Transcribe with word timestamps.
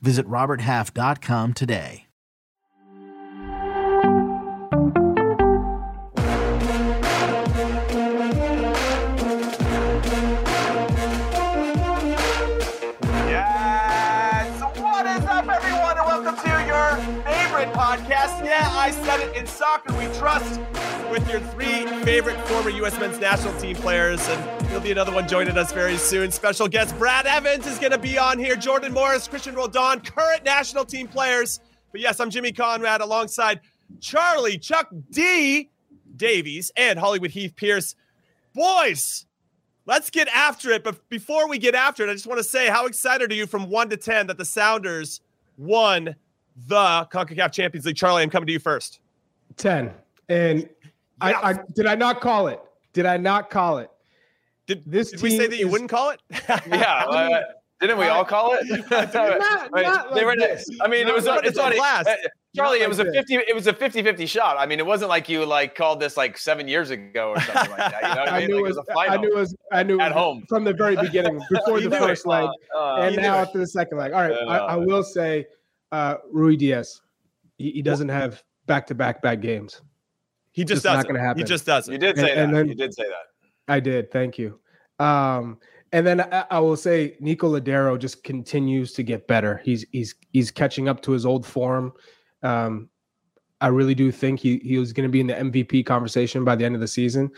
Visit 0.00 0.26
RobertHalf.com 0.26 1.54
today. 1.54 2.06
Yes! 13.26 14.62
What 14.78 15.06
is 15.06 15.24
up, 15.24 15.48
everyone, 15.48 15.98
and 15.98 16.06
welcome 16.06 16.36
to 16.36 16.50
your 16.66 16.96
favorite 17.24 17.72
podcast. 17.74 18.44
Yeah, 18.44 18.68
I 18.72 18.90
said 18.90 19.20
it 19.20 19.36
in 19.36 19.46
soccer 19.46 19.92
we 19.98 20.06
trust 20.18 20.60
with 21.10 21.28
your 21.30 21.40
three 21.40 21.86
favorite 22.04 22.36
former 22.48 22.70
U.S. 22.70 22.98
men's 22.98 23.18
national 23.18 23.58
team 23.60 23.76
players. 23.76 24.26
And 24.28 24.60
there'll 24.66 24.80
be 24.80 24.92
another 24.92 25.12
one 25.12 25.28
joining 25.28 25.56
us 25.56 25.72
very 25.72 25.96
soon. 25.96 26.30
Special 26.30 26.68
guest 26.68 26.98
Brad 26.98 27.26
Evans 27.26 27.66
is 27.66 27.78
going 27.78 27.92
to 27.92 27.98
be 27.98 28.18
on 28.18 28.38
here. 28.38 28.56
Jordan 28.56 28.92
Morris, 28.92 29.28
Cristian 29.28 29.54
Roldan, 29.54 30.00
current 30.00 30.44
national 30.44 30.84
team 30.84 31.08
players. 31.08 31.60
But 31.92 32.00
yes, 32.00 32.20
I'm 32.20 32.30
Jimmy 32.30 32.52
Conrad 32.52 33.00
alongside 33.00 33.60
Charlie, 34.00 34.58
Chuck 34.58 34.88
D. 35.10 35.70
Davies, 36.16 36.72
and 36.76 36.98
Hollywood 36.98 37.30
Heath 37.30 37.54
Pearce. 37.56 37.94
Boys, 38.54 39.26
let's 39.84 40.10
get 40.10 40.28
after 40.28 40.70
it. 40.70 40.82
But 40.84 41.08
before 41.08 41.48
we 41.48 41.58
get 41.58 41.74
after 41.74 42.06
it, 42.06 42.10
I 42.10 42.12
just 42.12 42.26
want 42.26 42.38
to 42.38 42.44
say 42.44 42.68
how 42.68 42.86
excited 42.86 43.30
are 43.30 43.34
you 43.34 43.46
from 43.46 43.68
one 43.68 43.88
to 43.90 43.96
10 43.96 44.26
that 44.28 44.38
the 44.38 44.44
Sounders 44.44 45.20
won 45.56 46.16
the 46.66 47.06
CONCACAF 47.12 47.52
Champions 47.52 47.86
League? 47.86 47.96
Charlie, 47.96 48.22
I'm 48.22 48.30
coming 48.30 48.46
to 48.46 48.52
you 48.52 48.58
first. 48.58 49.00
10. 49.56 49.92
And 50.28 50.68
I, 51.20 51.32
I 51.34 51.58
did 51.74 51.86
I 51.86 51.94
not 51.94 52.20
call 52.20 52.48
it? 52.48 52.60
Did 52.92 53.06
I 53.06 53.16
not 53.16 53.50
call 53.50 53.78
it? 53.78 53.90
Did, 54.66 54.82
This 54.86 55.10
did 55.12 55.22
we 55.22 55.30
say 55.36 55.46
that 55.46 55.56
you 55.58 55.66
is- 55.66 55.72
wouldn't 55.72 55.90
call 55.90 56.10
it? 56.10 56.20
Yeah, 56.66 57.04
uh, 57.06 57.40
didn't 57.80 57.98
we 57.98 58.06
all 58.06 58.24
call 58.24 58.54
it? 58.58 58.66
Not- 58.90 59.70
Wait, 59.72 59.82
not 59.82 60.14
they 60.14 60.24
like 60.24 60.26
were- 60.26 60.36
this. 60.36 60.66
I 60.80 60.88
mean, 60.88 61.06
it 61.06 61.14
was 61.14 61.26
like 61.26 61.44
it's 61.44 61.56
this. 61.56 61.62
funny. 61.62 61.78
Last. 61.78 62.06
uh, 62.08 62.14
Charlie, 62.56 62.78
Not 62.78 62.84
it 62.86 62.88
was 62.88 62.98
like 62.98 63.08
a 63.08 63.10
this. 63.10 63.20
50 63.28 63.34
it 63.34 63.54
was 63.54 63.66
a 63.66 63.72
50-50 63.74 64.26
shot. 64.26 64.56
I 64.58 64.64
mean, 64.64 64.78
it 64.78 64.86
wasn't 64.86 65.10
like 65.10 65.28
you 65.28 65.44
like 65.44 65.74
called 65.74 66.00
this 66.00 66.16
like 66.16 66.38
7 66.38 66.66
years 66.68 66.88
ago 66.88 67.30
or 67.36 67.40
something 67.42 67.70
like 67.70 67.78
that. 67.78 68.02
You 68.02 68.14
know 68.14 68.22
I 68.22 68.36
I 68.36 68.38
mean? 68.40 68.48
knew 68.48 68.54
Like, 68.56 68.60
it 68.64 68.68
was, 68.68 68.76
a 68.78 68.84
I 68.92 68.94
final. 68.94 69.22
knew 69.22 69.28
it 69.28 69.34
was 69.36 69.56
I 69.72 69.82
knew 69.82 69.96
it 70.00 70.02
At 70.02 70.12
home. 70.12 70.44
from 70.48 70.64
the 70.64 70.72
very 70.72 70.96
beginning, 70.96 71.38
before 71.50 71.80
the 71.80 71.90
knew 71.90 71.96
it. 71.96 71.98
first 71.98 72.26
leg, 72.26 72.48
Uh, 72.74 72.96
and 73.02 73.16
now 73.16 73.36
after 73.36 73.58
the 73.58 73.66
second 73.66 73.98
leg. 73.98 74.12
All 74.12 74.22
right, 74.22 74.32
I, 74.32 74.56
Yeah. 74.56 74.62
I 74.64 74.76
will 74.76 75.02
say 75.04 75.46
uh 75.92 76.16
Ruidiaz. 76.34 77.02
He, 77.58 77.72
he 77.72 77.82
doesn't 77.82 78.08
have 78.08 78.42
back 78.66 78.86
to 78.86 78.94
back 78.94 79.20
bad 79.20 79.42
games. 79.42 79.82
He 80.56 80.64
just 80.64 80.78
It's 80.78 80.84
not 80.86 80.94
doesn't. 80.94 81.08
gonna 81.08 81.20
happen. 81.20 81.38
He 81.38 81.44
just 81.44 81.66
doesn't. 81.66 81.92
you 81.92 81.98
did 81.98 82.16
say 82.16 82.30
And- 82.30 82.40
and 82.40 82.52
that. 82.54 82.56
then- 82.60 82.68
you 82.68 82.74
did 82.74 82.94
say 82.94 83.02
that. 83.04 83.26
I 83.68 83.78
did. 83.78 84.10
Thank 84.10 84.38
you. 84.38 84.58
Um, 84.98 85.58
and 85.92 86.06
then 86.06 86.22
I, 86.22 86.46
I 86.50 86.58
will 86.60 86.76
say 86.78 87.16
Nico 87.20 87.46
Lodeiro 87.60 87.98
just 87.98 88.24
continues 88.24 88.94
to 88.94 89.02
get 89.02 89.26
better. 89.28 89.60
He's 89.64 89.84
he's 89.92 90.14
he's 90.32 90.50
catching 90.50 90.88
up 90.88 91.02
to 91.02 91.12
his 91.12 91.26
old 91.26 91.44
form. 91.46 91.92
Um, 92.42 92.88
I 93.60 93.66
really 93.68 93.94
do 93.94 94.10
think 94.10 94.40
he 94.40 94.56
he 94.64 94.78
was 94.78 94.94
going 94.94 95.06
to 95.06 95.12
be 95.12 95.20
in 95.20 95.26
the 95.26 95.34
MVP 95.34 95.84
conversation 95.84 96.42
by 96.42 96.56
the 96.56 96.64
end 96.64 96.74
of 96.74 96.80
the 96.80 96.88
season. 96.88 97.30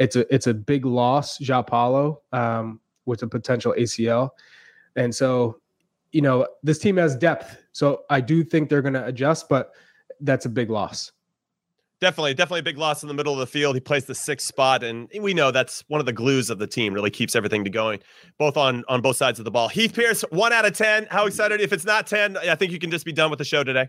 It's 0.00 0.16
a 0.16 0.34
it's 0.34 0.48
a 0.48 0.54
big 0.54 0.84
loss, 0.84 1.38
João 1.38 1.64
Paulo, 1.64 2.22
um, 2.32 2.80
with 3.06 3.22
a 3.22 3.28
potential 3.28 3.72
ACL, 3.78 4.30
and 4.96 5.14
so 5.14 5.60
you 6.10 6.22
know 6.22 6.48
this 6.64 6.78
team 6.80 6.96
has 6.96 7.14
depth. 7.14 7.56
So 7.70 8.02
I 8.10 8.20
do 8.20 8.42
think 8.42 8.68
they're 8.68 8.82
going 8.82 8.94
to 8.94 9.06
adjust, 9.06 9.48
but 9.48 9.70
that's 10.20 10.46
a 10.46 10.48
big 10.48 10.70
loss. 10.70 11.12
Definitely, 12.04 12.34
definitely 12.34 12.60
a 12.60 12.64
big 12.64 12.76
loss 12.76 13.02
in 13.02 13.08
the 13.08 13.14
middle 13.14 13.32
of 13.32 13.38
the 13.38 13.46
field. 13.46 13.74
He 13.74 13.80
plays 13.80 14.04
the 14.04 14.14
sixth 14.14 14.46
spot, 14.46 14.84
and 14.84 15.08
we 15.18 15.32
know 15.32 15.50
that's 15.50 15.82
one 15.88 16.00
of 16.00 16.04
the 16.04 16.12
glues 16.12 16.50
of 16.50 16.58
the 16.58 16.66
team. 16.66 16.92
Really 16.92 17.08
keeps 17.08 17.34
everything 17.34 17.64
to 17.64 17.70
going, 17.70 18.00
both 18.36 18.58
on 18.58 18.84
on 18.88 19.00
both 19.00 19.16
sides 19.16 19.38
of 19.38 19.46
the 19.46 19.50
ball. 19.50 19.68
Heath 19.68 19.94
Pearce, 19.94 20.20
one 20.28 20.52
out 20.52 20.66
of 20.66 20.76
ten. 20.76 21.06
How 21.10 21.24
excited? 21.24 21.62
If 21.62 21.72
it's 21.72 21.86
not 21.86 22.06
ten, 22.06 22.36
I 22.36 22.56
think 22.56 22.72
you 22.72 22.78
can 22.78 22.90
just 22.90 23.06
be 23.06 23.12
done 23.14 23.30
with 23.30 23.38
the 23.38 23.44
show 23.46 23.64
today. 23.64 23.88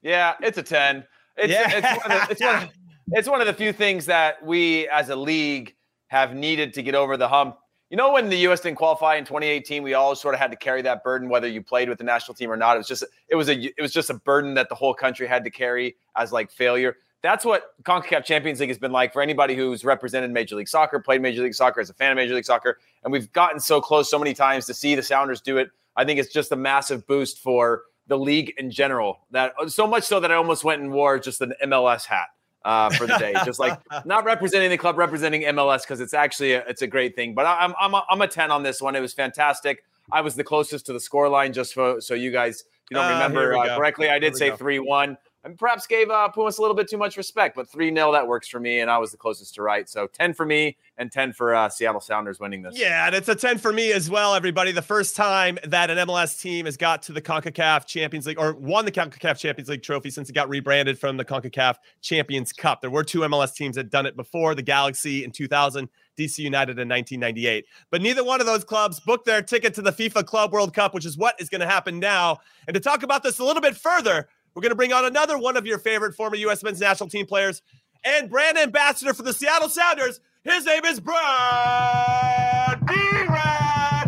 Yeah, 0.00 0.34
it's 0.42 0.58
a 0.58 0.62
10. 0.62 1.02
It's, 1.36 1.52
Yeah. 1.52 1.70
it's, 1.72 2.06
one 2.06 2.12
of 2.12 2.28
the, 2.28 2.30
it's, 2.30 2.40
one 2.40 2.54
of, 2.62 2.70
it's 3.08 3.28
one 3.28 3.40
of 3.40 3.46
the 3.48 3.52
few 3.52 3.72
things 3.72 4.06
that 4.06 4.40
we 4.46 4.86
as 4.86 5.08
a 5.08 5.16
league 5.16 5.74
have 6.06 6.36
needed 6.36 6.72
to 6.74 6.84
get 6.84 6.94
over 6.94 7.16
the 7.16 7.26
hump. 7.26 7.56
You 7.90 7.96
know, 7.96 8.12
when 8.12 8.28
the 8.28 8.38
U.S. 8.38 8.60
didn't 8.60 8.76
qualify 8.78 9.16
in 9.16 9.24
2018, 9.24 9.82
we 9.82 9.94
all 9.94 10.14
sort 10.14 10.34
of 10.34 10.40
had 10.40 10.52
to 10.52 10.56
carry 10.56 10.82
that 10.82 11.02
burden, 11.02 11.28
whether 11.28 11.48
you 11.48 11.62
played 11.62 11.88
with 11.88 11.98
the 11.98 12.04
national 12.04 12.36
team 12.36 12.48
or 12.52 12.56
not. 12.56 12.76
It 12.76 12.78
was 12.78 12.86
just 12.86 13.02
it 13.28 13.34
was 13.34 13.48
a 13.48 13.60
it 13.60 13.80
was 13.80 13.92
just 13.92 14.08
a 14.08 14.14
burden 14.14 14.54
that 14.54 14.68
the 14.68 14.76
whole 14.76 14.94
country 14.94 15.26
had 15.26 15.42
to 15.42 15.50
carry 15.50 15.96
as 16.14 16.30
like 16.30 16.52
failure. 16.52 16.96
That's 17.24 17.42
what 17.42 17.72
CONCACAF 17.84 18.22
Champions 18.26 18.60
League 18.60 18.68
has 18.68 18.76
been 18.76 18.92
like 18.92 19.14
for 19.14 19.22
anybody 19.22 19.56
who's 19.56 19.82
represented 19.82 20.30
Major 20.30 20.56
League 20.56 20.68
Soccer, 20.68 21.00
played 21.00 21.22
Major 21.22 21.42
League 21.42 21.54
Soccer 21.54 21.80
as 21.80 21.88
a 21.88 21.94
fan 21.94 22.12
of 22.12 22.16
Major 22.16 22.34
League 22.34 22.44
Soccer, 22.44 22.78
and 23.02 23.10
we've 23.10 23.32
gotten 23.32 23.58
so 23.58 23.80
close 23.80 24.10
so 24.10 24.18
many 24.18 24.34
times 24.34 24.66
to 24.66 24.74
see 24.74 24.94
the 24.94 25.02
Sounders 25.02 25.40
do 25.40 25.56
it. 25.56 25.70
I 25.96 26.04
think 26.04 26.20
it's 26.20 26.30
just 26.30 26.52
a 26.52 26.56
massive 26.56 27.06
boost 27.06 27.38
for 27.38 27.84
the 28.08 28.18
league 28.18 28.52
in 28.58 28.70
general. 28.70 29.20
That 29.30 29.54
so 29.68 29.86
much 29.86 30.04
so 30.04 30.20
that 30.20 30.30
I 30.30 30.34
almost 30.34 30.64
went 30.64 30.82
and 30.82 30.92
wore 30.92 31.18
just 31.18 31.40
an 31.40 31.54
MLS 31.64 32.04
hat 32.04 32.26
uh, 32.62 32.90
for 32.90 33.06
the 33.06 33.16
day, 33.16 33.32
just 33.42 33.58
like 33.58 33.80
not 34.04 34.26
representing 34.26 34.68
the 34.68 34.76
club, 34.76 34.98
representing 34.98 35.44
MLS 35.44 35.80
because 35.80 36.00
it's 36.00 36.12
actually 36.12 36.52
a, 36.52 36.62
it's 36.66 36.82
a 36.82 36.86
great 36.86 37.16
thing. 37.16 37.34
But 37.34 37.46
I'm 37.46 37.72
I'm 37.80 37.94
a, 37.94 38.04
I'm 38.10 38.20
a 38.20 38.28
ten 38.28 38.50
on 38.50 38.62
this 38.62 38.82
one. 38.82 38.94
It 38.96 39.00
was 39.00 39.14
fantastic. 39.14 39.82
I 40.12 40.20
was 40.20 40.34
the 40.34 40.44
closest 40.44 40.84
to 40.86 40.92
the 40.92 41.00
score 41.00 41.30
line, 41.30 41.54
just 41.54 41.72
for, 41.72 42.02
so 42.02 42.12
you 42.12 42.30
guys 42.30 42.64
you 42.90 42.96
don't 42.96 43.04
Ah, 43.06 43.08
here 43.08 43.28
remember 43.28 43.56
uh, 43.56 43.78
correctly. 43.78 44.10
I 44.10 44.18
did 44.18 44.36
say 44.36 44.54
three 44.54 44.78
one. 44.78 45.16
And 45.44 45.58
perhaps 45.58 45.86
gave 45.86 46.08
uh, 46.08 46.28
Pumas 46.28 46.56
a 46.56 46.62
little 46.62 46.74
bit 46.74 46.88
too 46.88 46.96
much 46.96 47.18
respect, 47.18 47.54
but 47.54 47.68
3 47.68 47.94
0, 47.94 48.12
that 48.12 48.26
works 48.26 48.48
for 48.48 48.58
me. 48.58 48.80
And 48.80 48.90
I 48.90 48.96
was 48.96 49.10
the 49.10 49.18
closest 49.18 49.54
to 49.56 49.62
right. 49.62 49.88
So 49.88 50.06
10 50.06 50.32
for 50.32 50.46
me 50.46 50.76
and 50.96 51.12
10 51.12 51.34
for 51.34 51.54
uh, 51.54 51.68
Seattle 51.68 52.00
Sounders 52.00 52.40
winning 52.40 52.62
this. 52.62 52.78
Yeah, 52.78 53.06
and 53.06 53.14
it's 53.14 53.28
a 53.28 53.34
10 53.34 53.58
for 53.58 53.72
me 53.72 53.92
as 53.92 54.08
well, 54.08 54.34
everybody. 54.34 54.72
The 54.72 54.80
first 54.80 55.14
time 55.14 55.58
that 55.64 55.90
an 55.90 55.98
MLS 56.08 56.40
team 56.40 56.64
has 56.64 56.78
got 56.78 57.02
to 57.02 57.12
the 57.12 57.20
CONCACAF 57.20 57.84
Champions 57.84 58.26
League 58.26 58.38
or 58.38 58.54
won 58.54 58.86
the 58.86 58.92
CONCACAF 58.92 59.38
Champions 59.38 59.68
League 59.68 59.82
trophy 59.82 60.10
since 60.10 60.30
it 60.30 60.32
got 60.32 60.48
rebranded 60.48 60.98
from 60.98 61.18
the 61.18 61.24
CONCACAF 61.24 61.76
Champions 62.00 62.52
Cup. 62.52 62.80
There 62.80 62.90
were 62.90 63.04
two 63.04 63.20
MLS 63.20 63.54
teams 63.54 63.76
that 63.76 63.90
done 63.90 64.06
it 64.06 64.16
before 64.16 64.54
the 64.54 64.62
Galaxy 64.62 65.24
in 65.24 65.30
2000, 65.30 65.90
DC 66.16 66.38
United 66.38 66.78
in 66.78 66.88
1998. 66.88 67.66
But 67.90 68.00
neither 68.00 68.24
one 68.24 68.40
of 68.40 68.46
those 68.46 68.64
clubs 68.64 69.00
booked 69.00 69.26
their 69.26 69.42
ticket 69.42 69.74
to 69.74 69.82
the 69.82 69.92
FIFA 69.92 70.24
Club 70.26 70.52
World 70.52 70.72
Cup, 70.72 70.94
which 70.94 71.04
is 71.04 71.18
what 71.18 71.38
is 71.38 71.48
going 71.48 71.60
to 71.60 71.66
happen 71.66 71.98
now. 71.98 72.38
And 72.66 72.74
to 72.74 72.80
talk 72.80 73.02
about 73.02 73.22
this 73.22 73.38
a 73.38 73.44
little 73.44 73.62
bit 73.62 73.76
further, 73.76 74.28
we're 74.54 74.62
going 74.62 74.70
to 74.70 74.76
bring 74.76 74.92
on 74.92 75.04
another 75.04 75.36
one 75.38 75.56
of 75.56 75.66
your 75.66 75.78
favorite 75.78 76.14
former 76.14 76.36
U.S. 76.36 76.62
men's 76.62 76.80
national 76.80 77.08
team 77.08 77.26
players 77.26 77.62
and 78.04 78.30
brand 78.30 78.58
ambassador 78.58 79.14
for 79.14 79.22
the 79.22 79.32
Seattle 79.32 79.68
Sounders. 79.68 80.20
His 80.44 80.64
name 80.66 80.84
is 80.84 81.00
Brad 81.00 82.86
D-Rad 82.86 84.03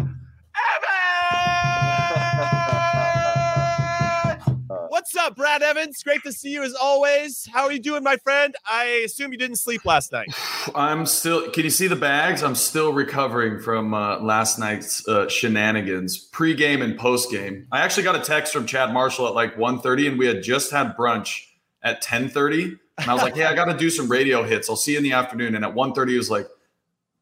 What's 5.07 5.25
up, 5.25 5.37
Brad 5.37 5.63
Evans? 5.63 6.03
Great 6.03 6.25
to 6.25 6.33
see 6.33 6.51
you 6.51 6.65
as 6.65 6.75
always. 6.75 7.49
How 7.53 7.67
are 7.67 7.71
you 7.71 7.79
doing, 7.79 8.03
my 8.03 8.17
friend? 8.17 8.57
I 8.69 9.03
assume 9.05 9.31
you 9.31 9.39
didn't 9.39 9.59
sleep 9.59 9.85
last 9.85 10.11
night. 10.11 10.27
I'm 10.75 11.07
still. 11.07 11.49
Can 11.53 11.63
you 11.63 11.71
see 11.71 11.87
the 11.87 11.95
bags? 11.95 12.43
I'm 12.43 12.57
still 12.57 12.93
recovering 12.93 13.61
from 13.61 13.95
uh, 13.95 14.19
last 14.19 14.59
night's 14.59 15.07
uh, 15.07 15.29
shenanigans, 15.29 16.19
pre-game 16.19 16.83
and 16.83 16.99
post-game. 16.99 17.69
I 17.71 17.83
actually 17.83 18.03
got 18.03 18.17
a 18.17 18.21
text 18.21 18.53
from 18.53 18.67
Chad 18.67 18.93
Marshall 18.93 19.29
at 19.29 19.35
like 19.35 19.55
1:30, 19.55 20.09
and 20.09 20.19
we 20.19 20.27
had 20.27 20.43
just 20.43 20.73
had 20.73 20.97
brunch 20.97 21.45
at 21.85 22.03
10:30. 22.03 22.77
And 22.99 23.09
I 23.09 23.15
was 23.15 23.23
like, 23.23 23.37
"Hey, 23.37 23.45
I 23.45 23.55
got 23.55 23.67
to 23.67 23.79
do 23.79 23.91
some 23.91 24.11
radio 24.11 24.43
hits. 24.43 24.69
I'll 24.69 24.75
see 24.75 24.93
you 24.93 24.99
in 24.99 25.05
the 25.05 25.13
afternoon." 25.13 25.55
And 25.55 25.65
at 25.65 25.73
1:30, 25.73 26.09
he 26.11 26.17
was 26.17 26.31
like, 26.31 26.49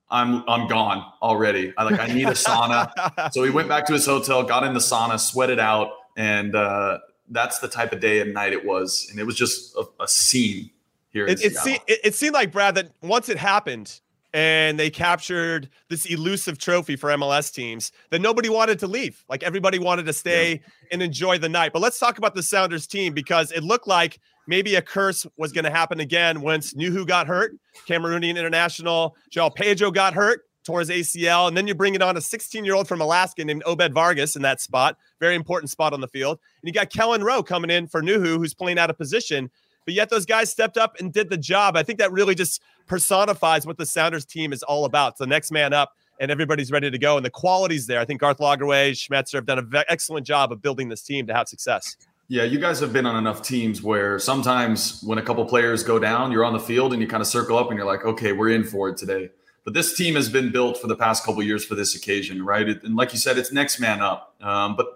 "I'm 0.08 0.42
I'm 0.48 0.68
gone 0.68 1.04
already. 1.20 1.74
I 1.76 1.82
like 1.84 2.00
I 2.00 2.06
need 2.06 2.28
a 2.28 2.30
sauna." 2.30 3.30
so 3.34 3.42
he 3.42 3.50
went 3.50 3.68
back 3.68 3.84
to 3.88 3.92
his 3.92 4.06
hotel, 4.06 4.42
got 4.42 4.64
in 4.64 4.72
the 4.72 4.80
sauna, 4.80 5.20
sweated 5.20 5.58
out, 5.58 5.90
and 6.16 6.56
uh, 6.56 7.00
that's 7.28 7.58
the 7.58 7.68
type 7.68 7.92
of 7.92 8.00
day 8.00 8.20
and 8.20 8.34
night 8.34 8.52
it 8.52 8.64
was. 8.64 9.08
And 9.10 9.18
it 9.18 9.24
was 9.24 9.36
just 9.36 9.76
a, 9.76 9.84
a 10.02 10.08
scene 10.08 10.70
here. 11.10 11.26
it, 11.26 11.42
it, 11.42 11.56
se- 11.56 11.80
it, 11.86 12.00
it 12.04 12.14
seemed 12.14 12.34
like 12.34 12.52
Brad 12.52 12.74
that 12.74 12.90
once 13.02 13.28
it 13.28 13.38
happened 13.38 14.00
and 14.34 14.80
they 14.80 14.90
captured 14.90 15.70
this 15.88 16.06
elusive 16.06 16.58
trophy 16.58 16.96
for 16.96 17.08
MLS 17.10 17.54
teams, 17.54 17.92
that 18.10 18.20
nobody 18.20 18.48
wanted 18.48 18.80
to 18.80 18.88
leave. 18.88 19.24
Like 19.28 19.44
everybody 19.44 19.78
wanted 19.78 20.06
to 20.06 20.12
stay 20.12 20.60
and 20.90 21.00
enjoy 21.00 21.38
the 21.38 21.48
night. 21.48 21.72
But 21.72 21.80
let's 21.80 22.00
talk 22.00 22.18
about 22.18 22.34
the 22.34 22.42
Sounders 22.42 22.88
team 22.88 23.14
because 23.14 23.52
it 23.52 23.62
looked 23.62 23.86
like 23.86 24.18
maybe 24.48 24.74
a 24.74 24.82
curse 24.82 25.24
was 25.36 25.52
going 25.52 25.64
to 25.64 25.70
happen 25.70 26.00
again 26.00 26.40
once 26.40 26.74
Nouhou 26.74 27.06
got 27.06 27.28
hurt, 27.28 27.54
Cameroonian 27.86 28.36
international, 28.36 29.16
Joao 29.30 29.50
Pedro 29.50 29.90
got 29.90 30.14
hurt. 30.14 30.42
Tore 30.64 30.80
his 30.80 30.88
ACL, 30.88 31.46
and 31.46 31.54
then 31.54 31.66
you 31.66 31.74
bring 31.74 31.94
it 31.94 32.00
on 32.00 32.16
a 32.16 32.22
16 32.22 32.64
year 32.64 32.74
old 32.74 32.88
from 32.88 33.02
Alaska 33.02 33.44
named 33.44 33.62
Obed 33.66 33.92
Vargas 33.92 34.34
in 34.34 34.40
that 34.40 34.62
spot. 34.62 34.96
Very 35.24 35.36
important 35.36 35.70
spot 35.70 35.94
on 35.94 36.02
the 36.02 36.08
field. 36.08 36.38
And 36.60 36.68
you 36.68 36.72
got 36.72 36.90
Kelyn 36.90 37.22
Rowe 37.22 37.42
coming 37.42 37.70
in 37.70 37.86
for 37.86 38.02
Nouhou, 38.02 38.36
who's 38.36 38.52
playing 38.52 38.78
out 38.78 38.90
of 38.90 38.98
position. 38.98 39.50
But 39.86 39.94
yet 39.94 40.10
those 40.10 40.26
guys 40.26 40.50
stepped 40.50 40.76
up 40.76 41.00
and 41.00 41.12
did 41.12 41.30
the 41.30 41.38
job. 41.38 41.76
I 41.76 41.82
think 41.82 41.98
that 41.98 42.12
really 42.12 42.34
just 42.34 42.60
personifies 42.86 43.66
what 43.66 43.78
the 43.78 43.86
Sounders 43.86 44.26
team 44.26 44.52
is 44.52 44.62
all 44.62 44.84
about. 44.84 45.12
It's 45.12 45.18
the 45.20 45.26
next 45.26 45.50
man 45.50 45.72
up, 45.72 45.92
and 46.20 46.30
everybody's 46.30 46.70
ready 46.70 46.90
to 46.90 46.98
go. 46.98 47.16
And 47.16 47.24
the 47.24 47.30
quality's 47.30 47.86
there. 47.86 48.00
I 48.00 48.04
think 48.04 48.20
Garth 48.20 48.38
Lagerwey, 48.38 48.92
Schmetzer 48.92 49.34
have 49.34 49.46
done 49.46 49.58
an 49.58 49.84
excellent 49.88 50.26
job 50.26 50.52
of 50.52 50.60
building 50.60 50.90
this 50.90 51.02
team 51.02 51.26
to 51.26 51.34
have 51.34 51.48
success. 51.48 51.96
Yeah, 52.28 52.44
you 52.44 52.58
guys 52.58 52.80
have 52.80 52.92
been 52.92 53.06
on 53.06 53.16
enough 53.16 53.42
teams 53.42 53.82
where 53.82 54.18
sometimes 54.18 55.02
when 55.02 55.18
a 55.18 55.22
couple 55.22 55.44
players 55.46 55.82
go 55.82 55.98
down, 55.98 56.32
you're 56.32 56.44
on 56.44 56.54
the 56.54 56.60
field 56.60 56.92
and 56.92 57.00
you 57.02 57.08
kind 57.08 57.20
of 57.20 57.26
circle 57.26 57.58
up 57.58 57.68
and 57.68 57.76
you're 57.78 57.86
like, 57.86 58.04
okay, 58.04 58.32
we're 58.32 58.50
in 58.50 58.64
for 58.64 58.88
it 58.88 58.96
today. 58.96 59.30
But 59.64 59.72
this 59.72 59.96
team 59.96 60.14
has 60.14 60.28
been 60.28 60.52
built 60.52 60.78
for 60.78 60.86
the 60.86 60.96
past 60.96 61.24
couple 61.24 61.42
years 61.42 61.64
for 61.64 61.74
this 61.74 61.94
occasion, 61.94 62.44
right? 62.44 62.68
And 62.68 62.96
like 62.96 63.12
you 63.12 63.18
said, 63.18 63.38
it's 63.38 63.50
next 63.50 63.80
man 63.80 64.00
up. 64.00 64.34
Um, 64.42 64.76
but 64.76 64.86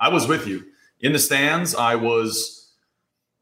I, 0.00 0.08
was 0.08 0.26
with 0.26 0.46
you 0.46 0.64
in 1.00 1.12
the 1.12 1.18
stands. 1.18 1.74
I 1.74 1.94
was 1.94 2.72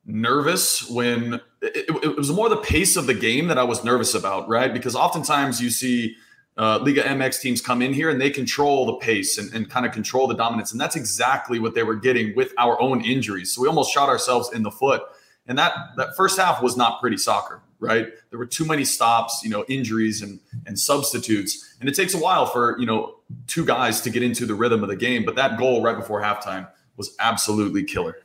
nervous 0.04 0.88
when 0.88 1.34
it, 1.62 1.76
it, 1.88 2.04
it 2.04 2.16
was 2.16 2.30
more 2.30 2.48
the 2.48 2.56
pace 2.56 2.96
of 2.96 3.06
the 3.06 3.14
game 3.14 3.48
that 3.48 3.58
I 3.58 3.64
was 3.64 3.84
nervous 3.84 4.14
about, 4.14 4.48
right? 4.48 4.72
Because 4.72 4.94
oftentimes 4.94 5.60
you 5.60 5.70
see 5.70 6.16
uh, 6.56 6.78
Liga 6.78 7.02
MX 7.02 7.40
teams 7.40 7.60
come 7.60 7.82
in 7.82 7.92
here 7.92 8.08
and 8.08 8.20
they 8.20 8.30
control 8.30 8.86
the 8.86 8.94
pace 8.94 9.36
and, 9.36 9.52
and 9.52 9.68
kind 9.68 9.84
of 9.84 9.92
control 9.92 10.26
the 10.26 10.34
dominance. 10.34 10.72
And 10.72 10.80
that's 10.80 10.96
exactly 10.96 11.58
what 11.58 11.74
they 11.74 11.82
were 11.82 11.96
getting 11.96 12.34
with 12.34 12.52
our 12.56 12.80
own 12.80 13.04
injuries. 13.04 13.52
So 13.52 13.62
we 13.62 13.68
almost 13.68 13.92
shot 13.92 14.08
ourselves 14.08 14.52
in 14.52 14.62
the 14.62 14.70
foot. 14.70 15.02
And 15.46 15.58
that 15.58 15.74
that 15.96 16.16
first 16.16 16.38
half 16.38 16.62
was 16.62 16.76
not 16.76 17.00
pretty 17.00 17.18
soccer, 17.18 17.60
right? 17.80 18.08
There 18.30 18.38
were 18.38 18.46
too 18.46 18.64
many 18.64 18.84
stops, 18.84 19.40
you 19.42 19.50
know, 19.50 19.64
injuries 19.68 20.22
and 20.22 20.40
and 20.66 20.78
substitutes. 20.78 21.76
And 21.80 21.88
it 21.88 21.94
takes 21.94 22.14
a 22.14 22.18
while 22.18 22.46
for, 22.46 22.78
you 22.78 22.86
know, 22.86 23.16
two 23.46 23.64
guys 23.64 24.00
to 24.02 24.10
get 24.10 24.22
into 24.22 24.46
the 24.46 24.54
rhythm 24.54 24.82
of 24.82 24.88
the 24.88 24.96
game. 24.96 25.24
But 25.24 25.36
that 25.36 25.58
goal 25.58 25.82
right 25.82 25.96
before 25.96 26.22
halftime 26.22 26.68
was 26.96 27.14
absolutely 27.18 27.84
killer. 27.84 28.16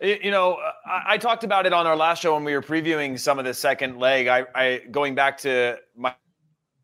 You 0.00 0.30
know, 0.30 0.58
I, 0.86 1.14
I, 1.14 1.18
talked 1.18 1.44
about 1.44 1.64
it 1.64 1.72
on 1.72 1.86
our 1.86 1.96
last 1.96 2.20
show 2.20 2.34
when 2.34 2.44
we 2.44 2.52
were 2.52 2.60
previewing 2.60 3.18
some 3.18 3.38
of 3.38 3.46
the 3.46 3.54
second 3.54 3.98
leg. 3.98 4.26
I, 4.26 4.44
I 4.54 4.78
going 4.90 5.14
back 5.14 5.38
to 5.38 5.78
my 5.96 6.14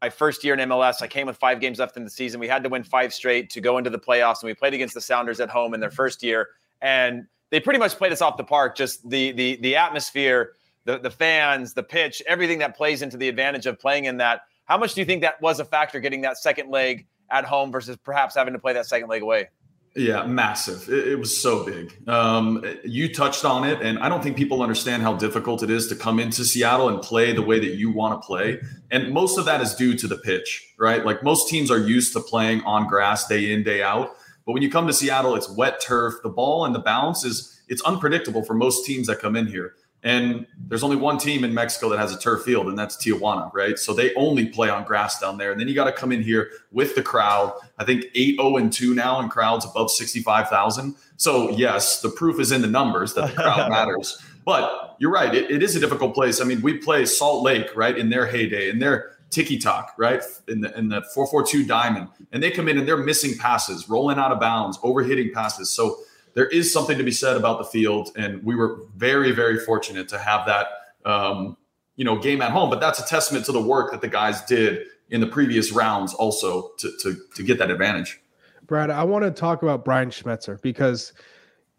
my 0.01 0.09
first 0.09 0.43
year 0.43 0.55
in 0.55 0.69
MLS. 0.69 1.03
I 1.03 1.07
came 1.07 1.27
with 1.27 1.37
five 1.37 1.61
games 1.61 1.79
left 1.79 1.97
in 1.97 2.05
the 2.05 2.11
season. 2.11 2.41
We 2.41 2.49
had 2.49 2.63
to 2.63 2.69
win 2.69 2.83
five 2.83 3.13
straight 3.13 3.51
to 3.51 3.61
go 3.61 3.79
into 3.79 3.91
the 3.91 3.99
playoffs, 3.99 4.41
and 4.41 4.47
we 4.47 4.55
played 4.55 4.75
against 4.75 4.95
the 4.95 5.01
Sounders 5.01 5.41
at 5.41 5.51
home 5.51 5.75
in 5.75 5.81
their 5.81 5.91
first 5.91 6.23
year, 6.23 6.49
and 6.81 7.27
they 7.51 7.61
pretty 7.61 7.79
much 7.79 7.97
played 7.97 8.13
us 8.13 8.23
off 8.23 8.37
the 8.37 8.45
park. 8.45 8.77
Just 8.77 9.09
the 9.09 9.33
the 9.33 9.57
the 9.57 9.77
atmosphere, 9.77 10.53
the 10.91 10.99
the 10.99 11.11
fans, 11.11 11.75
the 11.75 11.83
pitch, 11.83 12.23
everything 12.27 12.59
that 12.59 12.77
plays 12.77 13.03
into 13.03 13.17
the 13.17 13.29
advantage 13.29 13.67
of 13.67 13.79
playing 13.79 14.05
in 14.05 14.19
that. 14.19 14.43
How 14.65 14.79
much 14.79 14.95
do 14.95 15.01
you 15.01 15.05
think 15.05 15.23
that 15.23 15.41
was 15.41 15.61
a 15.61 15.65
factor 15.65 16.01
getting 16.01 16.23
that 16.23 16.39
second 16.39 16.71
leg 16.71 17.07
at 17.31 17.45
home 17.45 17.73
versus 17.73 17.97
perhaps 17.97 18.35
having 18.35 18.55
to 18.55 18.61
play 18.61 18.73
that 18.75 18.87
second 18.87 19.09
leg 19.09 19.23
away? 19.23 19.49
Yeah, 19.97 20.25
massive. 20.25 20.89
It, 20.89 21.09
it, 21.09 21.19
was 21.19 21.43
so 21.43 21.67
big. 21.67 21.93
Um, 22.09 22.65
you 22.85 23.13
touched 23.13 23.45
on 23.45 23.65
it, 23.65 23.83
and 23.83 23.99
I 23.99 24.09
don't 24.09 24.23
think 24.23 24.37
people 24.37 24.63
understand 24.63 25.03
how 25.03 25.15
difficult 25.15 25.65
it 25.65 25.71
is 25.71 25.89
to 25.89 25.97
come 25.97 26.21
into 26.21 26.45
Seattle 26.45 26.89
and 26.89 27.03
play 27.03 27.33
the 27.33 27.43
way 27.43 27.59
that 27.59 27.75
you 27.75 27.91
want 27.91 28.21
to 28.21 28.25
play. 28.25 28.61
And 28.93 29.13
most 29.13 29.37
of 29.37 29.47
that 29.47 29.61
is 29.61 29.75
due 29.75 29.97
to 29.97 30.07
the 30.07 30.19
pitch, 30.19 30.75
right? 30.79 31.05
Like 31.05 31.25
most 31.25 31.49
teams 31.49 31.73
are 31.73 31.79
used 31.79 32.13
to 32.13 32.21
playing 32.21 32.63
on 32.63 32.87
grass 32.87 33.27
day 33.27 33.53
in, 33.53 33.65
day 33.65 33.83
out. 33.83 34.17
But 34.47 34.53
when 34.53 34.63
you 34.63 34.71
come 34.71 34.87
to 34.87 34.93
Seattle, 34.93 35.35
it's 35.35 35.51
wet 35.51 35.81
turf. 35.81 36.15
The 36.23 36.29
ball 36.29 36.65
and 36.65 36.75
the 36.75 36.81
bounce 36.81 37.25
is 37.25 37.61
it's 37.69 37.83
unpredictable 37.83 38.45
for 38.45 38.55
most 38.55 38.87
teams 38.87 39.09
that 39.09 39.19
come 39.19 39.35
in 39.35 39.49
here. 39.49 39.75
And 40.03 40.47
there's 40.57 40.83
only 40.83 40.97
one 40.97 41.19
team 41.19 41.45
in 41.45 41.53
Mexico 41.53 41.91
that 41.91 41.99
has 41.99 42.15
a 42.15 42.19
turf 42.19 42.43
field, 42.43 42.69
and 42.69 42.79
that's 42.79 42.97
Tijuana, 42.97 43.53
right? 43.53 43.79
So 43.79 43.93
they 43.93 44.15
only 44.15 44.47
play 44.47 44.71
on 44.71 44.85
grass 44.85 45.21
down 45.21 45.37
there. 45.37 45.53
And 45.53 45.61
then 45.61 45.69
you 45.69 45.75
got 45.75 45.85
to 45.85 45.93
come 45.93 46.11
in 46.11 46.23
here 46.23 46.51
with 46.73 46.95
the 46.95 47.03
crowd. 47.03 47.53
I 47.79 47.85
think 47.85 48.07
8 48.15 48.37
0 48.37 48.57
and 48.57 48.73
2 48.73 48.95
now, 48.95 49.21
and 49.21 49.31
crowds 49.31 49.67
above 49.67 49.91
65,000. 49.91 50.95
So, 51.17 51.51
yes, 51.51 52.01
the 52.01 52.09
proof 52.09 52.41
is 52.41 52.51
in 52.51 52.63
the 52.63 52.67
numbers 52.67 53.13
that 53.15 53.29
the 53.29 53.43
crowd 53.43 53.69
matters. 53.71 54.23
But 54.47 54.97
you're 54.99 55.11
right. 55.11 55.35
It, 55.35 55.51
it 55.51 55.63
is 55.63 55.77
a 55.77 55.81
difficult 55.81 56.15
place. 56.15 56.41
I 56.41 56.45
mean, 56.45 56.63
we 56.63 56.79
play 56.79 57.05
Salt 57.05 57.43
Lake, 57.43 57.77
right, 57.77 57.97
in 57.97 58.09
their 58.09 58.27
heyday, 58.27 58.71
in 58.71 58.79
their 58.79 59.19
tiki 59.29 59.59
talk, 59.59 59.95
right, 59.99 60.23
in 60.49 60.63
the, 60.63 60.77
in 60.79 60.89
the 60.89 61.03
442 61.15 61.67
diamond. 61.67 62.09
And 62.33 62.43
they 62.43 62.51
come 62.51 62.69
in 62.69 62.79
and 62.79 62.89
they're 62.89 62.97
missing 62.97 63.37
passes, 63.37 63.89
rolling 63.89 64.19
out 64.19 64.33
of 64.33 64.41
bounds, 64.41 64.79
overhitting 64.79 65.35
passes. 65.35 65.69
So, 65.69 65.99
there 66.35 66.47
is 66.47 66.73
something 66.73 66.97
to 66.99 67.05
be 67.05 67.11
said 67.11 67.37
about 67.37 67.59
the 67.59 67.65
field, 67.65 68.11
and 68.17 68.43
we 68.45 68.55
were 68.55 68.81
very, 68.97 69.33
very 69.33 69.59
fortunate 69.59 70.09
to 70.09 70.19
have 70.19 70.47
that, 70.47 70.67
um, 71.05 71.57
you 71.97 72.05
know, 72.05 72.19
game 72.19 72.43
at 72.43 72.51
home. 72.51 72.71
But 72.71 72.81
that's 72.81 72.99
a 72.99 73.07
testament 73.07 73.45
to 73.47 73.53
the 73.53 73.61
work 73.61 73.91
that 73.93 74.01
the 74.01 74.09
guys 74.09 74.43
did 74.43 74.87
in 75.11 75.21
the 75.21 75.27
previous 75.27 75.73
rounds, 75.73 76.15
also 76.15 76.71
to 76.79 76.93
to 77.03 77.17
to 77.35 77.43
get 77.43 77.59
that 77.59 77.71
advantage. 77.71 78.21
Brad, 78.67 78.91
I 78.91 79.03
want 79.03 79.25
to 79.25 79.31
talk 79.31 79.63
about 79.63 79.85
Brian 79.85 80.11
Schmetzer 80.11 80.61
because 80.63 81.13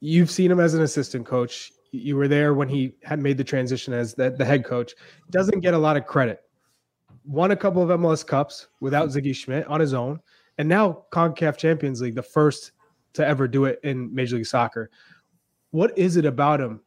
you've 0.01 0.29
seen 0.29 0.51
him 0.51 0.59
as 0.59 0.73
an 0.73 0.81
assistant 0.81 1.25
coach. 1.25 1.71
You 1.91 2.17
were 2.17 2.27
there 2.27 2.53
when 2.53 2.67
he 2.67 2.95
had 3.03 3.19
made 3.19 3.37
the 3.37 3.43
transition 3.43 3.93
as 3.93 4.13
the, 4.13 4.31
the 4.31 4.45
head 4.45 4.65
coach. 4.65 4.93
Doesn't 5.29 5.59
get 5.61 5.73
a 5.73 5.77
lot 5.77 5.97
of 5.97 6.05
credit. 6.05 6.41
Won 7.25 7.51
a 7.51 7.55
couple 7.55 7.81
of 7.81 7.97
MLS 7.99 8.25
Cups 8.25 8.67
without 8.79 9.09
Sigi 9.09 9.35
Schmid 9.35 9.65
on 9.65 9.79
his 9.79 9.93
own, 9.93 10.19
and 10.57 10.67
now 10.67 11.05
CONCACAF 11.11 11.57
Champions 11.57 12.01
League, 12.01 12.15
the 12.15 12.23
first 12.23 12.71
to 13.13 13.25
ever 13.25 13.47
do 13.47 13.65
it 13.65 13.79
in 13.83 14.13
Major 14.13 14.37
League 14.37 14.45
Soccer. 14.45 14.89
What 15.71 15.97
is 15.97 16.17
it 16.17 16.25
about 16.25 16.59
him 16.59 16.81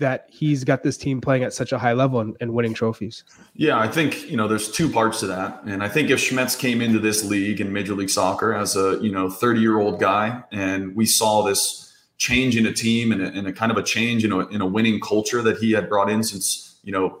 that 0.00 0.26
he's 0.30 0.64
got 0.64 0.82
this 0.82 0.96
team 0.96 1.20
playing 1.20 1.44
at 1.44 1.52
such 1.52 1.72
a 1.72 1.78
high 1.78 1.92
level 1.92 2.20
and, 2.20 2.36
and, 2.40 2.52
winning 2.54 2.72
trophies? 2.72 3.22
Yeah, 3.54 3.78
I 3.78 3.86
think 3.86 4.30
you 4.30 4.36
know 4.36 4.48
there's 4.48 4.70
two 4.70 4.90
parts 4.90 5.20
to 5.20 5.26
that, 5.28 5.62
and 5.64 5.82
I 5.82 5.88
think 5.88 6.10
if 6.10 6.18
Schmetz 6.18 6.58
came 6.58 6.80
into 6.80 6.98
this 6.98 7.22
league 7.22 7.60
in 7.60 7.72
Major 7.72 7.94
League 7.94 8.10
Soccer 8.10 8.54
as 8.54 8.76
a 8.76 8.98
you 9.02 9.12
know 9.12 9.30
30 9.30 9.60
year 9.60 9.78
old 9.78 10.00
guy, 10.00 10.42
and 10.50 10.96
we 10.96 11.06
saw 11.06 11.42
this 11.42 11.86
change 12.16 12.56
in 12.56 12.66
a 12.66 12.72
team 12.72 13.12
and 13.12 13.22
a, 13.22 13.26
and 13.26 13.46
a 13.46 13.52
kind 13.52 13.70
of 13.70 13.78
a 13.78 13.82
change 13.82 14.24
in 14.24 14.32
a, 14.32 14.46
in 14.48 14.60
a 14.60 14.66
winning 14.66 15.00
culture 15.00 15.40
that 15.42 15.56
he 15.58 15.72
had 15.72 15.88
brought 15.88 16.10
in 16.10 16.22
since 16.22 16.78
you 16.82 16.92
know 16.92 17.20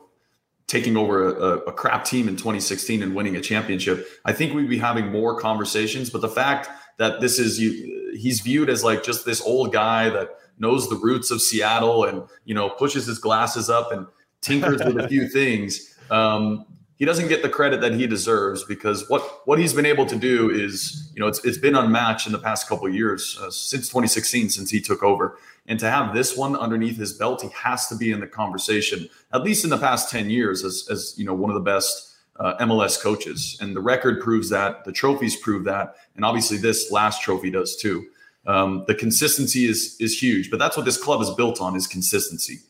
taking 0.66 0.96
over 0.96 1.28
a, 1.28 1.58
a 1.66 1.72
crap 1.72 2.04
team 2.04 2.28
in 2.28 2.36
2016 2.36 3.02
and 3.02 3.14
winning 3.14 3.34
a 3.34 3.40
championship, 3.40 4.06
I 4.24 4.32
think 4.32 4.54
we'd 4.54 4.68
be 4.68 4.78
having 4.78 5.10
more 5.10 5.36
conversations. 5.36 6.10
But 6.10 6.20
the 6.20 6.28
fact 6.28 6.68
that 7.00 7.18
this 7.20 7.38
is 7.38 7.58
you 7.58 8.12
he's 8.14 8.40
viewed 8.40 8.68
as 8.68 8.84
like 8.84 9.02
just 9.02 9.24
this 9.24 9.40
old 9.40 9.72
guy 9.72 10.10
that 10.10 10.28
knows 10.58 10.88
the 10.90 10.96
roots 10.96 11.30
of 11.30 11.40
Seattle 11.40 12.04
and 12.04 12.22
you 12.44 12.54
know 12.54 12.68
pushes 12.68 13.06
his 13.06 13.18
glasses 13.18 13.70
up 13.70 13.90
and 13.90 14.06
tinkers 14.42 14.82
with 14.84 14.98
a 14.98 15.08
few 15.08 15.26
things. 15.40 15.96
Um, 16.10 16.66
he 16.96 17.06
doesn't 17.06 17.28
get 17.28 17.40
the 17.40 17.48
credit 17.48 17.80
that 17.80 17.94
he 17.94 18.06
deserves 18.06 18.64
because 18.64 19.08
what 19.08 19.22
what 19.46 19.58
he's 19.58 19.72
been 19.72 19.86
able 19.86 20.04
to 20.04 20.16
do 20.16 20.50
is 20.50 21.10
you 21.14 21.20
know 21.20 21.26
it's 21.26 21.42
it's 21.42 21.56
been 21.56 21.74
unmatched 21.74 22.26
in 22.26 22.32
the 22.32 22.38
past 22.38 22.68
couple 22.68 22.86
years 22.90 23.38
uh, 23.40 23.50
since 23.50 23.88
2016 23.88 24.50
since 24.50 24.70
he 24.70 24.82
took 24.82 25.02
over 25.02 25.38
and 25.66 25.80
to 25.80 25.90
have 25.90 26.14
this 26.14 26.36
one 26.36 26.54
underneath 26.54 26.98
his 26.98 27.14
belt 27.14 27.40
he 27.40 27.48
has 27.48 27.86
to 27.88 27.96
be 27.96 28.10
in 28.10 28.20
the 28.20 28.26
conversation 28.26 29.08
at 29.32 29.42
least 29.42 29.64
in 29.64 29.70
the 29.70 29.78
past 29.78 30.10
10 30.10 30.28
years 30.28 30.62
as 30.62 30.86
as 30.90 31.14
you 31.16 31.24
know 31.24 31.32
one 31.32 31.48
of 31.48 31.54
the 31.54 31.60
best 31.60 32.09
uh, 32.40 32.56
MLS 32.58 33.00
coaches. 33.00 33.56
And 33.60 33.76
the 33.76 33.80
record 33.80 34.20
proves 34.20 34.48
that, 34.48 34.84
the 34.84 34.92
trophies 34.92 35.36
prove 35.36 35.64
that, 35.64 35.94
and 36.16 36.24
obviously 36.24 36.56
this 36.56 36.90
last 36.90 37.22
trophy 37.22 37.50
does 37.50 37.76
too. 37.76 38.06
Um, 38.46 38.84
the 38.88 38.94
consistency 38.94 39.66
is 39.66 39.96
is 40.00 40.20
huge, 40.20 40.50
but 40.50 40.58
that's 40.58 40.76
what 40.76 40.86
this 40.86 40.96
club 40.96 41.20
is 41.20 41.30
built 41.30 41.60
on 41.60 41.76
is 41.76 41.86
consistency. 41.86 42.60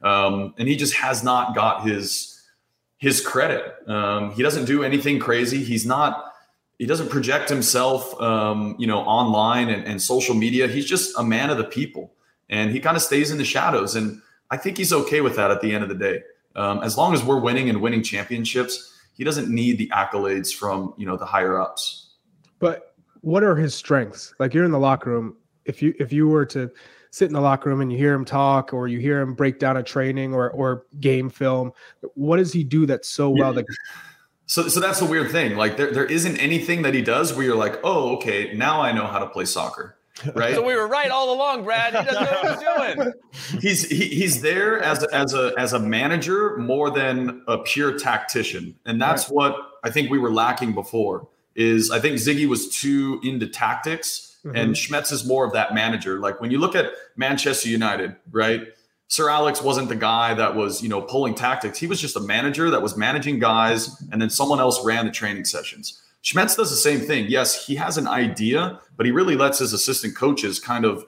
Um, 0.00 0.54
and 0.56 0.68
he 0.68 0.76
just 0.76 0.94
has 0.94 1.24
not 1.24 1.54
got 1.54 1.84
his 1.84 2.40
his 2.98 3.20
credit. 3.20 3.74
Um, 3.88 4.30
he 4.32 4.42
doesn't 4.42 4.66
do 4.66 4.84
anything 4.84 5.18
crazy. 5.18 5.64
He's 5.64 5.84
not. 5.84 6.32
He 6.78 6.86
doesn't 6.86 7.08
project 7.08 7.48
himself, 7.48 8.20
um, 8.20 8.76
you 8.78 8.86
know, 8.86 8.98
online 8.98 9.70
and, 9.70 9.84
and 9.84 10.00
social 10.00 10.34
media. 10.34 10.68
He's 10.68 10.84
just 10.84 11.18
a 11.18 11.24
man 11.24 11.50
of 11.50 11.56
the 11.56 11.64
people, 11.64 12.12
and 12.48 12.70
he 12.70 12.78
kind 12.78 12.96
of 12.96 13.02
stays 13.02 13.30
in 13.32 13.38
the 13.38 13.44
shadows. 13.44 13.96
And 13.96 14.22
I 14.50 14.58
think 14.58 14.76
he's 14.76 14.92
okay 14.92 15.22
with 15.22 15.34
that 15.36 15.50
at 15.50 15.60
the 15.60 15.74
end 15.74 15.82
of 15.82 15.88
the 15.88 15.96
day. 15.96 16.22
Um, 16.54 16.82
as 16.82 16.96
long 16.96 17.14
as 17.14 17.24
we're 17.24 17.40
winning 17.40 17.68
and 17.68 17.80
winning 17.80 18.02
championships, 18.02 18.95
he 19.16 19.24
doesn't 19.24 19.48
need 19.48 19.78
the 19.78 19.90
accolades 19.94 20.54
from 20.54 20.94
you 20.96 21.06
know 21.06 21.16
the 21.16 21.26
higher 21.26 21.60
ups. 21.60 22.14
But 22.58 22.94
what 23.20 23.42
are 23.42 23.56
his 23.56 23.74
strengths? 23.74 24.34
Like 24.38 24.54
you're 24.54 24.64
in 24.64 24.70
the 24.70 24.78
locker 24.78 25.10
room. 25.10 25.36
If 25.64 25.82
you 25.82 25.94
if 25.98 26.12
you 26.12 26.28
were 26.28 26.46
to 26.46 26.70
sit 27.10 27.26
in 27.26 27.32
the 27.32 27.40
locker 27.40 27.70
room 27.70 27.80
and 27.80 27.90
you 27.90 27.98
hear 27.98 28.12
him 28.12 28.24
talk 28.24 28.72
or 28.74 28.88
you 28.88 28.98
hear 28.98 29.20
him 29.20 29.34
break 29.34 29.58
down 29.58 29.76
a 29.76 29.82
training 29.82 30.34
or 30.34 30.50
or 30.50 30.86
game 31.00 31.30
film, 31.30 31.72
what 32.14 32.36
does 32.36 32.52
he 32.52 32.62
do 32.62 32.86
that's 32.86 33.08
so 33.08 33.30
well 33.30 33.52
that 33.52 33.64
so, 34.48 34.68
so 34.68 34.78
that's 34.78 35.00
the 35.00 35.06
weird 35.06 35.32
thing. 35.32 35.56
Like 35.56 35.76
there, 35.76 35.90
there 35.90 36.04
isn't 36.04 36.36
anything 36.36 36.82
that 36.82 36.94
he 36.94 37.02
does 37.02 37.34
where 37.34 37.44
you're 37.44 37.56
like, 37.56 37.80
oh, 37.82 38.14
okay, 38.16 38.52
now 38.54 38.80
I 38.80 38.92
know 38.92 39.06
how 39.06 39.18
to 39.18 39.26
play 39.26 39.44
soccer 39.44 39.98
right? 40.34 40.54
So 40.54 40.64
we 40.64 40.74
were 40.74 40.86
right 40.86 41.10
all 41.10 41.34
along, 41.34 41.64
Brad. 41.64 41.94
He 41.94 42.04
doesn't 42.04 42.24
know 42.24 42.38
what 42.42 42.86
he's 42.88 42.96
doing. 42.96 43.12
He's 43.60 43.88
he, 43.88 44.08
he's 44.08 44.42
there 44.42 44.80
as 44.80 45.02
a, 45.02 45.14
as 45.14 45.34
a 45.34 45.52
as 45.58 45.72
a 45.72 45.78
manager 45.78 46.56
more 46.56 46.90
than 46.90 47.42
a 47.46 47.58
pure 47.58 47.98
tactician, 47.98 48.74
and 48.84 49.00
that's 49.00 49.24
right. 49.24 49.34
what 49.34 49.56
I 49.84 49.90
think 49.90 50.10
we 50.10 50.18
were 50.18 50.32
lacking 50.32 50.72
before. 50.72 51.28
Is 51.54 51.90
I 51.90 52.00
think 52.00 52.16
Sigi 52.16 52.46
was 52.46 52.68
too 52.68 53.20
into 53.22 53.46
tactics, 53.46 54.36
mm-hmm. 54.44 54.56
and 54.56 54.74
Schmetz 54.74 55.12
is 55.12 55.24
more 55.24 55.44
of 55.44 55.52
that 55.52 55.74
manager. 55.74 56.18
Like 56.18 56.40
when 56.40 56.50
you 56.50 56.58
look 56.58 56.74
at 56.74 56.86
Manchester 57.16 57.68
United, 57.68 58.16
right? 58.30 58.62
Sir 59.08 59.30
Alex 59.30 59.62
wasn't 59.62 59.88
the 59.88 59.96
guy 59.96 60.34
that 60.34 60.56
was, 60.56 60.82
you 60.82 60.88
know, 60.88 61.00
pulling 61.00 61.36
tactics. 61.36 61.78
He 61.78 61.86
was 61.86 62.00
just 62.00 62.16
a 62.16 62.20
manager 62.20 62.70
that 62.70 62.82
was 62.82 62.96
managing 62.96 63.38
guys, 63.38 64.02
and 64.10 64.20
then 64.20 64.30
someone 64.30 64.58
else 64.58 64.84
ran 64.84 65.06
the 65.06 65.12
training 65.12 65.44
sessions. 65.44 66.02
Schmetz 66.26 66.56
does 66.56 66.70
the 66.70 66.76
same 66.76 66.98
thing. 66.98 67.26
Yes, 67.28 67.66
he 67.66 67.76
has 67.76 67.96
an 67.96 68.08
idea, 68.08 68.80
but 68.96 69.06
he 69.06 69.12
really 69.12 69.36
lets 69.36 69.60
his 69.60 69.72
assistant 69.72 70.16
coaches 70.16 70.58
kind 70.58 70.84
of 70.84 71.06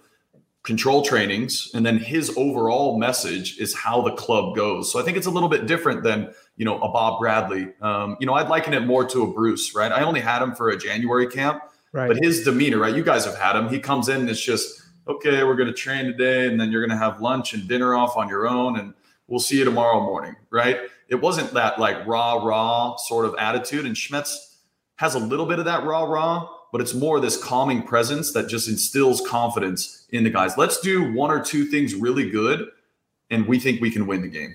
control 0.62 1.02
trainings 1.02 1.70
and 1.72 1.84
then 1.87 1.96
his 1.96 2.30
overall 2.37 2.98
message 2.98 3.58
is 3.58 3.75
how 3.75 4.02
the 4.02 4.12
club 4.12 4.54
goes. 4.54 4.92
So 4.92 5.00
i 5.00 5.02
think 5.02 5.16
it's 5.16 5.26
a 5.26 5.30
little 5.30 5.48
bit 5.48 5.66
different 5.66 6.02
than 6.02 6.32
you 6.56 6.64
know 6.64 6.78
a 6.80 6.88
bob 6.90 7.20
bradley. 7.20 7.72
Um, 7.80 8.16
you 8.20 8.26
know 8.26 8.34
i'd 8.34 8.48
liken 8.48 8.75
it 8.75 8.80
more 8.80 9.06
to 9.06 9.22
a 9.22 9.32
bruce 9.32 9.75
right? 9.75 9.90
I 9.90 10.02
only 10.02 10.20
had 10.20 10.42
him 10.42 10.54
for 10.54 10.68
a 10.68 10.76
january 10.76 11.26
camp 11.26 11.62
right. 11.92 12.08
but 12.08 12.18
his 12.22 12.44
demeanor 12.44 12.78
right? 12.78 12.94
You 12.94 13.02
guys 13.02 13.25
have 13.25 13.38
had 13.38 13.56
him. 13.56 13.68
He 13.70 13.80
comes 13.80 14.10
in 14.10 14.20
and 14.20 14.28
it's 14.28 14.42
just 14.42 14.82
okay 15.06 15.42
we're 15.42 15.56
going 15.56 15.68
to 15.68 15.80
train 15.84 16.04
today 16.04 16.46
and 16.48 16.60
then 16.60 16.70
you're 16.70 16.84
going 16.87 16.98
to 16.98 17.02
have 17.02 17.20
lunch 17.20 17.54
and 17.54 17.66
dinner 17.66 17.94
off 17.94 18.16
on 18.16 18.28
your 18.28 18.46
own 18.46 18.78
and 18.78 18.92
we'll 19.26 19.40
see 19.40 19.58
you 19.58 19.64
tomorrow 19.64 20.00
morning 20.00 20.37
right? 20.50 20.80
It 21.08 21.16
wasn't 21.22 21.54
that 21.54 21.78
like 21.78 22.06
raw 22.06 22.44
raw 22.44 22.96
sort 22.96 23.25
of 23.25 23.34
attitude 23.38 23.87
and 23.87 23.96
schmetz 23.96 24.48
has 24.99 25.14
a 25.14 25.19
little 25.19 25.47
bit 25.47 25.59
of 25.59 25.64
that 25.64 25.85
raw 25.85 26.05
raw 26.05 26.49
but 26.73 26.81
it's 26.81 26.95
more 26.95 27.21
this 27.21 27.43
calming 27.43 27.83
presence 27.83 28.33
that 28.33 28.49
just 28.49 28.69
instills 28.69 29.21
confidence 29.26 30.07
in 30.11 30.25
the 30.25 30.31
guys. 30.31 30.57
Let's 30.57 30.81
do 30.81 31.12
one 31.12 31.31
or 31.31 31.40
two 31.43 31.67
things 31.67 31.95
really 31.95 32.31
good, 32.31 32.69
and 33.31 33.47
we 33.47 33.59
think 33.59 33.81
we 33.81 33.90
can 33.90 34.07
win 34.07 34.23
the 34.23 34.28
game. 34.28 34.55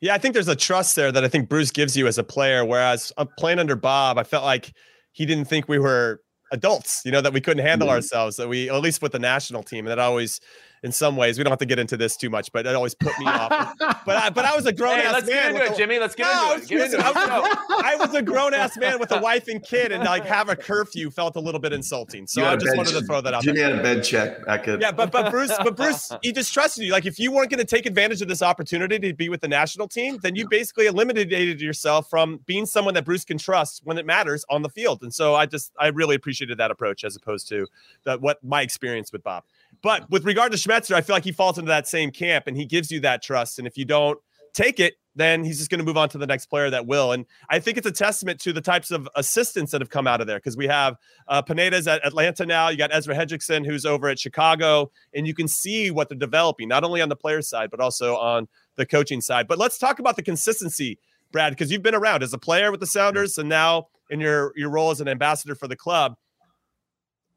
Yeah, 0.00 0.14
I 0.14 0.18
think 0.18 0.32
there's 0.32 0.48
a 0.48 0.56
trust 0.56 0.96
there 0.96 1.12
that 1.12 1.24
I 1.24 1.28
think 1.28 1.48
Bruce 1.48 1.70
gives 1.70 1.96
you 1.96 2.06
as 2.06 2.16
a 2.16 2.24
player. 2.24 2.64
Whereas 2.64 3.12
I'm 3.18 3.28
uh, 3.28 3.30
playing 3.36 3.58
under 3.58 3.76
Bob, 3.76 4.18
I 4.18 4.22
felt 4.22 4.44
like 4.44 4.72
he 5.12 5.26
didn't 5.26 5.44
think 5.44 5.68
we 5.68 5.78
were 5.78 6.22
adults, 6.52 7.02
you 7.04 7.12
know, 7.12 7.20
that 7.20 7.34
we 7.34 7.40
couldn't 7.40 7.64
handle 7.64 7.88
mm-hmm. 7.88 7.96
ourselves, 7.96 8.36
that 8.36 8.48
we, 8.48 8.70
at 8.70 8.80
least 8.80 9.02
with 9.02 9.12
the 9.12 9.18
national 9.18 9.62
team, 9.62 9.84
that 9.84 9.98
always 9.98 10.40
in 10.82 10.92
some 10.92 11.16
ways. 11.16 11.38
We 11.38 11.44
don't 11.44 11.50
have 11.50 11.58
to 11.58 11.66
get 11.66 11.78
into 11.78 11.96
this 11.96 12.16
too 12.16 12.30
much, 12.30 12.52
but 12.52 12.66
it 12.66 12.74
always 12.74 12.94
put 12.94 13.18
me 13.18 13.26
off. 13.26 13.74
But 14.06 14.16
I, 14.16 14.30
but 14.30 14.44
I 14.44 14.56
was 14.56 14.66
a 14.66 14.72
grown 14.72 14.96
hey, 14.96 15.04
ass 15.04 15.12
let's 15.12 15.28
man. 15.28 15.52
Get 15.52 15.62
into 15.62 15.72
it, 15.72 15.76
Jimmy. 15.76 15.98
Let's 15.98 16.14
get 16.14 16.24
no, 16.24 16.54
into 16.54 16.64
it. 16.64 16.68
Get 16.68 16.94
into 16.94 16.98
it. 16.98 17.04
I, 17.14 17.96
was 17.98 18.14
a 18.14 18.22
grown 18.22 18.54
ass 18.54 18.76
man 18.76 18.98
with 18.98 19.12
a 19.12 19.20
wife 19.20 19.46
and 19.46 19.62
kid, 19.62 19.92
and 19.92 20.02
like 20.04 20.24
have 20.24 20.48
a 20.48 20.56
curfew 20.56 21.10
felt 21.10 21.36
a 21.36 21.40
little 21.40 21.60
bit 21.60 21.72
insulting. 21.72 22.26
So 22.26 22.44
I 22.44 22.56
just 22.56 22.76
wanted 22.76 22.94
to 22.94 23.02
throw 23.02 23.20
that 23.20 23.34
out. 23.34 23.42
Jimmy 23.42 23.58
there. 23.58 23.70
had 23.70 23.78
a 23.78 23.82
bed 23.82 24.02
check 24.02 24.44
back 24.46 24.66
at. 24.68 24.80
Yeah, 24.80 24.90
but 24.90 25.12
but 25.12 25.30
Bruce, 25.30 25.52
but 25.58 25.76
Bruce, 25.76 26.12
he 26.22 26.32
just 26.32 26.52
trusted 26.52 26.84
you. 26.84 26.92
Like 26.92 27.06
if 27.06 27.18
you 27.18 27.30
weren't 27.30 27.50
going 27.50 27.58
to 27.58 27.64
take 27.64 27.86
advantage 27.86 28.22
of 28.22 28.28
this 28.28 28.42
opportunity 28.42 28.98
to 28.98 29.14
be 29.14 29.28
with 29.28 29.42
the 29.42 29.48
national 29.48 29.86
team, 29.86 30.18
then 30.22 30.34
you 30.34 30.48
basically 30.48 30.86
eliminated 30.86 31.60
yourself 31.60 32.08
from 32.08 32.40
being 32.46 32.66
someone 32.66 32.94
that 32.94 33.04
Bruce 33.04 33.24
can 33.24 33.38
trust 33.38 33.82
when 33.84 33.98
it 33.98 34.06
matters 34.06 34.44
on 34.48 34.62
the 34.62 34.70
field. 34.70 35.02
And 35.02 35.12
so 35.12 35.34
I 35.34 35.46
just 35.46 35.72
I 35.78 35.88
really 35.88 36.16
appreciated 36.16 36.58
that 36.58 36.70
approach 36.70 37.04
as 37.04 37.16
opposed 37.16 37.48
to 37.48 37.66
that 38.04 38.20
what 38.20 38.42
my 38.42 38.62
experience 38.62 39.12
with 39.12 39.22
Bob. 39.22 39.44
But 39.82 40.10
with 40.10 40.24
regard 40.24 40.52
to 40.52 40.58
Schmetzer, 40.58 40.94
I 40.94 41.00
feel 41.00 41.16
like 41.16 41.24
he 41.24 41.32
falls 41.32 41.58
into 41.58 41.68
that 41.68 41.88
same 41.88 42.10
camp 42.10 42.46
and 42.46 42.56
he 42.56 42.66
gives 42.66 42.90
you 42.90 43.00
that 43.00 43.22
trust. 43.22 43.58
And 43.58 43.66
if 43.66 43.76
you 43.76 43.84
don't 43.84 44.18
take 44.52 44.80
it, 44.80 44.94
then 45.16 45.42
he's 45.44 45.58
just 45.58 45.70
going 45.70 45.80
to 45.80 45.84
move 45.84 45.96
on 45.96 46.08
to 46.08 46.18
the 46.18 46.26
next 46.26 46.46
player 46.46 46.70
that 46.70 46.86
will. 46.86 47.12
And 47.12 47.26
I 47.48 47.58
think 47.58 47.76
it's 47.76 47.86
a 47.86 47.92
testament 47.92 48.40
to 48.40 48.52
the 48.52 48.60
types 48.60 48.90
of 48.90 49.08
assistants 49.16 49.72
that 49.72 49.80
have 49.80 49.90
come 49.90 50.06
out 50.06 50.20
of 50.20 50.26
there 50.26 50.38
because 50.38 50.56
we 50.56 50.66
have 50.68 50.96
uh, 51.28 51.42
Pineda's 51.42 51.88
at 51.88 52.04
Atlanta 52.06 52.46
now. 52.46 52.68
You 52.68 52.76
got 52.76 52.94
Ezra 52.94 53.14
Hendrickson, 53.14 53.66
who's 53.66 53.84
over 53.84 54.08
at 54.08 54.18
Chicago, 54.18 54.90
and 55.14 55.26
you 55.26 55.34
can 55.34 55.48
see 55.48 55.90
what 55.90 56.08
they're 56.08 56.18
developing, 56.18 56.68
not 56.68 56.84
only 56.84 57.00
on 57.00 57.08
the 57.08 57.16
player 57.16 57.42
side, 57.42 57.70
but 57.70 57.80
also 57.80 58.16
on 58.16 58.48
the 58.76 58.86
coaching 58.86 59.20
side. 59.20 59.48
But 59.48 59.58
let's 59.58 59.78
talk 59.78 59.98
about 59.98 60.16
the 60.16 60.22
consistency, 60.22 60.98
Brad, 61.32 61.52
because 61.52 61.72
you've 61.72 61.82
been 61.82 61.94
around 61.94 62.22
as 62.22 62.32
a 62.32 62.38
player 62.38 62.70
with 62.70 62.80
the 62.80 62.86
Sounders 62.86 63.36
and 63.36 63.48
now 63.48 63.88
in 64.10 64.20
your, 64.20 64.52
your 64.56 64.70
role 64.70 64.90
as 64.90 65.00
an 65.00 65.08
ambassador 65.08 65.54
for 65.54 65.68
the 65.68 65.76
club 65.76 66.16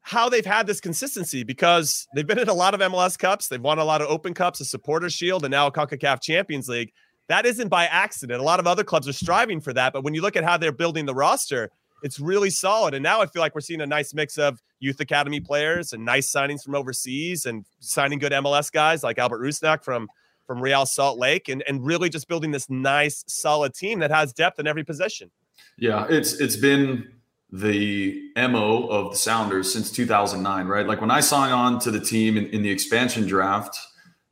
how 0.04 0.28
they've 0.28 0.44
had 0.44 0.66
this 0.66 0.82
consistency 0.82 1.44
because 1.44 2.06
they've 2.14 2.26
been 2.26 2.38
in 2.38 2.50
a 2.50 2.54
lot 2.54 2.74
of 2.74 2.80
MLS 2.80 3.18
Cups. 3.18 3.48
They've 3.48 3.60
won 3.60 3.78
a 3.78 3.84
lot 3.84 4.02
of 4.02 4.08
Open 4.08 4.34
Cups, 4.34 4.60
a 4.60 4.66
Supporters 4.66 5.14
Shield, 5.14 5.44
and 5.44 5.50
now 5.50 5.66
a 5.66 5.72
CONCACAF 5.72 6.22
Champions 6.22 6.68
League. 6.68 6.92
That 7.28 7.46
isn't 7.46 7.68
by 7.68 7.86
accident. 7.86 8.38
A 8.38 8.44
lot 8.44 8.60
of 8.60 8.66
other 8.66 8.84
clubs 8.84 9.08
are 9.08 9.14
striving 9.14 9.62
for 9.62 9.72
that. 9.72 9.94
But 9.94 10.04
when 10.04 10.12
you 10.12 10.20
look 10.20 10.36
at 10.36 10.44
how 10.44 10.58
they're 10.58 10.72
building 10.72 11.06
the 11.06 11.14
roster, 11.14 11.70
it's 12.02 12.20
really 12.20 12.50
solid. 12.50 12.92
And 12.92 13.02
now 13.02 13.22
I 13.22 13.26
feel 13.26 13.40
like 13.40 13.54
we're 13.54 13.62
seeing 13.62 13.80
a 13.80 13.86
nice 13.86 14.12
mix 14.12 14.36
of 14.36 14.62
youth 14.78 15.00
academy 15.00 15.40
players 15.40 15.94
and 15.94 16.04
nice 16.04 16.30
signings 16.30 16.62
from 16.62 16.74
overseas 16.74 17.46
and 17.46 17.64
signing 17.80 18.18
good 18.18 18.32
MLS 18.32 18.70
guys 18.70 19.02
like 19.02 19.18
Albert 19.18 19.40
Rusnak 19.40 19.82
from 19.82 20.08
from 20.46 20.60
Real 20.60 20.84
Salt 20.84 21.18
Lake 21.18 21.48
and, 21.48 21.64
and 21.66 21.82
really 21.82 22.10
just 22.10 22.28
building 22.28 22.50
this 22.50 22.68
nice 22.68 23.24
solid 23.26 23.72
team 23.72 24.00
that 24.00 24.10
has 24.10 24.34
depth 24.34 24.58
in 24.58 24.66
every 24.66 24.84
position. 24.84 25.30
Yeah, 25.78 26.06
it's 26.10 26.34
it's 26.34 26.56
been 26.56 27.10
the 27.54 28.32
MO 28.36 28.88
of 28.88 29.12
the 29.12 29.16
Sounders 29.16 29.72
since 29.72 29.92
2009, 29.92 30.66
right? 30.66 30.88
Like 30.88 31.00
when 31.00 31.12
I 31.12 31.20
signed 31.20 31.54
on 31.54 31.78
to 31.80 31.92
the 31.92 32.00
team 32.00 32.36
in, 32.36 32.46
in, 32.46 32.62
the 32.62 32.70
expansion 32.70 33.28
draft, 33.28 33.78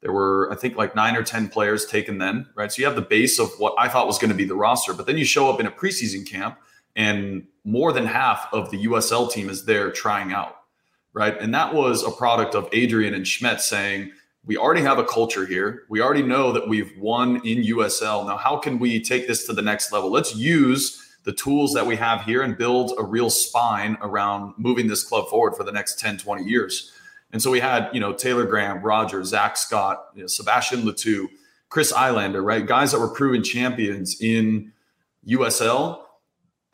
there 0.00 0.11
were, 0.11 0.49
I 0.50 0.57
think, 0.57 0.76
like 0.76 0.97
nine 0.97 1.14
or 1.14 1.23
10 1.23 1.49
players 1.49 1.87
taken 1.87 2.19
then, 2.19 2.49
right? 2.57 2.73
So 2.73 2.81
you 2.81 2.87
have 2.87 2.97
the 2.97 3.02
base 3.02 3.38
of 3.38 3.49
what 3.59 3.75
I 3.79 3.87
thought 3.87 4.09
was 4.09 4.19
going 4.19 4.33
to 4.33 4.37
be 4.37 4.45
the 4.45 4.57
roster, 4.57 4.93
but 4.93 5.07
then 5.07 5.19
you 5.19 5.25
show 5.25 5.49
up 5.49 5.61
in 5.61 5.67
a 5.67 5.71
preseason 5.71 6.29
camp 6.29 6.59
and 6.97 7.47
more 7.64 7.93
than 7.93 8.07
half 8.07 8.49
of 8.52 8.73
the 8.73 8.87
USL 8.87 9.31
team 9.31 9.49
is 9.49 9.67
there 9.67 9.93
trying 9.93 10.33
out, 10.33 10.57
right? 11.12 11.41
And 11.41 11.55
that 11.55 11.73
was 11.73 12.02
a 12.02 12.11
product 12.11 12.57
of 12.57 12.69
Adrian 12.73 13.14
and 13.14 13.25
Schmetz 13.25 13.61
saying, 13.61 14.11
we 14.45 14.57
already 14.57 14.83
have 14.83 14.99
a 14.99 15.05
culture 15.05 15.47
here. 15.47 15.85
We 15.88 16.00
already 16.00 16.25
know 16.25 16.50
that 16.50 16.69
we've 16.69 16.91
won 16.99 17.37
in 17.47 17.62
USL. 17.62 18.26
Now, 18.26 18.37
how 18.37 18.57
can 18.57 18.81
we 18.81 19.00
take 19.00 19.29
this 19.29 19.47
to 19.47 19.52
the 19.52 19.62
next 19.62 19.93
level? 19.93 20.11
Let's 20.11 20.35
use 20.35 20.99
the 21.25 21.33
tools 21.33 21.73
that 21.75 21.87
we 21.87 21.97
have 21.97 22.23
here 22.23 22.43
and 22.43 22.59
build 22.59 22.93
a 22.99 23.05
real 23.05 23.31
spine 23.31 23.97
around 24.00 24.55
moving 24.57 24.88
this 24.88 25.05
club 25.05 25.29
forward 25.29 25.55
for 25.55 25.64
the 25.64 25.73
next 25.73 25.99
10, 25.99 26.19
20 26.19 26.45
years. 26.45 26.93
And 27.33 27.41
so 27.41 27.50
we 27.50 27.61
had, 27.61 27.88
you 27.93 28.00
know, 28.00 28.12
Taylor 28.12 28.45
Graham, 28.45 28.83
Roger, 28.83 29.25
Zach 29.25 29.57
Scott, 29.57 30.05
you 30.14 30.23
know, 30.23 30.26
Sebastien 30.26 30.85
Le 30.85 30.93
Toux, 30.93 31.29
Chris 31.69 31.93
Eylander, 31.93 32.45
right? 32.45 32.67
Guys 32.67 32.93
that 32.93 33.00
were 33.00 33.09
proven 33.09 33.43
champions 33.43 34.21
in 34.21 34.73
USL. 35.26 36.00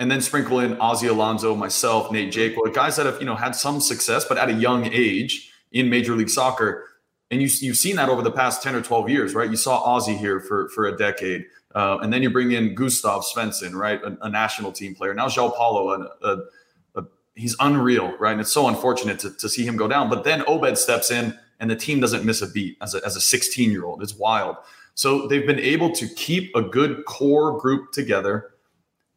And 0.00 0.11
then 0.11 0.21
sprinkle 0.21 0.61
in 0.61 0.78
Ozzie 0.81 1.09
Alonso, 1.09 1.57
myself, 1.57 2.12
Nate 2.12 2.33
Jaqua, 2.33 2.73
guys 2.73 2.95
that 2.97 3.07
have, 3.07 3.19
you 3.19 3.26
know, 3.26 3.35
had 3.35 3.57
some 3.57 3.81
success, 3.81 4.25
but 4.25 4.38
at 4.38 4.49
a 4.49 4.52
young 4.52 4.85
age 4.85 5.52
in 5.73 5.90
Major 5.90 6.14
League 6.14 6.31
Soccer. 6.31 6.85
And 7.33 7.43
you, 7.43 7.49
you've 7.61 7.76
seen 7.76 7.97
that 7.97 8.09
over 8.09 8.23
the 8.23 8.31
past 8.31 8.62
10 8.62 8.76
or 8.76 8.81
12 8.81 9.11
years, 9.11 9.35
right? 9.35 9.50
You 9.50 9.57
saw 9.57 9.83
Ozzie 9.83 10.17
here 10.17 10.38
for, 10.38 10.69
for 10.69 10.87
a 10.87 10.97
decade. 10.97 11.47
Uh, 11.78 11.97
and 11.99 12.12
then 12.12 12.25
you 12.25 12.28
bring 12.28 12.50
in 12.50 12.75
Gustav 12.75 13.23
Svensson, 13.23 13.73
right, 13.73 14.02
a, 14.02 14.18
a 14.23 14.28
national 14.28 14.73
team 14.73 14.97
player. 14.97 15.14
Now 15.14 15.28
João 15.28 15.56
Paulo, 15.56 15.90
a, 16.23 16.28
a, 16.28 17.04
he's 17.37 17.54
unreal, 17.61 18.16
right? 18.18 18.32
And 18.32 18.40
it's 18.40 18.50
so 18.50 18.66
unfortunate 18.66 19.20
to, 19.20 19.30
to 19.30 19.49
see 19.49 19.64
him 19.64 19.76
go 19.76 19.87
down. 19.87 20.11
But 20.11 20.25
then 20.25 20.42
Obed 20.49 20.76
steps 20.76 21.12
in, 21.12 21.38
and 21.61 21.70
the 21.70 21.76
team 21.76 22.00
doesn't 22.00 22.25
miss 22.25 22.42
a 22.42 22.49
beat 22.49 22.78
as 22.80 22.97
a, 22.97 23.06
as 23.06 23.14
a 23.14 23.20
16 23.20 23.70
year 23.70 23.85
old. 23.85 24.02
It's 24.02 24.16
wild. 24.16 24.56
So 24.94 25.28
they've 25.28 25.47
been 25.47 25.61
able 25.61 25.92
to 25.92 26.08
keep 26.08 26.50
a 26.56 26.62
good 26.62 27.04
core 27.04 27.61
group 27.61 27.92
together. 27.92 28.54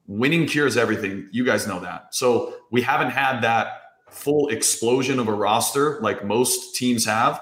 Winning 0.06 0.46
cures 0.46 0.78
everything. 0.78 1.30
You 1.32 1.44
guys 1.44 1.66
know 1.66 1.80
that. 1.80 2.14
So 2.14 2.54
we 2.70 2.84
haven't 2.84 3.10
had 3.10 3.42
that 3.42 3.82
full 4.12 4.50
explosion 4.50 5.20
of 5.20 5.28
a 5.28 5.34
roster 5.34 6.00
like 6.02 6.24
most 6.24 6.76
teams 6.76 7.06
have. 7.06 7.42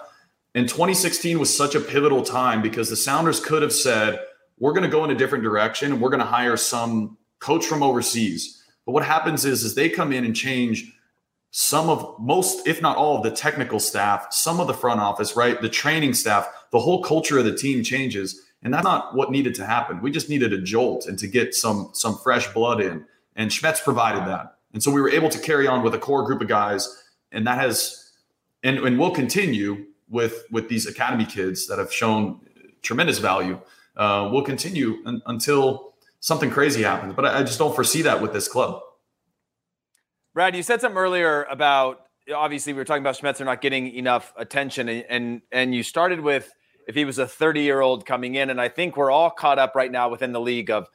And 0.55 0.69
2016 0.69 1.37
was 1.39 1.53
such 1.53 1.75
a 1.75 1.81
pivotal 1.81 2.21
time 2.21 2.61
because 2.61 2.89
the 2.89 2.95
Sounders 2.95 3.41
could 3.41 3.63
have 3.63 3.73
said, 3.73 4.21
we're 4.59 4.73
going 4.73 4.83
to 4.83 4.89
go 4.89 5.03
in 5.03 5.11
a 5.11 5.15
different 5.15 5.43
direction 5.43 5.91
and 5.91 6.01
we're 6.01 6.09
going 6.09 6.19
to 6.19 6.25
hire 6.25 6.57
some 6.57 7.17
coach 7.39 7.65
from 7.65 7.81
overseas. 7.81 8.61
But 8.85 8.91
what 8.91 9.05
happens 9.05 9.45
is, 9.45 9.63
is 9.63 9.75
they 9.75 9.89
come 9.89 10.11
in 10.11 10.25
and 10.25 10.35
change 10.35 10.91
some 11.51 11.89
of 11.89 12.15
most, 12.19 12.67
if 12.67 12.81
not 12.81 12.97
all 12.97 13.17
of 13.17 13.23
the 13.23 13.31
technical 13.31 13.79
staff, 13.79 14.27
some 14.31 14.59
of 14.59 14.67
the 14.67 14.73
front 14.73 14.99
office, 14.99 15.35
right? 15.35 15.59
The 15.59 15.69
training 15.69 16.13
staff, 16.13 16.47
the 16.71 16.79
whole 16.79 17.01
culture 17.03 17.39
of 17.39 17.45
the 17.45 17.55
team 17.55 17.83
changes. 17.83 18.41
And 18.61 18.73
that's 18.73 18.83
not 18.83 19.15
what 19.15 19.31
needed 19.31 19.55
to 19.55 19.65
happen. 19.65 20.01
We 20.01 20.11
just 20.11 20.29
needed 20.29 20.53
a 20.53 20.61
jolt 20.61 21.07
and 21.07 21.17
to 21.19 21.27
get 21.27 21.55
some 21.55 21.89
some 21.93 22.17
fresh 22.17 22.51
blood 22.53 22.81
in. 22.81 23.05
And 23.35 23.49
Schmetz 23.49 23.81
provided 23.83 24.27
that. 24.27 24.57
And 24.73 24.83
so 24.83 24.91
we 24.91 25.01
were 25.01 25.09
able 25.09 25.29
to 25.29 25.39
carry 25.39 25.65
on 25.65 25.81
with 25.81 25.95
a 25.95 25.97
core 25.97 26.23
group 26.23 26.41
of 26.41 26.47
guys. 26.47 27.03
And 27.31 27.47
that 27.47 27.57
has 27.57 28.11
and, 28.61 28.77
and 28.79 28.99
will 28.99 29.11
continue 29.11 29.85
with 30.09 30.43
with 30.51 30.67
these 30.67 30.85
academy 30.85 31.25
kids 31.25 31.67
that 31.67 31.79
have 31.79 31.91
shown 31.91 32.41
tremendous 32.81 33.19
value 33.19 33.59
uh, 33.99 34.29
will 34.31 34.41
continue 34.41 34.97
un- 35.05 35.21
until 35.27 35.93
something 36.21 36.49
crazy 36.49 36.81
happens. 36.81 37.13
But 37.13 37.25
I, 37.25 37.39
I 37.39 37.43
just 37.43 37.59
don't 37.59 37.75
foresee 37.75 38.01
that 38.03 38.21
with 38.21 38.33
this 38.33 38.47
club. 38.47 38.81
Brad, 40.33 40.55
you 40.55 40.63
said 40.63 40.81
something 40.81 40.97
earlier 40.97 41.43
about 41.43 42.07
obviously 42.33 42.73
we 42.73 42.77
were 42.77 42.85
talking 42.85 43.03
about 43.03 43.17
Schmetzer 43.17 43.45
not 43.45 43.61
getting 43.61 43.93
enough 43.93 44.33
attention, 44.37 44.89
and 44.89 45.05
and, 45.09 45.41
and 45.51 45.75
you 45.75 45.83
started 45.83 46.21
with 46.21 46.51
if 46.87 46.95
he 46.95 47.05
was 47.05 47.19
a 47.19 47.27
30 47.27 47.61
year 47.61 47.81
old 47.81 48.05
coming 48.05 48.35
in, 48.35 48.49
and 48.49 48.59
I 48.59 48.69
think 48.69 48.97
we're 48.97 49.11
all 49.11 49.29
caught 49.29 49.59
up 49.59 49.75
right 49.75 49.91
now 49.91 50.09
within 50.09 50.31
the 50.31 50.41
league 50.41 50.71
of. 50.71 50.87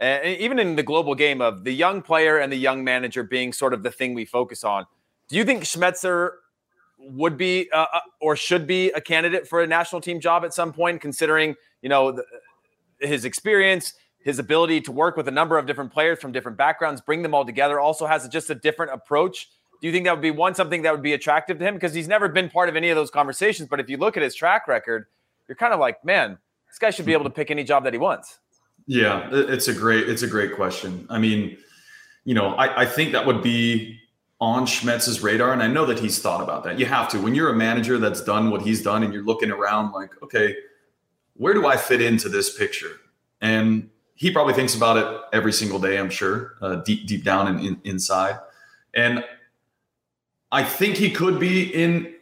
Uh, 0.00 0.18
even 0.24 0.58
in 0.58 0.74
the 0.74 0.82
global 0.82 1.14
game 1.14 1.40
of 1.40 1.62
the 1.62 1.70
young 1.70 2.02
player 2.02 2.38
and 2.38 2.50
the 2.52 2.56
young 2.56 2.82
manager 2.82 3.22
being 3.22 3.52
sort 3.52 3.72
of 3.72 3.84
the 3.84 3.90
thing 3.90 4.14
we 4.14 4.24
focus 4.24 4.64
on, 4.64 4.84
do 5.28 5.36
you 5.36 5.44
think 5.44 5.62
Schmetzer 5.62 6.30
would 6.98 7.36
be 7.36 7.70
uh, 7.72 7.86
uh 7.92 8.00
or 8.20 8.34
should 8.34 8.66
be 8.66 8.90
a 8.92 9.00
candidate 9.00 9.46
for 9.46 9.62
a 9.62 9.66
national 9.66 10.00
team 10.00 10.18
job 10.18 10.44
at 10.44 10.52
some 10.52 10.72
point, 10.72 11.00
considering 11.00 11.54
you 11.82 11.88
know 11.88 12.10
the, 12.10 12.24
his 13.02 13.24
experience, 13.24 13.94
his 14.20 14.38
ability 14.38 14.80
to 14.82 14.92
work 14.92 15.16
with 15.16 15.28
a 15.28 15.30
number 15.30 15.58
of 15.58 15.66
different 15.66 15.92
players 15.92 16.20
from 16.20 16.32
different 16.32 16.56
backgrounds, 16.56 17.00
bring 17.00 17.22
them 17.22 17.34
all 17.34 17.44
together, 17.44 17.80
also 17.80 18.06
has 18.06 18.28
just 18.28 18.50
a 18.50 18.54
different 18.54 18.92
approach. 18.92 19.48
Do 19.80 19.88
you 19.88 19.92
think 19.92 20.04
that 20.04 20.12
would 20.12 20.22
be 20.22 20.30
one 20.30 20.54
something 20.54 20.82
that 20.82 20.92
would 20.92 21.02
be 21.02 21.12
attractive 21.12 21.58
to 21.58 21.64
him? 21.64 21.74
Because 21.74 21.92
he's 21.92 22.08
never 22.08 22.28
been 22.28 22.48
part 22.48 22.68
of 22.68 22.76
any 22.76 22.90
of 22.90 22.96
those 22.96 23.10
conversations. 23.10 23.68
But 23.68 23.80
if 23.80 23.90
you 23.90 23.96
look 23.96 24.16
at 24.16 24.22
his 24.22 24.34
track 24.34 24.68
record, 24.68 25.06
you're 25.48 25.56
kind 25.56 25.74
of 25.74 25.80
like, 25.80 26.04
man, 26.04 26.38
this 26.68 26.78
guy 26.78 26.90
should 26.90 27.04
be 27.04 27.12
able 27.12 27.24
to 27.24 27.30
pick 27.30 27.50
any 27.50 27.64
job 27.64 27.84
that 27.84 27.92
he 27.92 27.98
wants. 27.98 28.38
Yeah, 28.86 29.28
it's 29.32 29.68
a 29.68 29.74
great 29.74 30.08
it's 30.08 30.22
a 30.22 30.26
great 30.26 30.54
question. 30.54 31.06
I 31.08 31.18
mean, 31.18 31.56
you 32.24 32.34
know, 32.34 32.54
I, 32.54 32.82
I 32.82 32.86
think 32.86 33.12
that 33.12 33.26
would 33.26 33.42
be 33.42 33.98
on 34.40 34.66
Schmetz's 34.66 35.22
radar. 35.22 35.52
And 35.52 35.62
I 35.62 35.68
know 35.68 35.86
that 35.86 36.00
he's 36.00 36.20
thought 36.20 36.42
about 36.42 36.64
that. 36.64 36.76
You 36.76 36.86
have 36.86 37.08
to. 37.10 37.20
When 37.20 37.32
you're 37.32 37.50
a 37.50 37.56
manager 37.56 37.98
that's 37.98 38.22
done 38.22 38.50
what 38.50 38.62
he's 38.62 38.82
done 38.82 39.04
and 39.04 39.14
you're 39.14 39.22
looking 39.22 39.52
around 39.52 39.92
like, 39.92 40.10
okay, 40.20 40.56
where 41.42 41.54
do 41.54 41.66
I 41.66 41.76
fit 41.76 42.00
into 42.00 42.28
this 42.28 42.56
picture? 42.56 43.00
And 43.40 43.90
he 44.14 44.30
probably 44.30 44.54
thinks 44.54 44.76
about 44.76 44.96
it 44.96 45.20
every 45.32 45.52
single 45.52 45.80
day, 45.80 45.98
I'm 45.98 46.08
sure, 46.08 46.54
uh, 46.62 46.76
deep, 46.76 47.08
deep 47.08 47.24
down 47.24 47.48
and 47.48 47.66
in, 47.66 47.80
inside. 47.82 48.38
And 48.94 49.24
I 50.52 50.62
think 50.62 50.94
he 50.96 51.10
could 51.10 51.40
be 51.40 51.64
in 51.64 52.14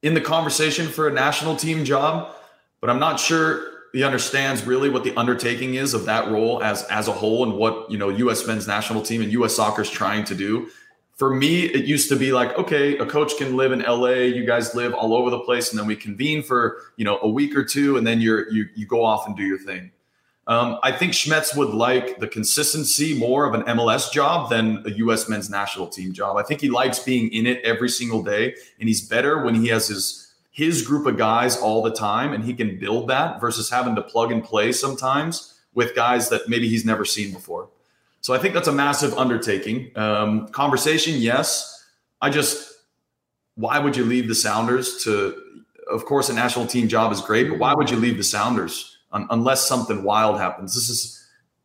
in 0.00 0.14
the 0.14 0.20
conversation 0.20 0.86
for 0.86 1.08
a 1.08 1.12
national 1.12 1.56
team 1.56 1.84
job, 1.84 2.32
but 2.80 2.88
I'm 2.88 3.00
not 3.00 3.18
sure 3.18 3.64
he 3.92 4.04
understands 4.04 4.64
really 4.64 4.88
what 4.88 5.02
the 5.02 5.16
undertaking 5.16 5.74
is 5.74 5.92
of 5.92 6.04
that 6.04 6.30
role 6.30 6.62
as 6.62 6.84
as 6.84 7.08
a 7.08 7.12
whole 7.12 7.42
and 7.42 7.54
what 7.54 7.90
you 7.90 7.98
know 7.98 8.10
U.S. 8.10 8.46
men's 8.46 8.68
national 8.68 9.02
team 9.02 9.22
and 9.22 9.32
U.S. 9.32 9.56
soccer 9.56 9.82
is 9.82 9.90
trying 9.90 10.24
to 10.26 10.36
do. 10.36 10.68
For 11.16 11.34
me, 11.34 11.64
it 11.64 11.84
used 11.84 12.08
to 12.08 12.16
be 12.16 12.32
like, 12.32 12.56
okay, 12.58 12.96
a 12.98 13.06
coach 13.06 13.36
can 13.36 13.56
live 13.56 13.70
in 13.70 13.82
L.A. 13.82 14.26
You 14.26 14.44
guys 14.44 14.74
live 14.74 14.94
all 14.94 15.14
over 15.14 15.30
the 15.30 15.38
place, 15.40 15.70
and 15.70 15.78
then 15.78 15.86
we 15.86 15.94
convene 15.94 16.42
for 16.42 16.78
you 16.96 17.04
know 17.04 17.18
a 17.22 17.28
week 17.28 17.56
or 17.56 17.64
two, 17.64 17.96
and 17.96 18.06
then 18.06 18.20
you're 18.20 18.50
you 18.50 18.66
you 18.74 18.86
go 18.86 19.04
off 19.04 19.26
and 19.26 19.36
do 19.36 19.42
your 19.42 19.58
thing. 19.58 19.90
Um, 20.48 20.78
I 20.82 20.90
think 20.90 21.12
Schmetz 21.12 21.56
would 21.56 21.70
like 21.70 22.18
the 22.18 22.26
consistency 22.26 23.16
more 23.16 23.46
of 23.46 23.54
an 23.54 23.62
MLS 23.76 24.10
job 24.10 24.50
than 24.50 24.82
a 24.84 24.90
U.S. 24.90 25.28
men's 25.28 25.48
national 25.48 25.86
team 25.86 26.12
job. 26.12 26.36
I 26.36 26.42
think 26.42 26.60
he 26.60 26.68
likes 26.68 26.98
being 26.98 27.32
in 27.32 27.46
it 27.46 27.62
every 27.62 27.88
single 27.88 28.24
day, 28.24 28.56
and 28.80 28.88
he's 28.88 29.06
better 29.06 29.44
when 29.44 29.54
he 29.54 29.68
has 29.68 29.86
his 29.88 30.32
his 30.52 30.86
group 30.86 31.06
of 31.06 31.16
guys 31.16 31.56
all 31.56 31.82
the 31.82 31.90
time 31.90 32.32
and 32.32 32.44
he 32.44 32.54
can 32.54 32.78
build 32.78 33.08
that 33.08 33.40
versus 33.40 33.70
having 33.70 33.96
to 33.96 34.02
plug 34.02 34.30
and 34.30 34.44
play 34.44 34.70
sometimes 34.70 35.54
with 35.74 35.94
guys 35.96 36.28
that 36.28 36.46
maybe 36.46 36.68
he's 36.68 36.84
never 36.84 37.04
seen 37.04 37.32
before. 37.32 37.70
So 38.22 38.32
I 38.32 38.38
think 38.38 38.54
that's 38.54 38.68
a 38.68 38.72
massive 38.72 39.12
undertaking. 39.18 39.90
Um, 39.96 40.48
conversation, 40.48 41.14
yes. 41.16 41.84
I 42.20 42.30
just, 42.30 42.72
why 43.56 43.78
would 43.80 43.96
you 43.96 44.04
leave 44.04 44.28
the 44.28 44.34
Sounders 44.34 45.02
to, 45.04 45.36
of 45.90 46.04
course, 46.04 46.30
a 46.30 46.32
national 46.32 46.66
team 46.66 46.88
job 46.88 47.12
is 47.12 47.20
great, 47.20 47.50
but 47.50 47.58
why 47.58 47.74
would 47.74 47.90
you 47.90 47.96
leave 47.96 48.16
the 48.16 48.24
Sounders 48.24 48.96
un- 49.10 49.26
unless 49.30 49.66
something 49.66 50.04
wild 50.04 50.38
happens? 50.38 50.74
This 50.74 50.88
is, 50.88 51.21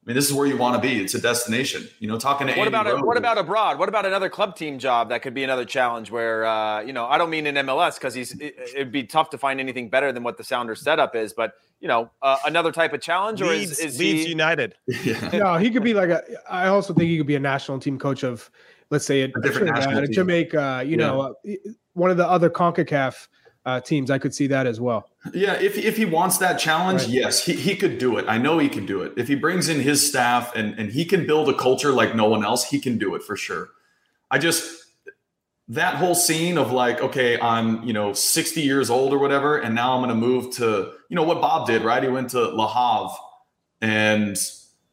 I 0.08 0.12
mean, 0.12 0.16
this 0.16 0.30
is 0.30 0.34
where 0.34 0.48
you 0.48 0.56
want 0.56 0.82
to 0.82 0.88
be. 0.88 1.02
It's 1.02 1.16
a 1.16 1.22
destination. 1.22 1.86
You 2.00 2.08
know, 2.08 2.18
talking 2.18 2.48
to 2.48 2.54
what 2.54 2.60
Andy 2.60 2.70
about 2.70 2.86
Rose, 2.86 3.02
what 3.04 3.18
about 3.18 3.38
abroad? 3.38 3.78
What 3.78 3.90
about 3.90 4.06
another 4.06 4.30
club 4.30 4.56
team 4.56 4.80
job 4.80 5.10
that 5.10 5.22
could 5.22 5.34
be 5.34 5.44
another 5.44 5.66
challenge? 5.66 6.12
Where 6.12 6.46
uh, 6.46 6.80
you 6.80 6.94
know, 6.94 7.08
I 7.08 7.18
don't 7.18 7.30
mean 7.30 7.46
in 7.46 7.56
MLS 7.56 7.96
because 7.96 8.14
he's 8.14 8.32
it, 8.40 8.56
would 8.78 8.92
be 8.94 9.04
tough 9.04 9.30
to 9.32 9.38
find 9.38 9.60
anything 9.60 9.90
better 9.90 10.14
than 10.14 10.24
what 10.24 10.38
the 10.38 10.46
Sounders 10.46 10.80
setup 10.80 11.14
is. 11.14 11.34
But 11.34 11.56
you 11.82 11.90
know, 11.90 12.10
uh, 12.22 12.38
another 12.46 12.72
type 12.72 12.94
of 12.94 13.02
challenge, 13.02 13.42
or 13.42 13.48
Leeds, 13.48 13.72
is, 13.72 13.80
is 13.80 14.00
Leeds 14.00 14.24
he, 14.24 14.30
United. 14.30 14.76
Yeah. 15.04 15.30
no, 15.34 15.58
he 15.58 15.70
could 15.70 15.84
be 15.84 15.94
like 15.94 16.10
a. 16.10 16.24
I 16.50 16.68
also 16.68 16.94
think 16.94 17.10
he 17.10 17.18
could 17.18 17.28
be 17.28 17.36
a 17.36 17.40
national 17.42 17.78
team 17.78 18.00
coach 18.00 18.24
of, 18.24 18.50
let's 18.90 19.06
say, 19.06 19.24
a, 19.24 19.26
A 19.26 19.28
different 19.42 19.68
Trinidad, 19.68 19.80
national 19.80 20.04
a 20.04 20.08
team. 20.08 20.14
Jamaica. 20.14 20.84
You 20.86 20.92
Yeah. 20.92 20.96
know, 21.06 21.22
uh, 21.22 21.52
one 21.96 22.12
of 22.12 22.16
the 22.16 22.26
other 22.26 22.50
Concacaf 22.50 23.28
uh, 23.68 23.82
teams. 23.82 24.10
I 24.10 24.18
could 24.18 24.34
see 24.34 24.48
that 24.48 24.66
as 24.66 24.80
well. 24.80 25.10
Yeah, 25.34 25.54
if, 25.54 25.78
if 25.78 25.98
he 25.98 26.06
wants 26.06 26.38
that 26.38 26.58
challenge, 26.58 27.02
Right. 27.02 27.10
yes, 27.10 27.46
he, 27.46 27.54
he 27.54 27.76
could 27.76 27.98
do 27.98 28.18
it. 28.18 28.26
I 28.28 28.38
know 28.38 28.58
he 28.60 28.70
can 28.70 28.86
do 28.86 29.02
it. 29.02 29.14
If 29.18 29.28
he 29.28 29.36
brings 29.36 29.68
in 29.68 29.82
his 29.82 30.08
staff 30.08 30.56
and, 30.56 30.74
and 30.80 30.90
he 30.92 31.04
can 31.06 31.28
build 31.28 31.50
a 31.50 31.54
culture 31.54 31.92
like 31.92 32.16
no 32.16 32.30
one 32.30 32.46
else, 32.46 32.64
he 32.70 32.80
can 32.80 32.98
do 32.98 33.14
it 33.14 33.22
for 33.24 33.36
sure. 33.36 33.70
I 34.32 34.38
just 34.40 34.86
that 35.68 35.96
whole 35.96 36.16
scene 36.16 36.58
of 36.58 36.72
like, 36.72 37.02
okay, 37.02 37.38
I'm, 37.42 37.84
you 37.84 37.92
know, 37.92 38.14
60 38.14 38.62
years 38.62 38.90
old 38.90 39.12
or 39.14 39.20
whatever, 39.20 39.58
and 39.58 39.76
now 39.76 39.94
I'm 39.96 40.02
gonna 40.02 40.16
move 40.16 40.56
to, 40.56 40.94
you 41.10 41.16
know, 41.16 41.24
what 41.24 41.42
Bob 41.42 41.68
did, 41.68 41.82
right? 41.84 42.02
He 42.02 42.08
went 42.10 42.30
to 42.30 42.40
Le 42.40 42.68
Havre 42.68 43.18
and 43.82 44.38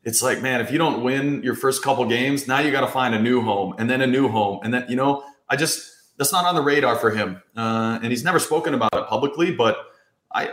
it's 0.02 0.21
like, 0.23 0.43
man, 0.43 0.61
if 0.61 0.73
you 0.73 0.78
don't 0.78 1.02
win 1.04 1.43
your 1.45 1.54
first 1.54 1.83
couple 1.85 2.04
games, 2.07 2.49
now 2.49 2.59
you 2.59 2.71
got 2.73 2.81
to 2.83 2.88
find 2.88 3.14
a 3.14 3.21
new 3.23 3.40
home 3.40 3.75
and 3.78 3.88
then 3.88 4.00
a 4.02 4.07
new 4.07 4.28
home. 4.28 4.61
And 4.62 4.75
then, 4.75 4.85
you 4.88 4.97
know, 4.97 5.23
I 5.49 5.57
just, 5.57 5.90
that's 6.16 6.33
not 6.33 6.44
on 6.44 6.54
the 6.54 6.62
radar 6.62 6.97
for 6.97 7.11
him. 7.11 7.42
Uh, 7.56 7.99
and 8.02 8.11
he's 8.12 8.25
never 8.25 8.38
spoken 8.38 8.75
about 8.75 8.94
it 8.94 9.06
publicly, 9.06 9.52
but 9.52 9.76
I, 10.33 10.52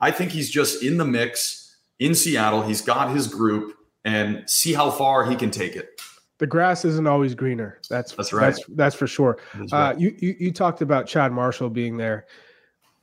I 0.00 0.10
think 0.10 0.30
he's 0.30 0.50
just 0.50 0.82
in 0.82 0.98
the 0.98 1.04
mix 1.04 1.76
in 1.98 2.14
Seattle. 2.14 2.62
He's 2.62 2.82
got 2.82 3.14
his 3.14 3.26
group 3.26 3.76
and 4.04 4.48
see 4.48 4.72
how 4.72 4.90
far 4.90 5.28
he 5.28 5.36
can 5.36 5.50
take 5.50 5.76
it. 5.76 6.00
The 6.38 6.46
grass 6.46 6.86
isn't 6.86 7.06
always 7.06 7.34
greener. 7.34 7.78
That's 7.90 8.12
That's 8.12 8.32
right. 8.32 8.46
That's, 8.46 8.64
that's 8.70 8.96
for 8.96 9.06
sure. 9.06 9.38
That's 9.54 9.72
Uh, 9.72 9.94
you, 9.98 10.16
you 10.18 10.36
you 10.38 10.52
talked 10.52 10.80
about 10.80 11.06
Chad 11.06 11.32
Marshall 11.32 11.68
being 11.68 11.98
there. 11.98 12.26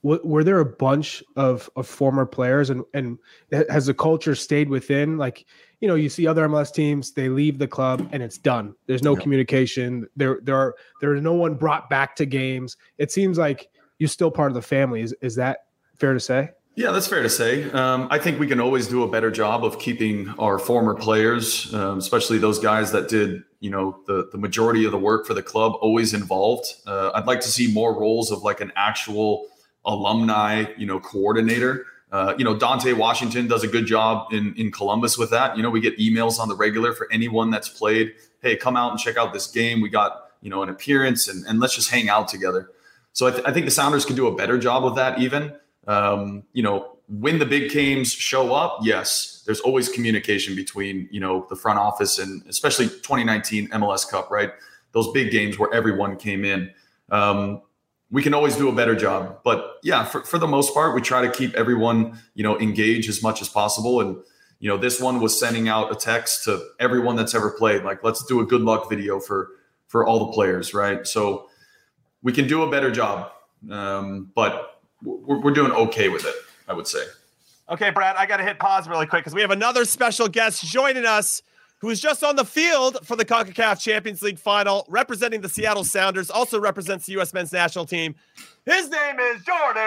W- 0.04 0.22
were 0.24 0.44
there 0.44 0.60
a 0.60 0.66
bunch 0.66 1.24
of, 1.36 1.70
of 1.76 1.88
former 1.88 2.26
players, 2.26 2.70
and 2.70 2.84
and 2.94 3.18
has 3.70 3.88
the 3.88 3.94
culture 3.94 4.36
stayed 4.36 4.70
within? 4.70 5.18
Like 5.18 5.46
you 5.82 5.88
know, 5.88 5.96
you 5.96 6.10
see 6.10 6.26
other 6.28 6.48
MLS 6.48 6.74
teams, 6.74 7.12
they 7.14 7.30
leave 7.30 7.60
the 7.60 7.68
club 7.68 8.08
and 8.12 8.24
it's 8.24 8.38
done. 8.38 8.74
There's 8.88 9.04
no 9.04 9.16
Yeah. 9.16 9.22
communication. 9.22 10.08
There 10.16 10.40
there 10.44 10.56
are 10.56 10.76
there 11.02 11.14
is 11.16 11.22
no 11.22 11.34
one 11.34 11.56
brought 11.56 11.90
back 11.90 12.16
to 12.18 12.26
games. 12.26 12.78
It 12.98 13.12
seems 13.12 13.38
like 13.38 13.70
you're 14.00 14.08
still 14.10 14.32
part 14.32 14.52
of 14.52 14.56
the 14.56 14.62
family. 14.62 15.02
Is 15.02 15.14
is 15.22 15.36
that 15.36 15.60
fair 15.98 16.14
to 16.14 16.20
say? 16.20 16.50
Yeah, 16.76 16.92
that's 16.92 17.08
fair 17.08 17.24
to 17.24 17.30
say. 17.30 17.70
Um, 17.72 18.08
I 18.12 18.20
think 18.20 18.40
we 18.40 18.46
can 18.46 18.60
always 18.60 18.88
do 18.88 19.02
a 19.02 19.08
better 19.10 19.32
job 19.32 19.66
of 19.66 19.80
keeping 19.80 20.30
our 20.38 20.60
former 20.60 20.94
players, 20.94 21.74
um, 21.74 21.98
especially 21.98 22.38
those 22.38 22.60
guys 22.60 22.92
that 22.92 23.08
did, 23.10 23.42
you 23.62 23.72
know, 23.72 24.00
the 24.06 24.30
the 24.32 24.38
majority 24.38 24.86
of 24.86 24.92
the 24.92 25.00
work 25.00 25.26
for 25.26 25.34
the 25.34 25.42
club, 25.42 25.74
always 25.82 26.14
involved. 26.14 26.72
Uh, 26.86 27.10
I'd 27.16 27.26
like 27.26 27.40
to 27.42 27.48
see 27.48 27.74
more 27.74 28.00
roles 28.00 28.30
of 28.32 28.44
like 28.44 28.62
an 28.62 28.72
actual 28.76 29.48
alumni, 29.88 30.66
you 30.78 30.86
know, 30.86 31.00
coordinator. 31.00 31.86
Uh, 32.12 32.34
you 32.38 32.46
know, 32.46 32.56
Dante 32.56 32.94
Washington 32.94 33.48
does 33.48 33.64
a 33.64 33.68
good 33.68 33.86
job 33.86 34.32
in 34.32 34.54
in 34.56 34.72
Columbus 34.72 35.18
with 35.18 35.30
that. 35.32 35.58
You 35.58 35.64
know, 35.64 35.70
we 35.70 35.82
get 35.82 35.98
emails 35.98 36.40
on 36.40 36.48
the 36.48 36.56
regular 36.56 36.94
for 36.94 37.12
anyone 37.12 37.50
that's 37.50 37.68
played. 37.68 38.14
Hey, 38.42 38.56
come 38.56 38.78
out 38.78 38.92
and 38.92 39.00
check 39.00 39.18
out 39.18 39.34
this 39.34 39.48
game. 39.48 39.82
We 39.82 39.90
got 39.90 40.32
you 40.42 40.50
know 40.50 40.62
an 40.64 40.70
appearance, 40.70 41.28
and 41.28 41.46
and 41.48 41.60
let's 41.60 41.76
just 41.76 41.90
hang 41.90 42.08
out 42.08 42.28
together. 42.28 42.70
So 43.14 43.28
I, 43.28 43.32
th- 43.32 43.44
I 43.46 43.52
think 43.52 43.66
the 43.66 43.72
Sounders 43.72 44.06
can 44.06 44.16
do 44.16 44.28
a 44.28 44.36
better 44.36 44.58
job 44.58 44.86
of 44.86 44.96
that. 44.96 45.20
Even 45.20 45.56
um, 45.88 46.44
you 46.54 46.64
know, 46.64 46.98
when 47.08 47.40
the 47.40 47.46
big 47.46 47.72
games 47.72 48.12
show 48.12 48.54
up, 48.54 48.80
yes, 48.84 49.44
there's 49.46 49.62
always 49.62 49.90
communication 49.90 50.56
between 50.56 51.10
you 51.12 51.20
know 51.20 51.46
the 51.50 51.56
front 51.56 51.80
office 51.80 52.20
and 52.20 52.46
especially 52.48 52.88
2019 52.88 53.70
MLS 53.70 54.10
Cup, 54.10 54.30
right? 54.32 54.52
Those 54.94 55.12
big 55.12 55.32
games 55.32 55.60
where 55.60 55.74
everyone 55.74 56.16
came 56.18 56.46
in. 56.46 56.72
Um, 57.10 57.62
we 58.10 58.22
can 58.24 58.34
always 58.34 58.56
do 58.56 58.70
a 58.70 58.72
better 58.72 58.96
job, 58.96 59.40
but 59.44 59.78
yeah, 59.84 60.06
for, 60.06 60.24
for 60.24 60.38
the 60.38 60.48
most 60.48 60.74
part, 60.74 60.96
we 60.96 61.02
try 61.02 61.22
to 61.22 61.32
keep 61.32 61.54
everyone 61.56 62.20
you 62.36 62.44
know 62.44 62.60
engaged 62.60 63.10
as 63.10 63.22
much 63.22 63.42
as 63.42 63.50
possible. 63.50 64.02
And 64.02 64.18
you 64.60 64.70
know, 64.70 64.78
this 64.78 65.00
one 65.00 65.20
was 65.20 65.38
sending 65.38 65.68
out 65.68 65.92
a 65.92 65.96
text 65.96 66.46
to 66.46 66.66
everyone 66.80 67.16
that's 67.16 67.36
ever 67.36 67.52
played, 67.52 67.84
like 67.84 68.04
let's 68.04 68.26
do 68.26 68.40
a 68.40 68.46
good 68.46 68.62
luck 68.62 68.90
video 68.90 69.20
for 69.20 69.50
for 69.88 70.06
all 70.06 70.28
the 70.28 70.32
players, 70.34 70.74
right? 70.74 71.06
So 71.06 71.50
we 72.22 72.32
can 72.32 72.48
do 72.48 72.64
a 72.64 72.72
better 72.72 72.92
job, 72.92 73.32
um, 73.70 74.32
but 74.36 74.82
we're, 75.04 75.40
we're 75.40 75.52
doing 75.52 75.72
okay 75.72 76.10
with 76.10 76.26
it, 76.26 76.36
I 76.68 76.74
would 76.74 76.88
say. 76.88 77.04
Okay, 77.70 77.90
Brad, 77.90 78.16
I 78.16 78.26
got 78.26 78.38
to 78.38 78.44
hit 78.44 78.60
pause 78.60 78.88
really 78.88 79.06
quick 79.06 79.22
because 79.22 79.36
we 79.36 79.42
have 79.42 79.52
another 79.52 79.84
special 79.84 80.30
guest 80.30 80.64
joining 80.64 81.06
us 81.06 81.42
who 81.80 81.90
is 81.90 82.00
just 82.00 82.24
on 82.24 82.36
the 82.36 82.46
field 82.46 82.98
for 83.04 83.16
the 83.16 83.26
CONCACAF 83.26 83.80
Champions 83.80 84.22
League 84.22 84.40
final, 84.40 84.86
representing 84.90 85.42
the 85.42 85.50
Seattle 85.50 85.84
Sounders, 85.84 86.32
also 86.32 86.60
represents 86.60 87.06
the 87.06 87.12
U.S. 87.14 87.34
men's 87.34 87.54
national 87.54 87.86
team. 87.86 88.16
His 88.66 88.90
name 88.90 89.20
is 89.20 89.44
Jordan 89.44 89.84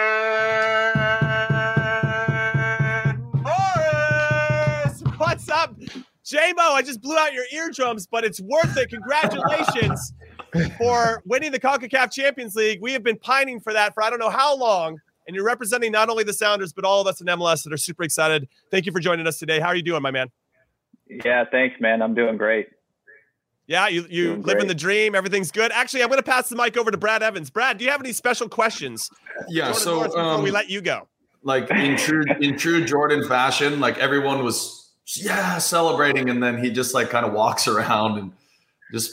Morris. 3.43 5.03
What's 5.17 5.49
up? 5.49 5.75
J-Mo, 6.25 6.63
I 6.63 6.83
just 6.83 7.03
blew 7.03 7.17
out 7.17 7.33
your 7.33 7.47
eardrums, 7.53 8.07
but 8.07 8.25
it's 8.25 8.41
worth 8.41 8.77
it. 8.77 8.89
Congratulations 8.91 10.13
for 10.79 11.23
winning 11.27 11.51
the 11.51 11.59
CONCACAF 11.59 12.13
Champions 12.13 12.55
League. 12.55 12.81
We 12.81 12.93
have 12.93 13.03
been 13.03 13.19
pining 13.19 13.59
for 13.59 13.73
that 13.73 13.95
for 13.95 14.05
I 14.05 14.11
don't 14.11 14.21
know 14.21 14.31
how 14.31 14.57
long 14.57 15.01
and 15.27 15.35
you're 15.35 15.45
representing 15.45 15.93
not 15.93 16.09
only 16.09 16.25
the 16.25 16.33
Sounders 16.33 16.73
but 16.73 16.85
all 16.85 17.01
of 17.01 17.07
us 17.09 17.21
in 17.21 17.27
MLS 17.27 17.65
that 17.65 17.73
are 17.73 17.77
super 17.77 18.05
excited. 18.05 18.49
Thank 18.71 18.87
you 18.87 18.93
for 18.93 19.01
joining 19.01 19.27
us 19.27 19.39
today. 19.39 19.59
How 19.59 19.69
are 19.69 19.77
you 19.77 19.83
doing, 19.83 20.03
my 20.03 20.11
man? 20.11 20.29
Yeah, 21.25 21.45
thanks, 21.51 21.81
man. 21.81 22.03
I'm 22.03 22.15
doing 22.15 22.37
great. 22.37 22.69
Yeah, 23.67 23.87
you 23.89 24.05
you 24.11 24.25
Doing 24.29 24.43
living 24.43 24.59
great. 24.63 24.69
the 24.69 24.75
dream. 24.75 25.15
Everything's 25.15 25.53
good. 25.53 25.71
Actually, 25.73 26.03
I'm 26.03 26.09
going 26.09 26.19
to 26.19 26.25
pass 26.25 26.49
the 26.49 26.57
mic 26.57 26.77
over 26.77 26.91
to 26.91 26.97
Brad 26.99 27.23
Evans. 27.23 27.51
Brad, 27.51 27.79
do 27.79 27.85
you 27.85 27.91
have 27.91 28.01
any 28.01 28.13
special 28.13 28.49
questions? 28.49 29.09
Yeah. 29.49 29.73
Jordan 29.73 30.11
So, 30.11 30.19
um, 30.19 30.43
we 30.43 30.51
let 30.51 30.69
you 30.69 30.81
go. 30.81 31.07
like 31.45 31.71
in 31.71 31.97
true 31.97 32.25
in 32.41 32.57
true 32.59 32.85
Jordan 32.85 33.27
fashion, 33.29 33.79
like 33.79 33.97
everyone 33.99 34.45
was 34.45 34.93
yeah 35.17 35.59
celebrating, 35.59 36.31
and 36.31 36.43
then 36.43 36.63
he 36.63 36.71
just 36.71 36.95
like 36.95 37.11
kind 37.11 37.25
of 37.25 37.33
walks 37.33 37.69
around 37.69 38.19
and 38.19 38.33
just. 38.93 39.13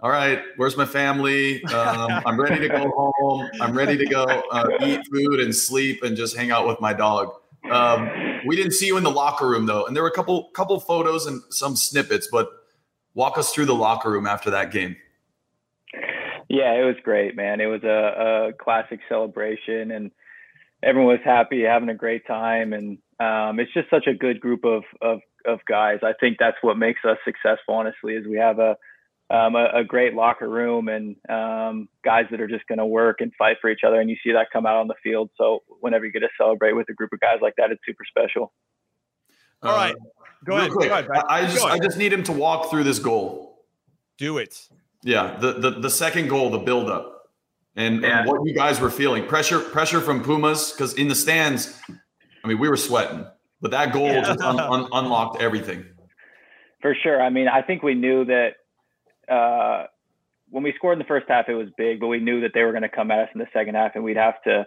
All 0.00 0.10
right, 0.10 0.42
where's 0.56 0.76
my 0.76 0.84
family? 0.84 1.64
Um, 1.64 2.22
I'm 2.26 2.38
ready 2.38 2.58
to 2.60 2.68
go 2.68 2.92
home. 2.94 3.48
I'm 3.62 3.74
ready 3.74 3.96
to 3.96 4.04
go 4.04 4.24
uh, 4.50 4.68
eat 4.82 5.00
food 5.10 5.40
and 5.40 5.54
sleep 5.54 6.02
and 6.02 6.14
just 6.14 6.36
hang 6.36 6.50
out 6.50 6.66
with 6.66 6.78
my 6.78 6.92
dog. 6.92 7.32
Um, 7.70 8.10
we 8.46 8.56
didn't 8.56 8.72
see 8.72 8.86
you 8.86 8.96
in 8.96 9.04
the 9.04 9.10
locker 9.10 9.48
room 9.48 9.66
though, 9.66 9.86
and 9.86 9.96
there 9.96 10.02
were 10.02 10.08
a 10.08 10.14
couple 10.14 10.50
couple 10.50 10.78
photos 10.80 11.26
and 11.26 11.42
some 11.50 11.76
snippets. 11.76 12.28
But 12.30 12.48
walk 13.14 13.38
us 13.38 13.52
through 13.52 13.66
the 13.66 13.74
locker 13.74 14.10
room 14.10 14.26
after 14.26 14.50
that 14.50 14.70
game. 14.70 14.96
Yeah, 16.48 16.72
it 16.74 16.84
was 16.84 16.96
great, 17.02 17.36
man. 17.36 17.60
It 17.60 17.66
was 17.66 17.82
a, 17.84 18.48
a 18.48 18.52
classic 18.52 19.00
celebration, 19.08 19.90
and 19.90 20.10
everyone 20.82 21.12
was 21.12 21.24
happy, 21.24 21.62
having 21.62 21.88
a 21.88 21.94
great 21.94 22.26
time. 22.26 22.72
And 22.72 22.98
um, 23.18 23.58
it's 23.58 23.72
just 23.72 23.88
such 23.88 24.06
a 24.06 24.14
good 24.14 24.40
group 24.40 24.64
of, 24.64 24.82
of 25.00 25.20
of 25.46 25.60
guys. 25.66 25.98
I 26.02 26.12
think 26.18 26.38
that's 26.38 26.56
what 26.62 26.78
makes 26.78 27.00
us 27.04 27.18
successful. 27.24 27.74
Honestly, 27.74 28.14
is 28.14 28.26
we 28.26 28.36
have 28.36 28.58
a 28.58 28.76
um, 29.30 29.54
a, 29.56 29.68
a, 29.76 29.84
great 29.84 30.14
locker 30.14 30.48
room 30.48 30.88
and 30.88 31.16
um, 31.30 31.88
guys 32.04 32.26
that 32.30 32.40
are 32.40 32.46
just 32.46 32.66
going 32.66 32.78
to 32.78 32.86
work 32.86 33.20
and 33.20 33.32
fight 33.38 33.56
for 33.60 33.70
each 33.70 33.80
other. 33.86 34.00
And 34.00 34.10
you 34.10 34.16
see 34.22 34.32
that 34.32 34.48
come 34.52 34.66
out 34.66 34.76
on 34.76 34.86
the 34.86 34.94
field. 35.02 35.30
So 35.36 35.62
whenever 35.80 36.04
you 36.04 36.12
get 36.12 36.20
to 36.20 36.28
celebrate 36.36 36.72
with 36.72 36.88
a 36.90 36.92
group 36.92 37.12
of 37.12 37.20
guys 37.20 37.38
like 37.40 37.54
that, 37.56 37.70
it's 37.70 37.80
super 37.86 38.04
special. 38.04 38.52
All 39.62 39.72
uh, 39.72 39.76
right, 39.76 39.94
go 40.44 40.56
ahead. 40.56 40.70
Quick, 40.72 40.90
go 40.90 40.94
ahead 40.94 41.08
I, 41.10 41.38
I 41.38 41.46
just 41.46 41.64
I 41.64 41.78
just 41.78 41.96
need 41.96 42.12
him 42.12 42.22
to 42.24 42.32
walk 42.32 42.70
through 42.70 42.84
this 42.84 42.98
goal. 42.98 43.64
Do 44.18 44.36
it. 44.36 44.68
Yeah, 45.02 45.36
the 45.38 45.54
the, 45.54 45.70
the 45.70 45.90
second 45.90 46.28
goal, 46.28 46.50
the 46.50 46.58
build 46.58 46.90
up, 46.90 47.30
and, 47.74 48.02
yeah. 48.02 48.20
and 48.20 48.28
what 48.28 48.40
you 48.44 48.54
guys 48.54 48.78
were 48.78 48.90
feeling 48.90 49.24
pressure 49.26 49.60
pressure 49.60 50.02
from 50.02 50.22
Pumas 50.22 50.72
because 50.72 50.92
in 50.94 51.08
the 51.08 51.14
stands, 51.14 51.80
I 52.44 52.48
mean 52.48 52.58
we 52.58 52.68
were 52.68 52.76
sweating, 52.76 53.24
but 53.62 53.70
that 53.70 53.94
goal 53.94 54.08
yeah. 54.08 54.20
just 54.20 54.40
un, 54.42 54.60
un, 54.60 54.86
unlocked 54.92 55.40
everything. 55.40 55.86
For 56.82 56.94
sure. 57.02 57.22
I 57.22 57.30
mean, 57.30 57.48
I 57.48 57.62
think 57.62 57.82
we 57.82 57.94
knew 57.94 58.26
that 58.26 58.56
uh, 59.28 59.86
when 60.50 60.62
we 60.62 60.72
scored 60.76 60.94
in 60.94 60.98
the 60.98 61.04
first 61.06 61.26
half, 61.28 61.48
it 61.48 61.54
was 61.54 61.68
big, 61.76 62.00
but 62.00 62.08
we 62.08 62.20
knew 62.20 62.42
that 62.42 62.52
they 62.54 62.62
were 62.62 62.72
going 62.72 62.82
to 62.82 62.88
come 62.88 63.10
at 63.10 63.18
us 63.18 63.28
in 63.34 63.40
the 63.40 63.48
second 63.52 63.74
half, 63.74 63.92
and 63.94 64.04
we'd 64.04 64.16
have 64.16 64.42
to 64.44 64.66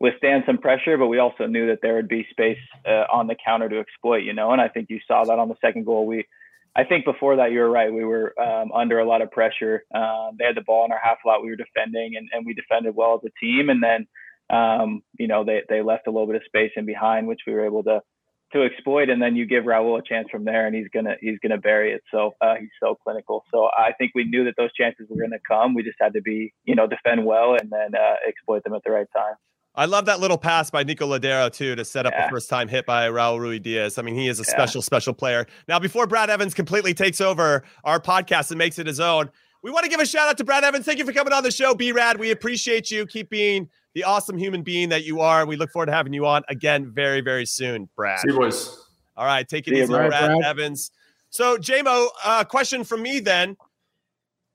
withstand 0.00 0.44
some 0.46 0.58
pressure. 0.58 0.96
But 0.96 1.08
we 1.08 1.18
also 1.18 1.46
knew 1.46 1.68
that 1.68 1.78
there 1.82 1.94
would 1.94 2.08
be 2.08 2.26
space 2.30 2.58
uh, 2.86 3.04
on 3.12 3.26
the 3.26 3.36
counter 3.44 3.68
to 3.68 3.78
exploit, 3.78 4.24
you 4.24 4.32
know. 4.32 4.52
And 4.52 4.60
I 4.60 4.68
think 4.68 4.90
you 4.90 5.00
saw 5.06 5.24
that 5.24 5.38
on 5.38 5.48
the 5.48 5.56
second 5.60 5.86
goal. 5.86 6.06
We, 6.06 6.26
I 6.74 6.84
think 6.84 7.04
before 7.04 7.36
that, 7.36 7.52
you 7.52 7.60
were 7.60 7.70
right. 7.70 7.92
We 7.92 8.04
were 8.04 8.34
um, 8.40 8.72
under 8.72 8.98
a 8.98 9.08
lot 9.08 9.22
of 9.22 9.30
pressure. 9.30 9.84
Um, 9.94 10.36
they 10.38 10.44
had 10.44 10.56
the 10.56 10.62
ball 10.62 10.84
in 10.84 10.92
our 10.92 11.00
half 11.02 11.18
lot. 11.24 11.42
We 11.42 11.50
were 11.50 11.56
defending, 11.56 12.16
and, 12.16 12.28
and 12.32 12.46
we 12.46 12.54
defended 12.54 12.94
well 12.94 13.14
as 13.14 13.30
a 13.30 13.44
team. 13.44 13.70
And 13.70 13.82
then, 13.82 14.06
um, 14.50 15.02
you 15.18 15.28
know, 15.28 15.44
they 15.44 15.62
they 15.68 15.82
left 15.82 16.06
a 16.06 16.10
little 16.10 16.26
bit 16.26 16.36
of 16.36 16.42
space 16.46 16.72
in 16.76 16.86
behind, 16.86 17.26
which 17.26 17.40
we 17.46 17.52
were 17.52 17.66
able 17.66 17.84
to 17.84 18.02
to 18.52 18.62
exploit, 18.64 19.10
and 19.10 19.20
then 19.20 19.36
you 19.36 19.46
give 19.46 19.64
Raul 19.64 19.98
a 19.98 20.02
chance 20.02 20.28
from 20.30 20.44
there, 20.44 20.66
and 20.66 20.74
he's 20.74 20.88
gonna 20.92 21.14
he's 21.20 21.38
gonna 21.42 21.58
bury 21.58 21.92
it. 21.92 22.02
So 22.10 22.32
uh, 22.40 22.54
he's 22.58 22.70
so 22.82 22.96
clinical. 23.02 23.44
So 23.52 23.68
I 23.76 23.92
think 23.98 24.12
we 24.14 24.24
knew 24.24 24.44
that 24.44 24.54
those 24.56 24.72
chances 24.74 25.06
were 25.10 25.20
gonna 25.20 25.40
come. 25.46 25.74
We 25.74 25.82
just 25.82 25.98
had 26.00 26.14
to 26.14 26.22
be 26.22 26.52
you 26.64 26.74
know 26.74 26.86
defend 26.86 27.24
well 27.24 27.56
and 27.60 27.70
then 27.70 27.94
uh, 27.94 28.14
exploit 28.26 28.64
them 28.64 28.74
at 28.74 28.82
the 28.84 28.90
right 28.90 29.08
time. 29.16 29.34
I 29.74 29.84
love 29.84 30.06
that 30.06 30.18
little 30.18 30.38
pass 30.38 30.72
by 30.72 30.82
Nico 30.82 31.06
Lodeiro 31.06 31.52
too 31.52 31.76
to 31.76 31.84
set 31.84 32.04
up 32.04 32.12
yeah. 32.12 32.26
a 32.26 32.30
first 32.30 32.50
time 32.50 32.66
hit 32.66 32.84
by 32.84 33.08
Raul 33.08 33.38
Ruidiaz. 33.38 33.96
I 33.96 34.02
mean, 34.02 34.16
he 34.16 34.26
is 34.26 34.40
a 34.40 34.42
yeah. 34.42 34.50
special, 34.50 34.82
special 34.82 35.14
player. 35.14 35.46
Now, 35.68 35.78
before 35.78 36.08
Brad 36.08 36.30
Evans 36.30 36.52
completely 36.52 36.94
takes 36.94 37.20
over 37.20 37.62
our 37.84 38.00
podcast 38.00 38.50
and 38.50 38.58
makes 38.58 38.80
it 38.80 38.88
his 38.88 38.98
own, 38.98 39.30
we 39.68 39.72
want 39.72 39.84
to 39.84 39.90
give 39.90 40.00
a 40.00 40.06
shout 40.06 40.30
out 40.30 40.38
to 40.38 40.44
Brad 40.44 40.64
Evans. 40.64 40.86
Thank 40.86 40.98
you 40.98 41.04
for 41.04 41.12
coming 41.12 41.34
on 41.34 41.42
the 41.42 41.50
show, 41.50 41.74
B 41.74 41.92
Rad. 41.92 42.18
We 42.18 42.30
appreciate 42.30 42.90
you. 42.90 43.04
Keep 43.04 43.28
being 43.28 43.68
the 43.92 44.02
awesome 44.04 44.38
human 44.38 44.62
being 44.62 44.88
that 44.88 45.04
you 45.04 45.20
are. 45.20 45.44
We 45.44 45.56
look 45.56 45.70
forward 45.70 45.86
to 45.86 45.92
having 45.92 46.14
you 46.14 46.24
on 46.24 46.42
again 46.48 46.90
very, 46.90 47.20
very 47.20 47.44
soon, 47.44 47.86
Brad. 47.94 48.20
See 48.20 48.28
you, 48.32 48.38
boys. 48.38 48.82
All 49.14 49.26
right, 49.26 49.46
take 49.46 49.68
it 49.68 49.74
See 49.74 49.82
easy, 49.82 49.92
Brad, 49.92 50.08
Brad, 50.08 50.42
Evans. 50.42 50.90
So, 51.28 51.58
JMO, 51.58 52.08
uh, 52.24 52.44
question 52.44 52.82
from 52.82 53.02
me 53.02 53.20
then. 53.20 53.58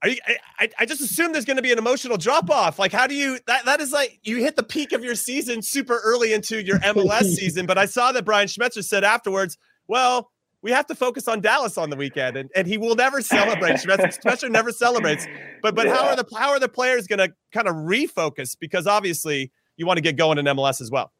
Are 0.02 0.08
You, 0.08 0.16
I, 0.58 0.68
I 0.80 0.84
just 0.84 1.00
assume 1.00 1.30
there's 1.30 1.44
going 1.44 1.58
to 1.58 1.62
be 1.62 1.70
an 1.70 1.78
emotional 1.78 2.16
drop 2.16 2.50
off. 2.50 2.80
Like, 2.80 2.90
how 2.90 3.06
do 3.06 3.14
you 3.14 3.38
that 3.46 3.66
that 3.66 3.80
is 3.80 3.92
like 3.92 4.18
you 4.24 4.38
hit 4.38 4.56
the 4.56 4.64
peak 4.64 4.90
of 4.90 5.04
your 5.04 5.14
season 5.14 5.62
super 5.62 6.00
early 6.02 6.32
into 6.32 6.60
your 6.60 6.80
MLS 6.80 7.22
season, 7.36 7.66
but 7.66 7.78
I 7.78 7.86
saw 7.86 8.10
that 8.10 8.24
Brian 8.24 8.48
Schmetzer 8.48 8.82
said 8.82 9.04
afterwards, 9.04 9.58
well, 9.86 10.32
we 10.64 10.70
have 10.70 10.86
to 10.86 10.94
focus 10.94 11.28
on 11.28 11.42
Dallas 11.42 11.76
on 11.76 11.90
the 11.90 11.96
weekend, 11.96 12.38
and, 12.38 12.50
and 12.56 12.66
he 12.66 12.78
will 12.78 12.94
never 12.94 13.20
celebrate. 13.20 13.74
Schmetzer 13.74 14.50
never 14.50 14.72
celebrates. 14.72 15.26
But 15.62 15.74
but 15.74 15.86
yeah. 15.86 15.94
how 15.94 16.06
are 16.06 16.16
the 16.16 16.26
how 16.36 16.50
are 16.50 16.58
the 16.58 16.70
players 16.70 17.06
going 17.06 17.18
to 17.18 17.34
kind 17.52 17.68
of 17.68 17.74
refocus? 17.74 18.56
Because 18.58 18.86
obviously 18.86 19.52
you 19.76 19.86
want 19.86 19.98
to 19.98 20.00
get 20.00 20.16
going 20.16 20.38
in 20.38 20.46
MLS 20.46 20.80
as 20.80 20.90
well. 20.90 21.12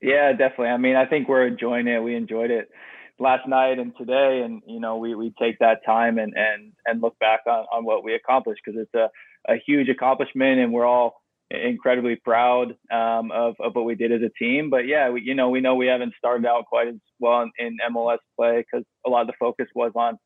Yeah, 0.00 0.30
definitely. 0.30 0.68
I 0.68 0.76
mean, 0.76 0.94
I 0.94 1.04
think 1.04 1.28
we're 1.28 1.48
enjoying 1.48 1.88
it. 1.88 2.00
We 2.00 2.14
enjoyed 2.14 2.52
it 2.52 2.70
last 3.18 3.48
night 3.48 3.80
and 3.80 3.92
today, 3.98 4.42
and 4.44 4.62
you 4.68 4.78
know, 4.78 4.96
we 4.98 5.16
we 5.16 5.34
take 5.36 5.58
that 5.58 5.84
time 5.84 6.18
and 6.18 6.32
and 6.36 6.72
and 6.86 7.02
look 7.02 7.18
back 7.18 7.40
on 7.48 7.66
on 7.72 7.84
what 7.84 8.04
we 8.04 8.14
accomplished 8.14 8.62
because 8.64 8.80
it's 8.80 8.94
a 8.94 9.08
a 9.52 9.56
huge 9.66 9.88
accomplishment, 9.88 10.60
and 10.60 10.72
we're 10.72 10.86
all 10.86 11.21
incredibly 11.52 12.16
proud 12.16 12.76
um, 12.90 13.30
of, 13.30 13.54
of 13.60 13.74
what 13.74 13.84
we 13.84 13.94
did 13.94 14.12
as 14.12 14.20
a 14.22 14.30
team. 14.42 14.70
But 14.70 14.86
yeah, 14.86 15.10
we, 15.10 15.22
you 15.22 15.34
know, 15.34 15.50
we 15.50 15.60
know 15.60 15.74
we 15.74 15.86
haven't 15.86 16.14
started 16.18 16.46
out 16.46 16.66
quite 16.66 16.88
as 16.88 16.94
well 17.18 17.42
in, 17.42 17.50
in 17.58 17.78
MLS 17.92 18.18
play 18.36 18.64
because 18.64 18.84
a 19.06 19.10
lot 19.10 19.22
of 19.22 19.26
the 19.26 19.34
focus 19.38 19.66
was 19.74 19.92
on 19.94 20.18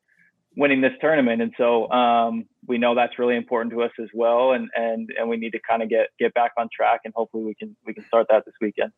winning 0.55 0.81
this 0.81 0.93
tournament, 0.99 1.41
and 1.41 1.53
so 1.57 1.89
um, 1.91 2.45
we 2.65 2.77
know 2.77 2.95
that's 2.95 3.19
really 3.19 3.35
important 3.35 3.71
to 3.73 3.83
us 3.83 3.91
as 4.01 4.09
well. 4.13 4.51
And 4.53 4.69
and 4.75 5.09
and 5.17 5.29
we 5.29 5.37
need 5.37 5.51
to 5.51 5.59
kind 5.59 5.81
of 5.81 5.89
get 5.89 6.07
get 6.19 6.33
back 6.33 6.51
on 6.57 6.67
track, 6.75 7.01
and 7.05 7.13
hopefully 7.15 7.45
we 7.45 7.55
can 7.55 7.75
we 7.85 7.93
can 7.93 8.05
start 8.05 8.27
that 8.29 8.43
this 8.45 8.55
weekend. 8.59 8.91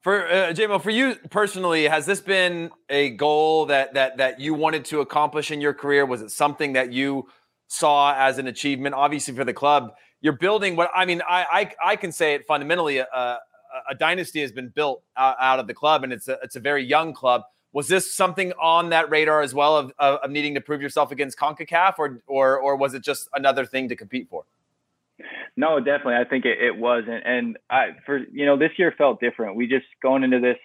For 0.00 0.26
uh, 0.26 0.52
JMO, 0.52 0.80
for 0.80 0.90
you 0.90 1.16
personally, 1.28 1.84
has 1.88 2.06
this 2.06 2.20
been 2.20 2.70
a 2.88 3.10
goal 3.10 3.66
that 3.66 3.94
that 3.94 4.16
that 4.18 4.40
you 4.40 4.54
wanted 4.54 4.84
to 4.86 5.00
accomplish 5.00 5.50
in 5.50 5.60
your 5.60 5.74
career? 5.74 6.06
Was 6.06 6.22
it 6.22 6.30
something 6.30 6.72
that 6.72 6.92
you 6.92 7.28
saw 7.66 8.14
as 8.16 8.38
an 8.38 8.46
achievement? 8.46 8.94
Obviously, 8.94 9.34
for 9.34 9.44
the 9.44 9.52
club, 9.52 9.92
you're 10.20 10.34
building 10.34 10.76
what 10.76 10.90
I 10.94 11.04
mean. 11.04 11.22
I 11.28 11.72
I, 11.82 11.92
I 11.92 11.96
can 11.96 12.12
say 12.12 12.34
it 12.34 12.46
fundamentally. 12.46 12.98
A, 12.98 13.38
a 13.88 13.94
dynasty 13.94 14.40
has 14.40 14.52
been 14.52 14.68
built 14.68 15.02
out, 15.16 15.36
out, 15.40 15.58
of 15.58 15.66
the 15.66 15.74
club, 15.74 16.04
and 16.04 16.12
it's 16.12 16.28
a 16.28 16.38
it's 16.42 16.56
a 16.56 16.60
very 16.60 16.84
young 16.84 17.12
club. 17.12 17.42
Was 17.72 17.88
this 17.88 18.14
something 18.14 18.52
on 18.60 18.90
that 18.90 19.10
radar 19.10 19.42
as 19.42 19.54
well 19.54 19.76
of, 19.76 19.92
of, 19.98 20.20
of 20.20 20.30
needing 20.30 20.54
to 20.54 20.60
prove 20.60 20.80
yourself 20.80 21.12
against 21.12 21.38
Concacaf, 21.38 21.94
or 21.98 22.20
or 22.26 22.58
or 22.58 22.76
was 22.76 22.94
it 22.94 23.02
just 23.02 23.28
another 23.34 23.66
thing 23.66 23.88
to 23.88 23.96
compete 23.96 24.28
for? 24.28 24.44
No, 25.56 25.80
definitely. 25.80 26.14
I 26.14 26.24
think 26.24 26.44
it, 26.44 26.62
it 26.62 26.76
was, 26.76 27.04
and, 27.08 27.24
and 27.24 27.58
I 27.68 27.96
for 28.06 28.18
you 28.18 28.46
know 28.46 28.56
this 28.56 28.70
year 28.78 28.94
felt 28.96 29.20
different. 29.20 29.56
We 29.56 29.66
just 29.66 29.86
going 30.02 30.22
into 30.22 30.40
this 30.40 30.58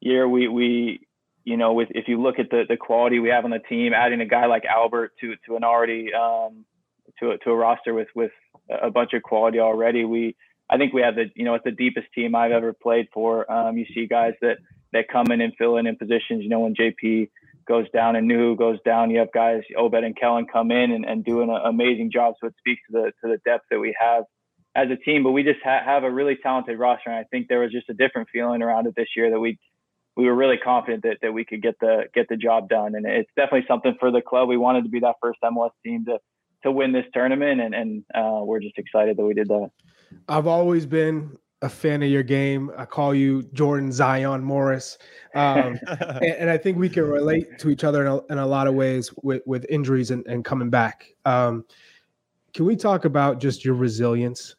year, 0.00 0.28
we 0.28 0.48
we 0.48 1.06
you 1.44 1.56
know 1.56 1.72
with 1.72 1.88
if 1.92 2.08
you 2.08 2.20
look 2.20 2.38
at 2.38 2.50
the 2.50 2.64
the 2.68 2.76
quality 2.76 3.18
we 3.18 3.30
have 3.30 3.44
on 3.44 3.50
the 3.50 3.60
team, 3.60 3.92
adding 3.94 4.20
a 4.20 4.26
guy 4.26 4.46
like 4.46 4.64
Albert 4.64 5.12
to 5.20 5.34
to 5.46 5.56
an 5.56 5.64
already 5.64 6.12
um, 6.12 6.64
to 7.20 7.32
a, 7.32 7.38
to 7.38 7.50
a 7.50 7.56
roster 7.56 7.94
with 7.94 8.08
with 8.14 8.32
a 8.82 8.90
bunch 8.90 9.12
of 9.12 9.22
quality 9.22 9.58
already. 9.58 10.04
We 10.04 10.36
I 10.70 10.78
think 10.78 10.92
we 10.92 11.02
have 11.02 11.16
the 11.16 11.26
you 11.34 11.44
know 11.44 11.54
it's 11.54 11.64
the 11.64 11.70
deepest 11.70 12.06
team 12.14 12.34
I've 12.34 12.52
ever 12.52 12.72
played 12.72 13.08
for. 13.12 13.50
Um, 13.50 13.76
you 13.76 13.86
see 13.94 14.06
guys 14.06 14.34
that 14.40 14.58
that 14.92 15.08
come 15.08 15.26
in 15.30 15.40
and 15.40 15.52
fill 15.56 15.76
in 15.76 15.86
in 15.86 15.96
positions. 15.96 16.42
You 16.42 16.48
know 16.48 16.60
when 16.60 16.74
JP 16.74 17.28
goes 17.66 17.88
down 17.90 18.16
and 18.16 18.30
Nouhou 18.30 18.56
goes 18.56 18.78
down, 18.84 19.10
you 19.10 19.18
have 19.18 19.32
guys 19.32 19.62
Obed 19.76 20.02
and 20.02 20.16
Kelyn 20.18 20.46
come 20.50 20.70
in 20.70 20.90
and, 20.90 21.04
and 21.04 21.24
do 21.24 21.42
an 21.42 21.50
amazing 21.50 22.10
job. 22.12 22.34
So 22.40 22.48
it 22.48 22.54
speaks 22.58 22.82
to 22.90 22.92
the 22.92 23.12
to 23.22 23.32
the 23.32 23.38
depth 23.44 23.66
that 23.70 23.78
we 23.78 23.94
have 24.00 24.24
as 24.74 24.88
a 24.90 24.96
team. 24.96 25.22
But 25.22 25.32
we 25.32 25.42
just 25.42 25.60
ha- 25.62 25.84
have 25.84 26.04
a 26.04 26.10
really 26.10 26.36
talented 26.42 26.78
roster, 26.78 27.10
and 27.10 27.18
I 27.18 27.24
think 27.24 27.48
there 27.48 27.60
was 27.60 27.72
just 27.72 27.88
a 27.88 27.94
different 27.94 28.28
feeling 28.32 28.62
around 28.62 28.86
it 28.86 28.94
this 28.96 29.08
year 29.16 29.30
that 29.30 29.40
we 29.40 29.58
we 30.16 30.26
were 30.26 30.34
really 30.34 30.58
confident 30.58 31.04
that, 31.04 31.18
that 31.22 31.32
we 31.32 31.44
could 31.44 31.62
get 31.62 31.78
the 31.80 32.04
get 32.14 32.28
the 32.28 32.36
job 32.36 32.68
done. 32.68 32.94
And 32.94 33.06
it's 33.06 33.30
definitely 33.36 33.66
something 33.66 33.96
for 33.98 34.10
the 34.10 34.20
club. 34.20 34.48
We 34.48 34.56
wanted 34.56 34.84
to 34.84 34.90
be 34.90 35.00
that 35.00 35.16
first 35.22 35.38
MLS 35.42 35.70
team 35.84 36.04
to 36.06 36.18
to 36.62 36.72
win 36.72 36.92
this 36.92 37.06
tournament, 37.12 37.60
and 37.60 37.74
and 37.74 38.04
uh, 38.14 38.40
we're 38.42 38.60
just 38.60 38.78
excited 38.78 39.16
that 39.16 39.24
we 39.24 39.34
did 39.34 39.48
that. 39.48 39.70
I've 40.28 40.46
always 40.46 40.86
been 40.86 41.36
a 41.62 41.68
fan 41.68 42.02
of 42.02 42.10
your 42.10 42.22
game. 42.22 42.70
I 42.76 42.84
call 42.84 43.14
you 43.14 43.44
Jordan 43.52 43.92
Zion 43.92 44.42
Morris, 44.42 44.98
um, 45.34 45.78
and, 45.86 46.24
and, 46.24 46.50
I 46.50 46.58
think 46.58 46.76
we 46.76 46.88
can 46.88 47.04
relate 47.04 47.58
to 47.60 47.70
each 47.70 47.84
other 47.84 48.02
in 48.02 48.08
a, 48.08 48.32
in 48.32 48.38
a 48.38 48.46
lot 48.46 48.66
of 48.66 48.74
ways 48.74 49.12
with 49.22 49.42
with 49.46 49.64
injuries 49.68 50.10
and, 50.10 50.26
and 50.26 50.44
coming 50.44 50.70
back. 50.70 51.14
Um, 51.24 51.64
can 52.52 52.66
we 52.66 52.76
talk 52.76 53.04
about 53.04 53.40
just 53.40 53.64
your 53.64 53.74
resilience 53.74 54.56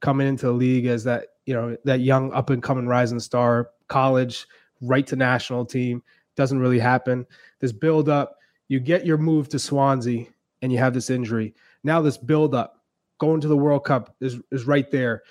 coming 0.00 0.26
into 0.26 0.46
the 0.46 0.52
league 0.52 0.86
as 0.86 1.04
that 1.04 1.26
you 1.44 1.54
know 1.54 1.76
that 1.84 2.00
young 2.00 2.32
up 2.32 2.50
and 2.50 2.62
coming 2.62 2.86
rising 2.86 3.20
star, 3.20 3.70
college 3.88 4.46
right 4.82 5.06
to 5.06 5.16
national 5.16 5.64
team 5.64 6.02
doesn't 6.36 6.58
really 6.58 6.78
happen. 6.78 7.26
This 7.60 7.72
build 7.72 8.08
up, 8.08 8.36
you 8.68 8.78
get 8.78 9.06
your 9.06 9.16
move 9.16 9.48
to 9.50 9.58
Swansea 9.58 10.26
and 10.62 10.72
you 10.72 10.78
have 10.78 10.94
this 10.94 11.10
injury. 11.10 11.54
Now 11.84 12.00
this 12.00 12.16
build 12.16 12.54
up, 12.54 12.82
going 13.18 13.40
to 13.40 13.48
the 13.48 13.56
World 13.56 13.84
Cup 13.84 14.14
is 14.20 14.40
is 14.50 14.66
right 14.66 14.90
there. 14.90 15.22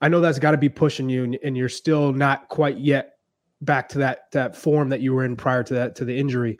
I 0.00 0.08
know 0.08 0.20
that's 0.20 0.38
got 0.38 0.50
to 0.50 0.58
be 0.58 0.68
pushing 0.68 1.08
you, 1.08 1.24
and, 1.24 1.38
and, 1.42 1.56
you're 1.56 1.70
still 1.70 2.12
not 2.12 2.48
quite 2.48 2.78
yet 2.78 3.14
back 3.62 3.88
to 3.90 3.98
that 3.98 4.30
that 4.32 4.54
form 4.54 4.90
that 4.90 5.00
you 5.00 5.14
were 5.14 5.24
in 5.24 5.36
prior 5.36 5.62
to 5.62 5.74
that 5.74 5.96
to 5.96 6.04
the 6.04 6.18
injury. 6.18 6.58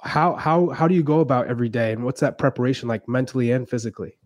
How 0.00 0.34
how 0.34 0.68
how 0.70 0.88
do 0.88 0.94
you 0.94 1.02
go 1.02 1.20
about 1.20 1.48
every 1.48 1.68
day, 1.68 1.92
and 1.92 2.04
what's 2.04 2.20
that 2.20 2.38
preparation 2.38 2.88
like 2.88 3.08
mentally 3.08 3.52
and 3.52 3.68
physically? 3.68 4.16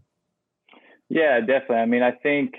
Yeah, 1.09 1.41
definitely. 1.41 1.77
I 1.77 1.87
mean, 1.87 2.03
I 2.03 2.13
think 2.13 2.55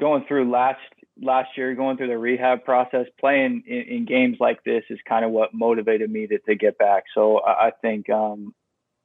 going 0.00 0.24
through 0.26 0.50
last 0.50 0.80
last 1.20 1.50
year, 1.56 1.74
going 1.74 1.96
through 1.96 2.08
the 2.08 2.18
rehab 2.18 2.64
process, 2.64 3.06
playing 3.18 3.64
in, 3.66 3.82
in 3.82 4.04
games 4.06 4.38
like 4.40 4.62
this 4.64 4.84
is 4.90 4.98
kind 5.08 5.24
of 5.24 5.30
what 5.30 5.52
motivated 5.52 6.10
me 6.10 6.26
to, 6.26 6.38
to 6.38 6.54
get 6.54 6.78
back. 6.78 7.04
So 7.14 7.38
I, 7.38 7.68
I 7.68 7.70
think 7.82 8.08
um, 8.10 8.54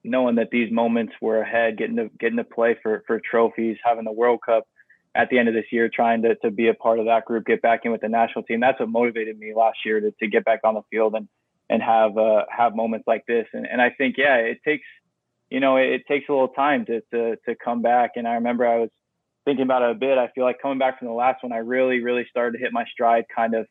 knowing 0.04 0.36
that 0.36 0.50
these 0.52 0.72
moments 0.72 1.14
were 1.22 1.42
ahead, 1.42 1.78
getting 1.78 1.98
to 1.98 2.10
getting 2.20 2.38
to 2.38 2.44
play 2.44 2.78
for 2.82 3.04
for 3.08 3.20
trophies, 3.20 3.78
having 3.84 4.06
the 4.06 4.12
World 4.12 4.40
Cup 4.46 4.68
at 5.16 5.30
the 5.30 5.40
end 5.40 5.48
of 5.48 5.54
this 5.54 5.66
year, 5.72 5.90
trying 5.94 6.22
to 6.24 6.36
to 6.36 6.52
be 6.52 6.68
a 6.68 6.74
part 6.74 7.00
of 7.00 7.06
that 7.06 7.26
group, 7.26 7.46
get 7.46 7.62
back 7.62 7.82
in 7.84 7.92
with 7.92 8.02
the 8.02 8.10
national 8.10 8.44
team. 8.44 8.60
That's 8.60 8.80
what 8.80 8.90
motivated 8.90 9.38
me 9.38 9.54
last 9.56 9.80
year 9.86 10.00
to 10.00 10.12
to 10.12 10.28
get 10.28 10.46
back 10.46 10.62
on 10.64 10.76
the 10.76 10.82
field 10.90 11.16
and 11.16 11.28
and 11.70 11.82
have 11.82 12.18
uh, 12.18 12.46
have 12.50 12.76
moments 12.76 13.08
like 13.08 13.26
this. 13.28 13.48
And 13.54 13.66
and 13.66 13.82
I 13.82 13.90
think 13.90 14.16
yeah, 14.18 14.36
it 14.38 14.60
takes 14.64 14.86
you 15.50 15.60
know 15.60 15.78
it, 15.78 15.90
it 15.90 16.02
takes 16.08 16.30
a 16.30 16.32
little 16.32 16.50
time 16.50 16.86
to 16.86 17.02
to 17.12 17.36
to 17.48 17.56
come 17.56 17.82
back. 17.82 18.12
And 18.16 18.28
I 18.28 18.36
remember 18.36 18.68
I 18.68 18.80
was 18.80 18.90
thinking 19.46 19.64
about 19.64 19.84
it 19.84 19.92
a 19.92 19.96
bit, 19.96 20.18
I 20.18 20.28
feel 20.30 20.44
like 20.44 20.62
coming 20.62 20.80
back 20.80 21.00
from 21.00 21.08
the 21.08 21.14
last 21.14 21.44
one, 21.44 21.54
I 21.54 21.58
really, 21.58 22.02
really 22.02 22.26
started 22.30 22.58
to 22.58 22.64
hit 22.64 22.74
my 22.74 22.86
stride 22.92 23.26
kind 23.34 23.56
of 23.56 23.68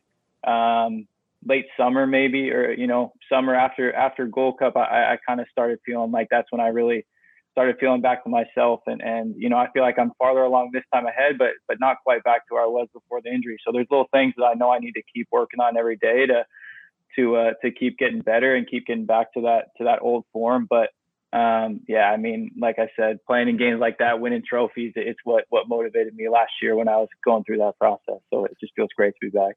um, 0.48 1.06
late 1.46 1.66
summer, 1.76 2.06
maybe, 2.06 2.50
or 2.50 2.72
you 2.72 2.87
know, 2.87 3.12
summer 3.28 3.54
after 3.54 3.92
after 3.92 4.26
Gold 4.26 4.58
Cup. 4.58 4.76
I, 4.76 5.14
I 5.14 5.18
kind 5.26 5.40
of 5.40 5.46
started 5.50 5.80
feeling 5.84 6.10
like 6.10 6.28
that's 6.30 6.50
when 6.50 6.60
I 6.60 6.68
really 6.68 7.04
started 7.52 7.76
feeling 7.78 8.00
back 8.00 8.24
to 8.24 8.30
myself, 8.30 8.80
and 8.87 9.02
and 9.02 9.34
you 9.37 9.48
know, 9.48 9.56
I 9.56 9.70
feel 9.72 9.82
like 9.82 9.98
I'm 9.98 10.12
farther 10.18 10.42
along 10.42 10.70
this 10.72 10.84
time 10.92 11.06
ahead, 11.06 11.37
but 11.38 11.50
but 11.68 11.78
not 11.80 11.96
quite 12.02 12.22
back 12.24 12.46
to 12.48 12.54
where 12.54 12.62
I 12.62 12.66
was 12.66 12.88
before 12.92 13.20
the 13.22 13.30
injury. 13.30 13.58
So 13.64 13.72
there's 13.72 13.87
little 13.90 14.08
things 14.12 14.34
that 14.37 14.44
I 14.44 14.54
know 14.54 14.70
I 14.70 14.78
need 14.78 14.92
to 14.92 15.02
keep 15.14 15.28
working 15.32 15.60
on 15.60 15.76
every 15.76 15.96
day 15.96 16.26
to 16.26 16.46
to 17.16 17.37
uh, 17.37 17.52
to 17.62 17.70
keep 17.70 17.98
getting 17.98 18.20
better 18.20 18.54
and 18.54 18.66
keep 18.66 18.87
getting 18.87 19.06
back 19.06 19.32
to 19.34 19.42
that 19.42 19.68
to 19.78 19.84
that 19.84 20.00
old 20.02 20.24
form, 20.32 20.66
but 20.68 20.90
um, 21.35 21.81
yeah, 21.88 22.11
I 22.11 22.16
mean, 22.16 22.53
like 22.57 22.79
I 22.79 22.88
said, 22.97 23.18
playing 23.27 23.49
in 23.49 23.57
games 23.57 23.81
like 23.81 23.99
that, 23.99 24.20
winning 24.20 24.42
trophies, 24.49 24.92
it's 24.94 25.18
what 25.25 25.44
what 25.49 25.68
motivated 25.68 26.14
me 26.14 26.29
last 26.29 26.53
year 26.62 26.77
when 26.77 26.88
I 26.88 26.97
was 26.97 27.09
going 27.25 27.42
through 27.42 27.59
that 27.59 27.77
process. 27.77 28.20
So 28.33 28.44
it 28.44 28.57
just 28.61 28.73
feels 28.77 28.90
great 28.97 29.14
to 29.20 29.20
be 29.20 29.31
back. 29.31 29.57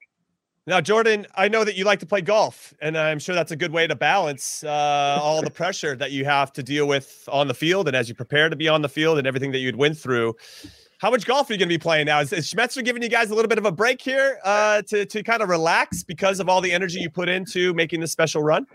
Now, 0.66 0.82
Jordan, 0.82 1.28
I 1.36 1.48
know 1.48 1.64
that 1.64 1.76
you 1.76 1.86
like 1.86 2.00
to 2.00 2.08
play 2.08 2.22
golf, 2.22 2.74
and 2.82 2.98
I'm 2.98 3.20
sure 3.20 3.36
that's 3.36 3.52
a 3.52 3.56
good 3.56 3.72
way 3.72 3.86
to 3.86 3.96
balance 3.96 4.64
uh, 4.64 5.20
all 5.22 5.42
the 5.44 5.52
pressure 5.52 5.96
that 5.96 6.12
you 6.12 6.26
have 6.26 6.52
to 6.54 6.64
deal 6.64 6.88
with 6.88 7.30
on 7.32 7.48
the 7.48 7.54
field 7.54 7.88
and 7.88 7.96
as 7.96 8.10
you 8.10 8.16
prepare 8.16 8.50
to 8.50 8.56
be 8.56 8.68
on 8.68 8.82
the 8.82 8.90
field 8.90 9.20
and 9.20 9.28
everything 9.28 9.52
that 9.52 9.60
you'd 9.60 9.78
went 9.78 9.98
through. 9.98 10.36
How 11.00 11.12
much 11.12 11.26
golf 11.26 11.48
are 11.48 11.54
you 11.54 11.60
going 11.60 11.70
to 11.70 11.74
be 11.74 11.78
playing 11.78 12.08
now? 12.08 12.22
Is, 12.22 12.34
is 12.34 12.52
Schmetzer 12.52 12.84
giving 12.84 13.04
you 13.04 13.08
guys 13.08 13.30
a 13.30 13.36
little 13.36 13.48
bit 13.48 13.60
of 13.60 13.66
a 13.66 13.72
break 13.72 14.02
here 14.02 14.40
uh, 14.44 14.82
to, 14.88 15.06
to 15.06 15.22
kind 15.22 15.44
of 15.44 15.48
relax 15.48 16.04
because 16.04 16.40
of 16.40 16.50
all 16.50 16.60
the 16.60 16.72
energy 16.72 17.00
you 17.00 17.12
put 17.12 17.30
into 17.30 17.74
making 17.76 18.02
this 18.02 18.12
special 18.12 18.42
run? 18.42 18.66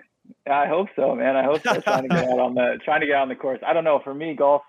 I 0.51 0.67
hope 0.67 0.89
so, 0.97 1.15
man. 1.15 1.37
I 1.37 1.45
hope 1.45 1.63
so. 1.63 1.81
trying 1.81 2.03
to 2.03 2.09
get 2.09 2.25
out 2.25 2.39
on 2.39 2.55
the 2.55 2.79
trying 2.85 3.01
to 3.01 3.07
get 3.07 3.17
on 3.17 3.29
the 3.29 3.35
course. 3.35 3.61
I 3.67 3.73
don't 3.73 3.85
know. 3.85 4.01
For 4.03 4.15
me, 4.15 4.35
golf, 4.35 4.63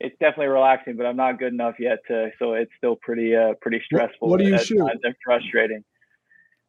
it's 0.00 0.16
definitely 0.20 0.46
relaxing, 0.46 0.96
but 0.96 1.06
I'm 1.06 1.16
not 1.16 1.38
good 1.38 1.52
enough 1.52 1.74
yet 1.78 1.98
to. 2.08 2.30
So 2.38 2.54
it's 2.54 2.70
still 2.76 2.96
pretty 3.02 3.34
uh 3.34 3.54
pretty 3.60 3.80
stressful. 3.84 4.28
What, 4.28 4.40
what 4.40 4.40
do 4.40 4.48
you 4.48 4.58
shoot? 4.58 4.80
And 4.80 5.14
frustrating. 5.24 5.84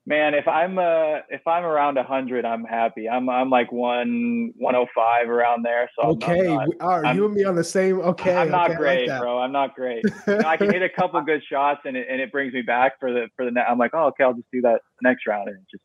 Man, 0.06 0.34
if 0.34 0.48
I'm 0.48 0.80
uh 0.80 1.20
if 1.30 1.46
I'm 1.46 1.66
around 1.66 1.98
hundred, 1.98 2.46
I'm 2.46 2.64
happy. 2.64 3.10
I'm 3.10 3.30
I'm 3.30 3.50
like 3.50 3.70
one 3.74 4.54
one 4.56 4.74
one 4.74 4.76
oh 4.76 4.86
five 4.96 5.28
around 5.28 5.66
there. 5.66 5.90
So 6.00 6.12
okay, 6.12 6.48
I'm 6.48 6.70
not, 6.80 7.06
are 7.06 7.14
you 7.14 7.26
and 7.26 7.34
me 7.34 7.44
on 7.44 7.56
the 7.56 7.64
same? 7.64 8.00
Okay, 8.00 8.34
I'm 8.34 8.50
not 8.50 8.70
okay, 8.70 8.78
great, 8.78 9.10
like 9.10 9.20
bro. 9.20 9.40
I'm 9.40 9.52
not 9.52 9.76
great. 9.76 10.06
you 10.28 10.36
know, 10.38 10.48
I 10.48 10.56
can 10.56 10.72
hit 10.72 10.82
a 10.82 10.90
couple 10.90 11.20
good 11.24 11.44
shots, 11.52 11.82
and 11.84 11.98
it 11.98 12.08
and 12.10 12.22
it 12.22 12.32
brings 12.32 12.54
me 12.54 12.62
back 12.62 12.94
for 13.02 13.12
the 13.12 13.28
for 13.36 13.44
the. 13.44 13.60
I'm 13.60 13.78
like, 13.78 13.92
oh, 13.94 14.06
okay, 14.08 14.24
I'll 14.24 14.34
just 14.34 14.48
do 14.54 14.62
that 14.62 14.80
next 15.02 15.28
round, 15.28 15.50
and 15.50 15.60
just 15.70 15.84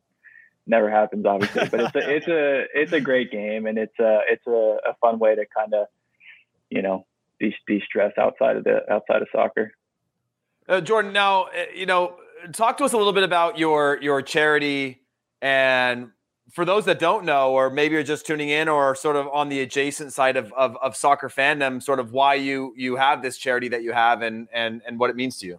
never 0.66 0.90
happens 0.90 1.26
obviously 1.26 1.68
but 1.68 1.80
it's 1.80 1.94
a 1.94 2.16
it's 2.16 2.28
a 2.28 2.64
it's 2.74 2.92
a 2.92 3.00
great 3.00 3.30
game 3.30 3.66
and 3.66 3.78
it's 3.78 3.98
a 3.98 4.20
it's 4.28 4.46
a, 4.46 4.76
a 4.90 4.94
fun 5.00 5.18
way 5.18 5.34
to 5.34 5.44
kind 5.56 5.74
of 5.74 5.86
you 6.70 6.82
know 6.82 7.06
de 7.40 7.54
de-stress 7.66 8.12
outside 8.18 8.56
of 8.56 8.64
the 8.64 8.80
outside 8.90 9.22
of 9.22 9.28
soccer. 9.32 9.72
Uh, 10.68 10.80
jordan 10.80 11.12
now 11.12 11.44
uh, 11.44 11.64
you 11.74 11.86
know 11.86 12.16
talk 12.52 12.76
to 12.78 12.84
us 12.84 12.92
a 12.92 12.96
little 12.96 13.12
bit 13.12 13.24
about 13.24 13.58
your 13.58 13.98
your 14.00 14.22
charity 14.22 15.00
and 15.40 16.10
for 16.52 16.64
those 16.64 16.84
that 16.84 16.98
don't 16.98 17.24
know 17.24 17.52
or 17.52 17.70
maybe 17.70 17.94
you're 17.94 18.02
just 18.02 18.26
tuning 18.26 18.48
in 18.48 18.68
or 18.68 18.94
sort 18.94 19.16
of 19.16 19.26
on 19.28 19.48
the 19.48 19.60
adjacent 19.60 20.12
side 20.12 20.36
of, 20.36 20.52
of, 20.52 20.76
of 20.82 20.94
soccer 20.94 21.28
fandom 21.28 21.82
sort 21.82 21.98
of 21.98 22.12
why 22.12 22.34
you 22.34 22.72
you 22.76 22.96
have 22.96 23.22
this 23.22 23.36
charity 23.36 23.68
that 23.68 23.82
you 23.82 23.92
have 23.92 24.22
and 24.22 24.48
and 24.52 24.82
and 24.86 24.98
what 25.00 25.10
it 25.10 25.16
means 25.16 25.38
to 25.38 25.46
you. 25.46 25.58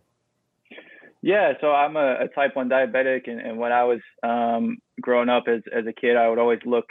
Yeah, 1.23 1.53
so 1.61 1.71
I'm 1.71 1.95
a, 1.95 2.25
a 2.25 2.27
type 2.27 2.57
one 2.57 2.67
diabetic, 2.67 3.29
and, 3.29 3.39
and 3.39 3.57
when 3.57 3.71
I 3.71 3.85
was 3.85 4.01
um, 4.23 4.79
growing 5.03 5.29
up 5.29 5.43
as 5.47 5.61
as 5.71 5.85
a 5.85 5.93
kid, 5.93 6.17
I 6.17 6.27
would 6.29 6.39
always 6.39 6.59
look 6.65 6.85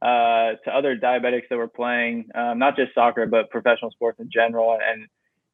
uh, 0.00 0.56
to 0.64 0.70
other 0.72 0.96
diabetics 0.96 1.48
that 1.50 1.56
were 1.56 1.68
playing 1.68 2.28
um, 2.34 2.58
not 2.58 2.76
just 2.76 2.94
soccer 2.94 3.26
but 3.26 3.50
professional 3.50 3.90
sports 3.90 4.18
in 4.20 4.30
general, 4.32 4.78
and, 4.80 5.06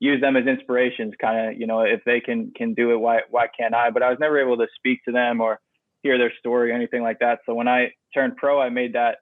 use 0.04 0.20
them 0.20 0.36
as 0.36 0.46
inspirations. 0.46 1.14
Kind 1.20 1.48
of, 1.48 1.60
you 1.60 1.66
know, 1.66 1.80
if 1.80 2.02
they 2.04 2.20
can 2.20 2.52
can 2.56 2.74
do 2.74 2.92
it, 2.92 2.96
why 2.96 3.20
why 3.30 3.46
can't 3.58 3.74
I? 3.74 3.90
But 3.90 4.02
I 4.02 4.10
was 4.10 4.18
never 4.20 4.38
able 4.40 4.56
to 4.58 4.66
speak 4.76 5.04
to 5.04 5.12
them 5.12 5.40
or 5.40 5.60
hear 6.02 6.18
their 6.18 6.32
story 6.38 6.70
or 6.70 6.74
anything 6.74 7.02
like 7.02 7.18
that. 7.20 7.40
So 7.46 7.54
when 7.54 7.68
I 7.68 7.92
turned 8.12 8.36
pro, 8.36 8.60
I 8.60 8.68
made 8.68 8.92
that 8.94 9.18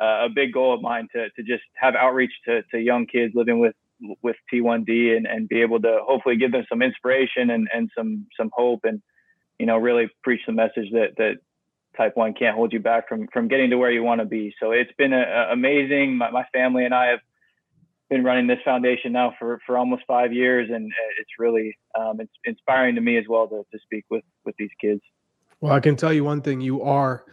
uh, 0.00 0.26
a 0.26 0.28
big 0.32 0.52
goal 0.52 0.74
of 0.74 0.82
mine 0.82 1.08
to 1.14 1.30
to 1.30 1.42
just 1.42 1.64
have 1.76 1.94
outreach 1.94 2.32
to 2.46 2.62
to 2.70 2.78
young 2.78 3.06
kids 3.06 3.32
living 3.34 3.58
with 3.58 3.74
with 4.22 4.36
T1D 4.52 5.16
and, 5.16 5.26
and 5.26 5.48
be 5.48 5.60
able 5.60 5.80
to 5.80 5.98
hopefully 6.02 6.36
give 6.36 6.52
them 6.52 6.64
some 6.68 6.80
inspiration 6.80 7.50
and, 7.50 7.68
and 7.74 7.90
some 7.96 8.26
some 8.36 8.50
hope 8.52 8.80
and 8.84 9.02
you 9.58 9.66
know 9.66 9.76
really 9.76 10.08
preach 10.22 10.40
the 10.46 10.52
message 10.52 10.90
that 10.92 11.10
that 11.16 11.34
type 11.96 12.16
one 12.16 12.34
can't 12.34 12.56
hold 12.56 12.72
you 12.72 12.80
back 12.80 13.08
from 13.08 13.28
from 13.32 13.48
getting 13.48 13.70
to 13.70 13.76
where 13.76 13.90
you 13.90 14.02
want 14.02 14.20
to 14.20 14.24
be. 14.24 14.54
So 14.60 14.72
it's 14.72 14.92
been 14.98 15.12
a, 15.12 15.22
a 15.22 15.52
amazing. 15.52 16.16
My, 16.16 16.30
my, 16.30 16.44
family 16.52 16.84
and 16.84 16.94
I 16.94 17.06
have 17.06 17.20
been 18.08 18.24
running 18.24 18.46
this 18.46 18.58
foundation 18.64 19.12
now 19.12 19.34
for 19.38 19.60
for 19.66 19.78
almost 19.78 20.02
five 20.06 20.32
years, 20.32 20.70
and 20.72 20.90
it's 21.18 21.30
really 21.38 21.76
um, 21.98 22.20
it's 22.20 22.32
inspiring 22.44 22.94
to 22.94 23.00
me 23.00 23.16
as 23.16 23.24
well 23.28 23.48
to 23.48 23.64
to 23.72 23.78
speak 23.82 24.04
with 24.10 24.24
with 24.44 24.54
these 24.58 24.70
kids. 24.80 25.00
Well, 25.60 25.72
I 25.72 25.80
can 25.80 25.96
tell 25.96 26.12
you 26.12 26.24
one 26.24 26.42
thing: 26.42 26.60
you 26.60 26.82
are 26.82 27.24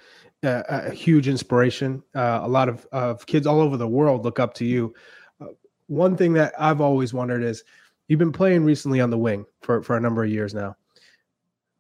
a, 0.44 0.64
a 0.68 0.92
huge 0.92 1.28
inspiration. 1.28 2.04
Uh, 2.16 2.42
a 2.44 2.48
lot 2.48 2.70
of, 2.70 2.86
of 2.92 3.26
kids 3.26 3.48
all 3.48 3.62
over 3.62 3.78
the 3.78 3.88
world 3.88 4.26
look 4.26 4.40
up 4.40 4.54
to 4.56 4.66
you 4.66 4.94
one 5.88 6.16
thing 6.16 6.34
that 6.34 6.54
I've 6.60 6.82
always 6.82 7.14
wondered 7.14 7.44
is 7.44 7.64
you've 8.08 8.20
been 8.20 8.32
playing 8.32 8.64
recently 8.64 9.02
on 9.02 9.10
the 9.10 9.18
wing 9.18 9.46
for, 9.62 9.82
for 9.82 9.98
a 9.98 10.02
number 10.02 10.24
of 10.24 10.30
years 10.30 10.54
now, 10.54 10.76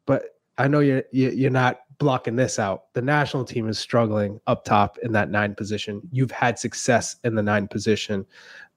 but 0.05 0.37
I 0.57 0.67
know 0.67 0.79
you're 0.79 1.03
you're 1.11 1.51
not 1.51 1.81
blocking 1.99 2.35
this 2.35 2.59
out. 2.59 2.93
The 2.93 3.01
national 3.01 3.45
team 3.45 3.67
is 3.67 3.79
struggling 3.79 4.39
up 4.47 4.65
top 4.65 4.97
in 4.99 5.11
that 5.13 5.29
nine 5.29 5.55
position. 5.55 6.01
You've 6.11 6.31
had 6.31 6.59
success 6.59 7.15
in 7.23 7.35
the 7.35 7.43
nine 7.43 7.67
position. 7.67 8.25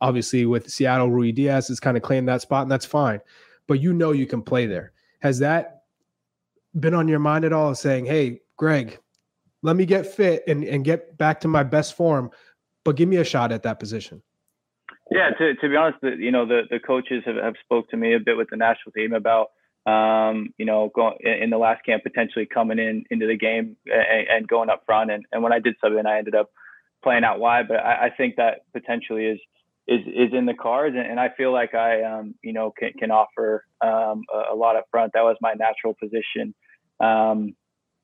Obviously, 0.00 0.46
with 0.46 0.70
Seattle, 0.70 1.10
Ruidiaz 1.10 1.68
has 1.68 1.80
kind 1.80 1.96
of 1.96 2.02
claimed 2.02 2.28
that 2.28 2.42
spot, 2.42 2.62
and 2.62 2.70
that's 2.70 2.86
fine. 2.86 3.20
But 3.66 3.80
you 3.80 3.92
know 3.92 4.12
you 4.12 4.26
can 4.26 4.42
play 4.42 4.66
there. 4.66 4.92
Has 5.20 5.38
that 5.40 5.82
been 6.78 6.94
on 6.94 7.08
your 7.08 7.18
mind 7.18 7.44
at 7.44 7.52
all? 7.52 7.74
Saying, 7.74 8.06
"Hey, 8.06 8.40
Greg, 8.56 8.98
let 9.62 9.76
me 9.76 9.84
get 9.84 10.06
fit 10.06 10.42
and, 10.48 10.64
and 10.64 10.84
get 10.84 11.18
back 11.18 11.40
to 11.40 11.48
my 11.48 11.62
best 11.62 11.94
form, 11.94 12.30
but 12.84 12.96
give 12.96 13.08
me 13.08 13.16
a 13.16 13.24
shot 13.24 13.52
at 13.52 13.62
that 13.64 13.78
position." 13.78 14.22
Yeah, 15.10 15.30
to, 15.30 15.54
to 15.56 15.68
be 15.68 15.74
honest, 15.74 15.98
the, 16.02 16.16
you 16.16 16.30
know, 16.30 16.46
the, 16.46 16.62
the 16.70 16.78
coaches 16.78 17.24
have, 17.26 17.34
have 17.36 17.54
spoke 17.64 17.88
to 17.90 17.96
me 17.96 18.14
a 18.14 18.20
bit 18.20 18.36
with 18.36 18.48
the 18.48 18.56
national 18.56 18.92
team 18.92 19.12
about, 19.12 19.48
um, 19.86 20.52
you 20.58 20.66
know, 20.66 20.90
going 20.94 21.16
in 21.22 21.50
the 21.50 21.58
last 21.58 21.84
camp, 21.84 22.02
potentially 22.02 22.46
coming 22.46 22.78
in 22.78 23.04
into 23.10 23.26
the 23.26 23.36
game 23.36 23.76
and, 23.86 24.28
and 24.28 24.48
going 24.48 24.68
up 24.68 24.82
front. 24.86 25.10
And, 25.10 25.24
and 25.32 25.42
when 25.42 25.52
I 25.52 25.58
did 25.58 25.76
sub 25.80 25.92
in, 25.92 26.06
I 26.06 26.18
ended 26.18 26.34
up 26.34 26.50
playing 27.02 27.24
out 27.24 27.40
wide, 27.40 27.68
but 27.68 27.78
I, 27.78 28.06
I 28.06 28.10
think 28.14 28.36
that 28.36 28.60
potentially 28.72 29.26
is, 29.26 29.40
is, 29.88 30.00
is 30.06 30.34
in 30.34 30.46
the 30.46 30.54
cards. 30.54 30.94
And, 30.96 31.06
and 31.06 31.18
I 31.18 31.30
feel 31.36 31.52
like 31.52 31.74
I, 31.74 32.02
um, 32.02 32.34
you 32.42 32.52
know, 32.52 32.72
can, 32.76 32.92
can 32.92 33.10
offer 33.10 33.64
um, 33.80 34.24
a, 34.32 34.54
a, 34.54 34.54
lot 34.54 34.76
up 34.76 34.84
front. 34.90 35.12
That 35.14 35.22
was 35.22 35.36
my 35.40 35.54
natural 35.54 35.94
position. 35.94 36.54
Um, 37.00 37.54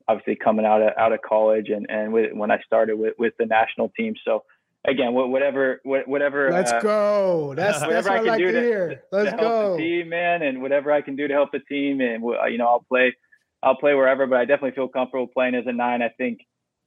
obviously 0.09 0.37
coming 0.37 0.65
out 0.65 0.81
of, 0.81 0.93
out 0.97 1.13
of 1.13 1.21
college 1.21 1.69
and, 1.69 1.87
and 1.91 2.13
with, 2.13 2.33
when 2.33 2.51
I 2.51 2.61
started 2.65 2.97
with, 2.99 3.15
with 3.19 3.35
the 3.39 3.47
national 3.47 3.91
team. 3.91 4.15
So, 4.25 4.45
again, 4.87 5.13
whatever, 5.13 5.81
whatever. 5.85 6.51
Let's 6.51 6.73
uh, 6.73 6.81
go. 6.81 7.55
That's 7.55 7.81
that's 7.81 8.07
what 8.07 8.17
I, 8.17 8.19
I 8.19 8.21
like 8.21 8.39
to, 8.39 8.53
to 8.53 8.61
hear. 8.61 9.03
Let's 9.13 9.33
to 9.33 9.37
go, 9.37 9.77
team, 9.77 10.09
man, 10.09 10.43
and 10.43 10.63
whatever 10.63 10.93
I 10.93 11.03
can 11.03 11.17
do 11.17 11.29
to 11.29 11.35
help 11.35 11.53
the 11.53 11.61
team, 11.61 12.01
and 12.01 12.23
you 12.23 12.59
know, 12.59 12.67
I'll 12.67 12.87
play, 12.89 13.15
I'll 13.63 13.77
play 13.77 13.95
wherever, 13.95 14.27
but 14.27 14.39
I 14.39 14.45
definitely 14.45 14.73
feel 14.73 14.89
comfortable 14.89 15.27
playing 15.27 15.55
as 15.55 15.65
a 15.67 15.73
nine. 15.73 16.03
I 16.03 16.09
think 16.09 16.41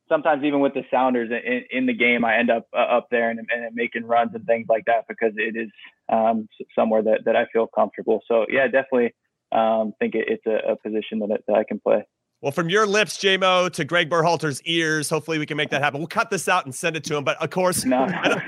sometimes 0.09 0.43
even 0.43 0.59
with 0.59 0.73
the 0.73 0.83
Sounders 0.91 1.29
in, 1.31 1.63
in 1.71 1.85
the 1.85 1.93
game, 1.93 2.25
I 2.25 2.37
end 2.37 2.49
up 2.49 2.67
uh, 2.75 2.79
up 2.79 3.07
there 3.11 3.29
and, 3.29 3.39
and, 3.39 3.75
making 3.75 4.05
runs 4.05 4.31
and 4.33 4.45
things 4.45 4.65
like 4.67 4.85
that 4.85 5.05
because 5.07 5.33
it 5.37 5.55
is 5.55 5.69
um, 6.11 6.49
somewhere 6.75 7.03
that, 7.03 7.25
that 7.25 7.35
I 7.35 7.45
feel 7.53 7.67
comfortable. 7.67 8.21
So 8.27 8.45
yeah, 8.49 8.65
definitely 8.65 9.13
um, 9.51 9.93
think 9.99 10.15
it, 10.15 10.25
it's 10.27 10.45
a, 10.45 10.71
a 10.73 10.75
position 10.75 11.19
that, 11.19 11.41
that 11.47 11.55
I 11.55 11.63
can 11.63 11.79
play. 11.79 12.05
Well, 12.41 12.53
from 12.53 12.69
your 12.69 12.87
lips, 12.87 13.17
JMO, 13.17 13.69
to 13.73 13.83
Greg 13.83 14.09
Berhalter's 14.09 14.61
ears, 14.61 15.09
hopefully 15.09 15.39
we 15.39 15.45
can 15.45 15.57
make 15.57 15.71
that 15.71 15.81
happen. 15.81 15.99
We'll 15.99 16.07
cut 16.07 16.29
this 16.29 16.47
out 16.47 16.63
and 16.63 16.73
send 16.73 16.95
it 16.95 17.03
to 17.05 17.17
him. 17.17 17.25
But 17.25 17.35
of 17.43 17.49
course, 17.49 17.83
no. 17.83 18.03
I, 18.03 18.29
don't, 18.29 18.41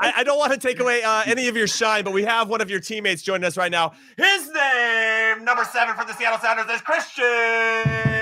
I, 0.00 0.12
I, 0.16 0.24
don't, 0.24 0.40
want 0.40 0.52
to 0.52 0.58
take 0.58 0.80
away 0.80 1.04
uh, 1.04 1.22
any 1.24 1.46
of 1.46 1.56
your 1.56 1.68
shine, 1.68 2.02
but 2.02 2.12
we 2.12 2.24
have 2.24 2.48
one 2.48 2.60
of 2.60 2.68
your 2.68 2.80
teammates 2.80 3.22
joining 3.22 3.44
us 3.44 3.56
right 3.56 3.70
now. 3.70 3.92
His 4.16 4.50
name, 4.52 5.44
number 5.44 5.64
seven 5.64 5.94
for 5.94 6.04
the 6.04 6.14
Seattle 6.14 6.40
Sounders, 6.40 6.66
is 6.68 6.80
Cristian 6.80 8.18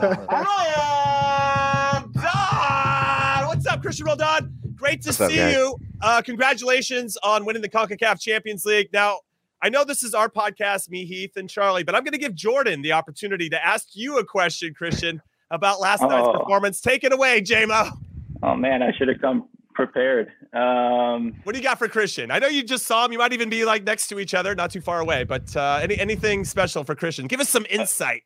Roldan. 0.00 0.12
What's 3.46 3.66
up, 3.66 3.82
Cristian 3.82 4.06
Roldan? 4.06 4.54
Great 4.74 5.02
to 5.02 5.08
What's 5.08 5.18
see 5.18 5.40
up, 5.40 5.52
you. 5.52 5.76
Uh, 6.00 6.22
congratulations 6.22 7.18
on 7.22 7.44
winning 7.44 7.60
the 7.60 7.68
CONCACAF 7.68 8.18
Champions 8.18 8.64
League. 8.64 8.88
Now, 8.94 9.18
I 9.64 9.68
know 9.68 9.84
this 9.84 10.02
is 10.02 10.12
our 10.12 10.28
podcast, 10.28 10.90
me, 10.90 11.04
Heath, 11.04 11.36
and 11.36 11.48
Charlie, 11.48 11.84
but 11.84 11.94
I'm 11.94 12.02
going 12.02 12.12
to 12.12 12.18
give 12.18 12.34
Jordan 12.34 12.82
the 12.82 12.92
opportunity 12.92 13.48
to 13.50 13.64
ask 13.64 13.90
you 13.92 14.18
a 14.18 14.24
question, 14.24 14.74
Cristian, 14.78 15.20
about 15.52 15.80
last 15.80 16.02
oh. 16.02 16.08
night's 16.08 16.36
performance. 16.36 16.80
Take 16.80 17.04
it 17.04 17.12
away, 17.12 17.40
JMO. 17.40 17.92
Oh 18.42 18.56
man, 18.56 18.82
I 18.82 18.90
should 18.98 19.06
have 19.06 19.20
come 19.20 19.48
prepared. 19.72 20.32
Um, 20.52 21.34
what 21.44 21.52
do 21.52 21.58
you 21.58 21.62
got 21.62 21.78
for 21.78 21.88
Cristian? 21.88 22.32
I 22.32 22.40
know 22.40 22.48
you 22.48 22.64
just 22.64 22.86
saw 22.86 23.04
him. 23.04 23.12
You 23.12 23.18
might 23.18 23.32
even 23.32 23.48
be 23.48 23.64
like 23.64 23.84
next 23.84 24.08
to 24.08 24.18
each 24.18 24.34
other, 24.34 24.54
not 24.56 24.72
too 24.72 24.80
far 24.80 24.98
away. 24.98 25.22
But 25.22 25.54
uh, 25.56 25.78
any 25.80 25.96
anything 25.98 26.44
special 26.44 26.82
for 26.82 26.96
Cristian? 26.96 27.28
Give 27.28 27.38
us 27.38 27.48
some 27.48 27.64
insight 27.70 28.22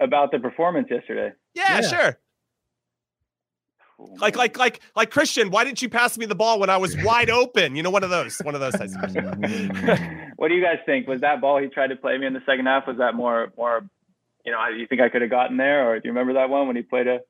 about 0.00 0.32
the 0.32 0.38
performance 0.38 0.88
yesterday. 0.90 1.34
Yeah, 1.54 1.80
yeah. 1.80 1.88
sure. 1.88 2.18
Like, 4.20 4.36
like, 4.36 4.58
like, 4.58 4.80
like 4.94 5.10
Cristian, 5.10 5.50
why 5.50 5.64
didn't 5.64 5.82
you 5.82 5.88
pass 5.88 6.16
me 6.18 6.26
the 6.26 6.34
ball 6.34 6.60
when 6.60 6.70
I 6.70 6.76
was 6.76 6.96
wide 7.02 7.30
open? 7.30 7.76
You 7.76 7.82
know, 7.82 7.90
one 7.90 8.04
of 8.04 8.10
those, 8.10 8.38
one 8.40 8.54
of 8.54 8.60
those 8.60 8.74
types. 8.74 8.94
What 10.36 10.48
do 10.48 10.54
you 10.54 10.62
guys 10.62 10.78
think? 10.84 11.06
Was 11.06 11.20
that 11.20 11.40
ball 11.40 11.60
he 11.60 11.68
tried 11.68 11.88
to 11.88 11.96
play 11.96 12.18
me 12.18 12.26
in 12.26 12.32
the 12.32 12.42
second 12.44 12.66
half? 12.66 12.88
Was 12.88 12.98
that 12.98 13.14
more 13.14 13.52
more? 13.56 13.88
You 14.44 14.50
know, 14.50 14.58
you 14.76 14.88
think 14.88 15.00
I 15.00 15.08
could 15.08 15.22
have 15.22 15.30
gotten 15.30 15.56
there, 15.56 15.88
or 15.88 16.00
do 16.00 16.08
you 16.08 16.10
remember 16.10 16.32
that 16.32 16.50
one 16.50 16.66
when 16.66 16.74
he 16.74 16.82
played 16.82 17.06
a 17.06 17.20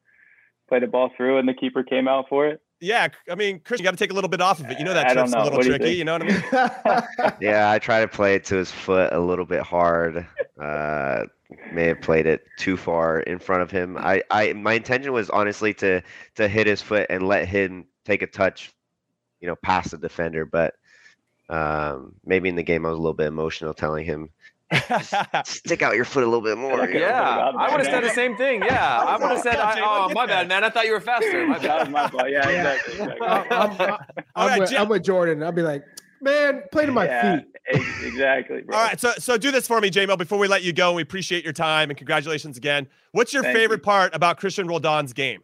played 0.66 0.82
a 0.82 0.87
ball 0.87 1.11
through 1.14 1.37
and 1.37 1.46
the 1.46 1.52
keeper 1.52 1.82
came 1.82 2.08
out 2.08 2.30
for 2.30 2.46
it? 2.46 2.62
Yeah, 2.80 3.08
I 3.30 3.35
mean, 3.35 3.61
Chris, 3.61 3.78
you 3.78 3.85
got 3.85 3.90
to 3.90 3.96
take 3.98 4.11
a 4.11 4.14
little 4.14 4.30
bit 4.30 4.40
off 4.40 4.61
of 4.61 4.70
it. 4.70 4.78
You 4.78 4.85
know 4.85 4.94
that 4.94 5.12
trip's 5.12 5.30
know. 5.30 5.42
a 5.42 5.44
little 5.44 5.58
what 5.58 5.66
tricky. 5.66 5.90
You, 5.90 5.98
you, 5.98 6.04
know 6.04 6.14
what 6.14 6.22
I 6.22 7.26
mean? 7.28 7.35
yeah, 7.40 7.70
I 7.70 7.78
try 7.78 8.00
to 8.00 8.08
play 8.08 8.35
it 8.35 8.44
to 8.46 8.56
his 8.56 8.72
foot 8.72 9.12
a 9.12 9.20
little 9.20 9.44
bit 9.44 9.61
hard. 9.61 10.26
Uh, 10.58 11.24
may 11.73 11.87
have 11.87 12.01
played 12.01 12.27
it 12.27 12.45
too 12.59 12.77
far 12.77 13.21
in 13.21 13.38
front 13.38 13.62
of 13.62 13.71
him. 13.71 13.97
I, 13.97 14.23
I, 14.31 14.53
my 14.53 14.75
intention 14.75 15.12
was 15.12 15.31
honestly 15.31 15.75
to 15.75 16.03
to 16.37 16.49
hit 16.49 16.67
his 16.67 16.83
foot 16.83 17.07
and 17.11 17.27
let 17.27 17.49
him 17.49 17.87
take 18.05 18.23
a 18.23 18.27
touch, 18.27 18.73
you 19.41 19.49
know, 19.49 19.57
past 19.57 19.91
the 19.91 19.99
defender. 19.99 20.45
But 20.45 20.75
um, 21.49 22.15
maybe 22.25 22.49
in 22.49 22.57
the 22.57 22.62
game 22.62 22.87
I 22.87 22.91
was 22.91 22.99
a 22.99 23.03
little 23.03 23.15
bit 23.15 23.27
emotional, 23.27 23.75
telling 23.75 24.05
him 24.05 24.31
stick 25.45 25.83
out 25.83 25.95
your 25.95 26.05
foot 26.05 26.23
a 26.23 26.27
little 26.27 26.43
bit 26.43 26.57
more. 26.57 26.88
Yeah, 26.88 27.53
I 27.57 27.71
would 27.71 27.85
have 27.85 27.87
said 27.87 28.05
the 28.05 28.15
same 28.15 28.37
thing. 28.37 28.62
Yeah, 28.62 29.01
I 29.07 29.17
would 29.17 29.31
have 29.31 29.41
said, 29.41 29.57
I, 29.57 29.81
"Oh, 29.83 30.11
my 30.15 30.27
bad, 30.27 30.49
man. 30.49 30.65
I 30.65 30.71
thought 30.71 30.87
you 30.87 30.93
were 30.93 31.01
faster." 31.01 31.47
My 31.47 31.59
bad. 31.59 31.91
my 31.91 32.09
fault. 32.09 32.31
Yeah, 32.31 32.49
exactly. 32.49 32.95
exactly. 32.95 33.27
I'm, 33.27 33.47
I'm, 33.51 33.99
I'm, 34.35 34.61
with, 34.61 34.79
I'm, 34.79 34.88
with, 34.88 35.05
Jordan. 35.05 35.43
I'll 35.43 35.53
be 35.53 35.62
like, 35.62 35.85
"Man, 36.22 36.62
play 36.72 36.87
to 36.87 36.92
my 36.92 37.06
yeah, 37.06 37.37
feet." 37.37 37.48
Exactly. 38.04 38.62
Bro. 38.62 38.76
All 38.76 38.85
right, 38.85 39.00
so 39.00 39.12
so 39.18 39.37
do 39.37 39.50
this 39.50 39.66
for 39.66 39.80
me, 39.80 39.90
JMO. 39.90 40.16
Before 40.16 40.38
we 40.38 40.48
let 40.48 40.62
you 40.62 40.72
go, 40.72 40.94
we 40.94 41.02
appreciate 41.02 41.44
your 41.44 41.52
time 41.52 41.90
and 41.90 41.96
congratulations 41.96 42.56
again. 42.56 42.88
What's 43.12 43.32
your 43.32 43.42
Thank 43.42 43.56
favorite 43.56 43.78
you. 43.78 43.85
part 43.85 44.14
about 44.14 44.40
Cristian 44.40 44.68
Roldan's 44.68 45.12
game? 45.12 45.42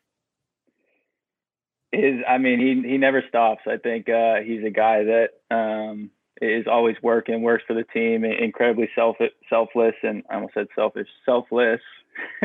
His, 1.93 2.17
I 2.29 2.39
mean, 2.39 2.59
he 2.61 2.89
he 2.89 2.99
never 2.99 3.23
stops. 3.29 3.63
I 3.67 3.77
think 3.77 4.09
uh, 4.09 4.37
he's 4.45 4.65
a 4.65 4.71
guy 4.71 5.05
that. 5.05 5.29
Um, 5.51 6.11
is 6.41 6.67
always 6.71 6.95
working, 7.03 7.43
works 7.43 7.65
for 7.67 7.75
the 7.75 7.83
team, 7.83 8.25
incredibly 8.25 8.89
self 8.95 9.17
selfless, 9.51 9.95
and 10.03 10.23
I 10.31 10.37
almost 10.37 10.55
said 10.55 10.69
selfish, 10.75 11.09
selfless, 11.25 11.81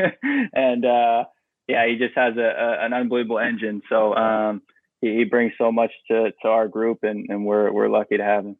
and 0.52 0.84
uh, 0.84 1.24
yeah, 1.68 1.86
he 1.86 1.96
just 1.96 2.14
has 2.16 2.36
a, 2.36 2.40
a, 2.40 2.84
an 2.84 2.92
unbelievable 2.92 3.38
engine. 3.38 3.82
So 3.88 4.14
um, 4.14 4.62
he, 5.04 5.16
he, 5.16 5.24
brings 5.24 5.52
so 5.58 5.70
much 5.70 5.90
to, 6.08 6.32
to 6.42 6.48
our 6.48 6.68
group, 6.68 7.00
and, 7.02 7.26
and 7.28 7.44
we're 7.44 7.70
we're 7.72 7.88
lucky 7.88 8.16
to 8.16 8.24
have 8.24 8.44
him. 8.44 8.56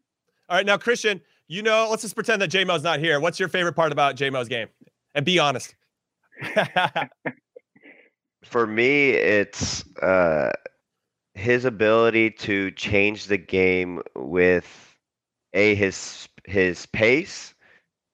All 0.49 0.57
right, 0.57 0.67
now 0.67 0.77
Cristian, 0.77 1.21
you 1.49 1.63
know, 1.63 1.89
let's 1.91 2.03
just 2.03 2.15
pretend 2.15 2.43
that 2.43 2.51
JMO's 2.51 2.83
not 2.83 3.01
here. 3.01 3.19
What's 3.21 3.41
your 3.41 3.49
favorite 3.49 3.75
part 3.75 3.93
about 3.93 4.17
JMO's 4.17 4.49
game? 4.49 4.69
And 5.15 5.25
be 5.25 5.39
honest. 5.39 5.75
For 8.45 8.67
me, 8.67 9.11
it's 9.11 9.85
uh, 10.03 10.51
his 11.35 11.65
ability 11.65 12.31
to 12.31 12.71
change 12.73 13.27
the 13.27 13.39
game 13.39 14.03
with 14.15 14.97
a 15.55 15.75
his 15.75 16.29
his 16.45 16.87
pace, 16.87 17.55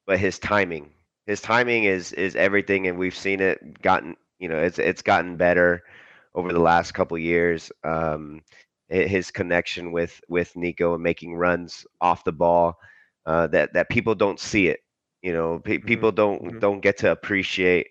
but 0.07 0.19
his 0.19 0.39
timing. 0.39 0.91
His 1.27 1.41
timing 1.41 1.85
is 1.85 2.13
is 2.13 2.37
everything, 2.37 2.87
and 2.87 2.99
we've 2.99 3.17
seen 3.17 3.41
it 3.41 3.83
gotten. 3.83 4.17
You 4.39 4.49
know, 4.49 4.59
it's 4.59 4.79
it's 4.79 5.03
gotten 5.03 5.37
better 5.37 5.83
over 6.35 6.53
the 6.53 6.61
last 6.61 6.93
couple 6.93 7.19
years. 7.19 7.73
Um, 7.85 8.41
his 8.89 9.31
connection 9.31 9.93
with 9.93 10.21
with 10.29 10.57
Nico 10.57 10.95
and 10.95 11.03
making 11.03 11.37
runs 11.37 11.87
off 12.01 12.25
the 12.25 12.33
ball 12.33 12.77
uh, 13.25 13.47
that 13.49 13.73
that 13.75 13.89
people 13.89 14.15
don't 14.15 14.41
see 14.41 14.67
it. 14.67 14.81
You 15.23 15.33
know, 15.33 15.61
pe- 15.61 15.79
mm-hmm. 15.79 15.87
people 15.87 16.13
don't 16.13 16.43
mm-hmm. 16.43 16.59
don't 16.59 16.81
get 16.81 16.99
to 16.99 17.13
appreciate 17.13 17.89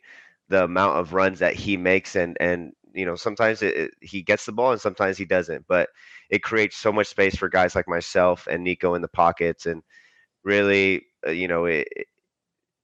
the 0.49 0.63
amount 0.63 0.97
of 0.97 1.13
runs 1.13 1.39
that 1.39 1.55
he 1.55 1.77
makes 1.77 2.15
and 2.15 2.35
and 2.39 2.73
you 2.93 3.05
know 3.05 3.15
sometimes 3.15 3.61
it, 3.61 3.75
it, 3.75 3.91
he 4.01 4.21
gets 4.21 4.45
the 4.45 4.51
ball 4.51 4.71
and 4.71 4.81
sometimes 4.81 5.17
he 5.17 5.25
doesn't 5.25 5.63
but 5.67 5.89
it 6.29 6.43
creates 6.43 6.75
so 6.75 6.91
much 6.91 7.07
space 7.07 7.35
for 7.35 7.47
guys 7.47 7.75
like 7.75 7.87
myself 7.87 8.47
and 8.49 8.63
nico 8.63 8.95
in 8.95 9.01
the 9.01 9.07
pockets 9.07 9.67
and 9.67 9.83
really 10.43 11.05
uh, 11.27 11.31
you 11.31 11.47
know 11.47 11.65
it, 11.65 11.87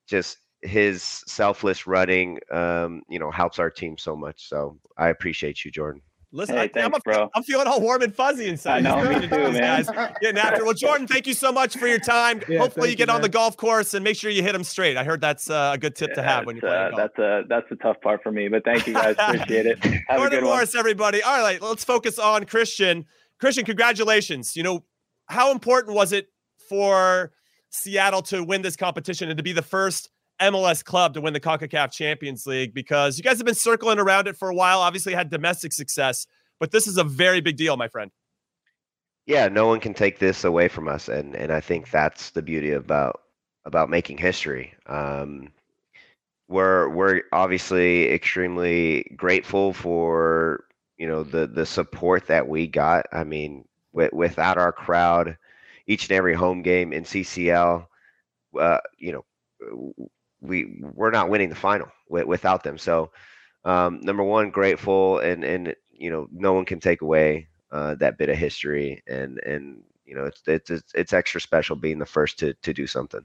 just 0.08 0.38
his 0.66 1.02
selfless 1.04 1.88
running 1.88 2.40
um, 2.52 3.02
you 3.10 3.20
know 3.20 3.32
helps 3.32 3.60
our 3.60 3.70
team 3.70 3.98
so 3.98 4.16
much 4.16 4.48
so 4.48 4.78
i 4.98 5.10
appreciate 5.10 5.64
you 5.64 5.72
jordan 5.72 6.02
Listen, 6.36 6.58
hey, 6.58 6.64
I, 6.64 6.68
thanks, 6.68 6.94
am 6.94 7.02
bro. 7.06 7.30
I'm 7.34 7.44
feeling 7.44 7.66
all 7.66 7.80
warm 7.80 8.02
and 8.02 8.14
fuzzy 8.14 8.48
inside. 8.48 8.86
I 8.86 9.04
know, 9.04 9.20
me 9.20 9.26
too, 9.26 9.30
man. 9.30 9.86
Guys 9.86 10.10
getting 10.20 10.38
after. 10.38 10.66
Well, 10.66 10.74
Jordan, 10.74 11.08
thank 11.08 11.28
you 11.28 11.34
so 11.34 11.50
much 11.50 11.78
for 11.78 11.88
your 11.88 11.98
time. 11.98 12.42
Yeah, 12.50 12.60
Hopefully, 12.60 12.90
you 12.90 12.98
get 12.98 13.08
you, 13.08 13.14
on 13.14 13.22
the 13.22 13.30
golf 13.30 13.56
course 13.56 13.94
and 13.94 14.04
make 14.04 14.18
sure 14.18 14.30
you 14.30 14.44
hit 14.44 14.52
them 14.52 14.66
straight. 14.66 14.98
I 14.98 15.06
heard 15.06 15.22
that's 15.22 15.50
uh, 15.50 15.72
a 15.76 15.78
good 15.78 15.96
tip 15.96 16.10
yeah, 16.10 16.16
to 16.16 16.24
have 16.24 16.46
when 16.46 16.58
you're 16.58 16.70
playing 16.70 16.76
uh, 16.76 16.90
golf. 16.90 16.98
That's 16.98 17.20
a 17.20 17.44
that's 17.48 17.72
a 17.72 17.76
tough 17.78 18.02
part 18.02 18.22
for 18.22 18.34
me, 18.34 18.50
but 18.50 18.66
thank 18.66 18.86
you 18.86 18.94
guys. 18.94 19.16
Appreciate 19.18 19.66
it. 19.66 19.82
Have 19.86 20.18
Jordan 20.18 20.26
a 20.26 20.30
good 20.30 20.44
Morris, 20.44 20.74
one. 20.74 20.80
everybody. 20.82 21.24
All 21.24 21.42
right, 21.42 21.62
let's 21.62 21.86
focus 21.86 22.20
on 22.20 22.44
Cristian. 22.44 23.06
Cristian, 23.42 23.66
congratulations. 23.66 24.58
You 24.58 24.64
know, 24.64 24.84
how 25.28 25.54
important 25.54 25.96
was 25.96 26.12
it 26.12 26.28
for 26.68 27.32
Seattle 27.70 28.22
to 28.24 28.44
win 28.44 28.62
this 28.62 28.76
competition 28.76 29.30
and 29.30 29.38
to 29.38 29.44
be 29.44 29.54
the 29.54 29.62
first 29.62 30.10
MLS 30.42 30.84
club 30.84 31.14
to 31.16 31.22
win 31.22 31.34
the 31.34 31.40
CONCACAF 31.40 31.92
Champions 31.92 32.46
League? 32.46 32.74
Because 32.74 33.18
you 33.18 33.24
guys 33.24 33.38
have 33.38 33.46
been 33.46 33.56
circling 33.56 34.00
around 34.00 34.28
it 34.28 34.38
for 34.38 34.50
a 34.50 34.56
while, 34.56 34.80
obviously 34.80 35.14
had 35.14 35.30
domestic 35.30 35.74
success 35.74 36.28
but 36.60 36.72
this 36.72 36.88
is 36.88 36.98
a 36.98 37.04
very 37.04 37.42
big 37.42 37.58
deal, 37.58 37.78
my 37.78 37.88
friend. 37.88 38.12
Yeah, 39.26 39.48
no 39.48 39.68
one 39.68 39.80
can 39.80 39.94
take 39.94 40.20
this 40.20 40.44
away 40.44 40.68
from 40.68 40.88
us, 40.88 41.10
and 41.10 41.36
and 41.36 41.52
I 41.52 41.60
think 41.60 41.90
that's 41.90 42.30
the 42.32 42.42
beauty 42.42 42.72
about 42.72 43.22
about 43.66 43.90
making 43.90 44.18
history. 44.18 44.74
Um, 44.86 45.52
we're 46.48 46.90
we're 46.90 47.24
obviously 47.32 48.12
extremely 48.12 49.12
grateful 49.16 49.74
for 49.74 50.66
you 50.98 51.08
know 51.08 51.24
the 51.24 51.48
the 51.48 51.66
support 51.66 52.28
that 52.28 52.48
we 52.48 52.68
got. 52.68 53.08
I 53.12 53.24
mean, 53.24 53.66
with, 53.94 54.14
without 54.14 54.60
our 54.60 54.72
crowd, 54.72 55.38
each 55.88 56.10
and 56.10 56.18
every 56.18 56.36
home 56.36 56.62
game 56.62 56.94
in 56.94 57.04
CCL, 57.04 57.88
uh, 58.60 58.80
you 59.00 59.12
know, 59.12 59.94
we 60.48 60.78
we're 60.94 61.12
not 61.12 61.30
winning 61.30 61.50
the 61.50 61.56
final 61.56 61.88
without 62.10 62.64
them. 62.64 62.78
So, 62.78 63.12
um, 63.64 64.00
number 64.02 64.24
one, 64.24 64.50
grateful, 64.50 65.20
and 65.20 65.44
and 65.44 65.76
you 65.92 66.10
know 66.10 66.28
no 66.32 66.54
one 66.54 66.66
can 66.66 66.80
take 66.80 67.02
away 67.02 67.48
uh, 67.72 67.96
that 67.96 68.18
bit 68.18 68.30
of 68.30 68.38
history, 68.38 69.04
and 69.08 69.40
and 69.40 69.84
you 70.06 70.16
know 70.16 70.26
it's 70.26 70.42
it's 70.48 70.94
it's 70.94 71.14
extra 71.14 71.42
special 71.42 71.76
being 71.76 72.00
the 72.00 72.06
first 72.06 72.40
to 72.40 72.54
to 72.54 72.74
do 72.74 72.88
something. 72.88 73.22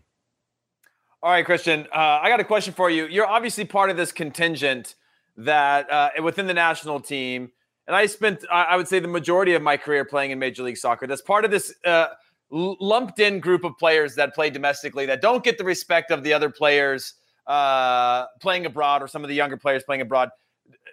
All 1.23 1.31
right, 1.31 1.47
Cristian, 1.47 1.87
uh, 1.93 2.21
I 2.23 2.31
got 2.31 2.41
a 2.41 2.45
question 2.45 2.73
for 2.73 2.89
you. 2.89 3.07
You're 3.07 3.27
obviously 3.27 3.67
part 3.67 3.91
of 3.91 3.99
this 3.99 4.11
contingent 4.11 4.95
that 5.37 5.91
uh, 5.91 6.11
within 6.23 6.47
the 6.47 6.55
national 6.55 7.01
team, 7.01 7.53
and 7.87 7.95
I 7.95 8.07
spent 8.07 8.45
I 8.51 8.77
would 8.77 8.89
say 8.89 9.01
the 9.01 9.09
majority 9.09 9.55
of 9.55 9.63
my 9.63 9.77
career 9.77 10.05
playing 10.05 10.31
in 10.31 10.39
Major 10.39 10.63
League 10.63 10.79
Soccer. 10.79 11.07
That's 11.07 11.23
part 11.23 11.45
of 11.45 11.51
this 11.51 11.75
uh, 11.85 12.07
lumped 12.51 13.21
in 13.21 13.41
group 13.41 13.65
of 13.65 13.77
players 13.79 14.15
that 14.17 14.35
play 14.35 14.51
domestically 14.51 15.07
that 15.07 15.21
don't 15.21 15.45
get 15.45 15.57
the 15.57 15.65
respect 15.65 16.11
of 16.11 16.25
the 16.25 16.33
other 16.33 16.51
players 16.51 17.15
uh, 17.47 18.27
playing 18.41 18.67
abroad 18.67 19.03
or 19.03 19.09
some 19.09 19.23
of 19.23 19.29
the 19.29 19.35
younger 19.35 19.57
players 19.57 19.83
playing 19.85 20.01
abroad 20.01 20.31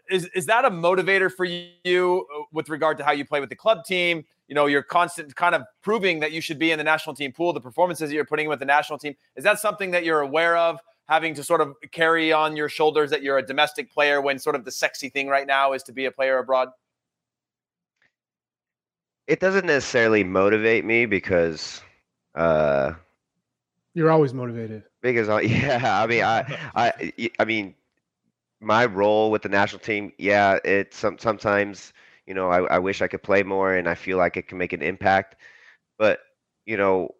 is 0.09 0.25
is 0.33 0.45
that 0.45 0.65
a 0.65 0.69
motivator 0.69 1.31
for 1.31 1.45
you 1.45 2.25
uh, 2.35 2.43
with 2.51 2.69
regard 2.69 2.97
to 2.97 3.03
how 3.03 3.11
you 3.11 3.25
play 3.25 3.39
with 3.39 3.49
the 3.49 3.55
club 3.55 3.83
team? 3.85 4.25
You 4.47 4.55
know, 4.55 4.65
you're 4.67 4.83
constant 4.83 5.35
kind 5.35 5.55
of 5.55 5.63
proving 5.81 6.19
that 6.21 6.31
you 6.31 6.41
should 6.41 6.59
be 6.59 6.71
in 6.71 6.77
the 6.77 6.83
national 6.83 7.15
team 7.15 7.33
pool. 7.33 7.53
The 7.53 7.61
performances 7.61 8.09
that 8.09 8.15
you're 8.15 8.25
putting 8.25 8.45
in 8.45 8.49
with 8.49 8.59
the 8.59 8.65
national 8.65 8.99
team 8.99 9.15
is 9.35 9.43
that 9.43 9.59
something 9.59 9.91
that 9.91 10.05
you're 10.05 10.21
aware 10.21 10.57
of? 10.57 10.79
Having 11.07 11.35
to 11.35 11.43
sort 11.43 11.61
of 11.61 11.73
carry 11.91 12.33
on 12.33 12.55
your 12.57 12.69
shoulders 12.69 13.09
that 13.11 13.21
you're 13.23 13.37
a 13.37 13.45
domestic 13.45 13.91
player 13.91 14.21
when 14.21 14.39
sort 14.39 14.55
of 14.55 14.65
the 14.65 14.71
sexy 14.71 15.09
thing 15.09 15.27
right 15.27 15.47
now 15.47 15.73
is 15.73 15.83
to 15.83 15.93
be 15.93 16.05
a 16.05 16.11
player 16.11 16.37
abroad. 16.37 16.69
It 19.27 19.39
doesn't 19.39 19.65
necessarily 19.65 20.23
motivate 20.23 20.85
me 20.85 21.05
because 21.05 21.81
uh, 22.35 22.93
you're 23.93 24.11
always 24.11 24.33
motivated. 24.33 24.83
Because 25.01 25.27
yeah, 25.45 26.01
I 26.01 26.07
mean, 26.07 26.23
I, 26.23 26.45
I, 26.75 27.29
I 27.39 27.45
mean, 27.45 27.75
my 28.59 28.85
role 28.85 29.31
with 29.31 29.41
the 29.43 29.49
national 29.49 29.79
team, 29.79 30.11
yeah, 30.17 30.59
it's 30.63 30.97
some, 30.97 31.17
sometimes, 31.17 31.93
you 32.25 32.33
know, 32.33 32.49
I, 32.49 32.75
I 32.75 32.79
wish 32.79 33.01
I 33.01 33.07
could 33.07 33.23
play 33.23 33.43
more 33.43 33.73
and 33.73 33.87
I 33.87 33.95
feel 33.95 34.17
like 34.17 34.37
it 34.37 34.47
can 34.47 34.57
make 34.57 34.73
an 34.73 34.81
impact. 34.81 35.35
But, 35.97 36.19
you 36.65 36.77
know, 36.77 37.15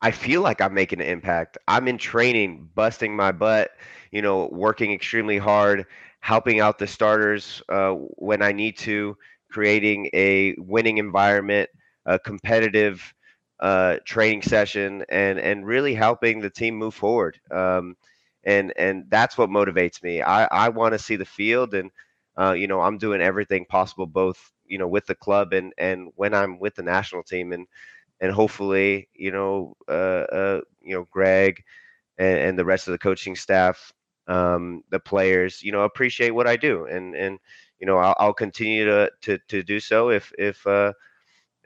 I 0.00 0.10
feel 0.10 0.42
like 0.42 0.60
I'm 0.60 0.74
making 0.74 1.00
an 1.00 1.06
impact. 1.06 1.58
I'm 1.68 1.88
in 1.88 1.98
training, 1.98 2.68
busting 2.74 3.16
my 3.16 3.32
butt, 3.32 3.70
you 4.12 4.22
know, 4.22 4.48
working 4.52 4.92
extremely 4.92 5.38
hard, 5.38 5.86
helping 6.20 6.60
out 6.60 6.78
the 6.78 6.86
starters 6.86 7.62
uh, 7.68 7.92
when 7.92 8.42
I 8.42 8.52
need 8.52 8.76
to, 8.78 9.16
creating 9.50 10.10
a 10.14 10.54
winning 10.58 10.98
environment, 10.98 11.68
a 12.06 12.18
competitive 12.18 13.14
uh, 13.60 13.96
training 14.04 14.42
session, 14.42 15.04
and 15.08 15.38
and 15.38 15.66
really 15.66 15.94
helping 15.94 16.40
the 16.40 16.50
team 16.50 16.76
move 16.76 16.94
forward. 16.94 17.40
Um, 17.50 17.96
and 18.44 18.72
and 18.76 19.04
that's 19.10 19.36
what 19.36 19.50
motivates 19.50 20.02
me. 20.02 20.22
I 20.22 20.44
I 20.46 20.68
want 20.70 20.92
to 20.94 20.98
see 20.98 21.16
the 21.16 21.24
field, 21.24 21.74
and 21.74 21.90
uh, 22.38 22.52
you 22.52 22.66
know 22.66 22.80
I'm 22.80 22.98
doing 22.98 23.20
everything 23.20 23.64
possible, 23.66 24.06
both 24.06 24.52
you 24.66 24.78
know 24.78 24.88
with 24.88 25.06
the 25.06 25.14
club 25.14 25.52
and 25.52 25.72
and 25.78 26.08
when 26.16 26.34
I'm 26.34 26.58
with 26.58 26.74
the 26.76 26.82
national 26.82 27.22
team, 27.24 27.52
and 27.52 27.66
and 28.20 28.32
hopefully 28.32 29.08
you 29.14 29.30
know 29.32 29.76
uh, 29.88 29.92
uh 29.92 30.60
you 30.82 30.94
know 30.94 31.06
Greg 31.10 31.62
and, 32.18 32.38
and 32.38 32.58
the 32.58 32.64
rest 32.64 32.88
of 32.88 32.92
the 32.92 32.98
coaching 32.98 33.36
staff, 33.36 33.92
um, 34.26 34.82
the 34.90 35.00
players, 35.00 35.62
you 35.62 35.72
know 35.72 35.82
appreciate 35.82 36.30
what 36.30 36.46
I 36.46 36.56
do, 36.56 36.86
and 36.86 37.14
and 37.14 37.38
you 37.78 37.86
know 37.86 37.96
I'll, 37.98 38.14
I'll 38.18 38.34
continue 38.34 38.84
to 38.84 39.10
to 39.22 39.38
to 39.48 39.62
do 39.62 39.80
so 39.80 40.10
if 40.10 40.32
if 40.38 40.66
uh 40.66 40.92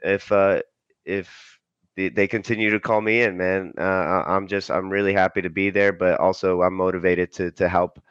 if 0.03 0.31
uh 0.31 0.61
if 1.05 1.59
they, 1.95 2.09
they 2.09 2.27
continue 2.27 2.71
to 2.71 2.79
call 2.79 3.01
me 3.01 3.21
in, 3.21 3.37
man. 3.37 3.73
Uh, 3.77 4.23
I'm 4.25 4.47
just 4.47 4.71
I'm 4.71 4.89
really 4.89 5.13
happy 5.13 5.41
to 5.41 5.49
be 5.49 5.69
there, 5.69 5.93
but 5.93 6.19
also 6.19 6.61
I'm 6.61 6.73
motivated 6.73 7.31
to 7.33 7.51
to 7.51 7.69
help 7.69 8.01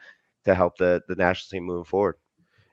to 0.45 0.55
help 0.55 0.77
the 0.77 1.01
the 1.07 1.15
national 1.15 1.57
team 1.57 1.65
move 1.65 1.87
forward. 1.87 2.15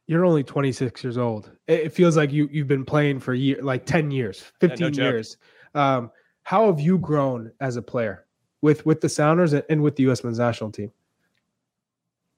You're 0.06 0.24
only 0.24 0.42
26 0.42 1.04
years 1.04 1.18
old. 1.18 1.52
It 1.68 1.92
feels 1.92 2.16
like 2.16 2.32
you 2.32 2.48
you've 2.50 2.68
been 2.68 2.84
playing 2.84 3.20
for 3.20 3.34
year 3.34 3.62
like 3.62 3.86
10 3.86 4.10
years, 4.10 4.40
15 4.60 4.78
yeah, 4.78 4.88
no 4.88 5.04
years. 5.04 5.36
Um, 5.74 6.10
how 6.42 6.66
have 6.66 6.80
you 6.80 6.98
grown 6.98 7.52
as 7.60 7.76
a 7.76 7.82
player 7.82 8.26
with 8.62 8.84
with 8.86 9.00
the 9.00 9.08
Sounders 9.08 9.52
and 9.52 9.82
with 9.82 9.96
the 9.96 10.04
U.S. 10.04 10.24
men's 10.24 10.38
national 10.38 10.72
team? 10.72 10.92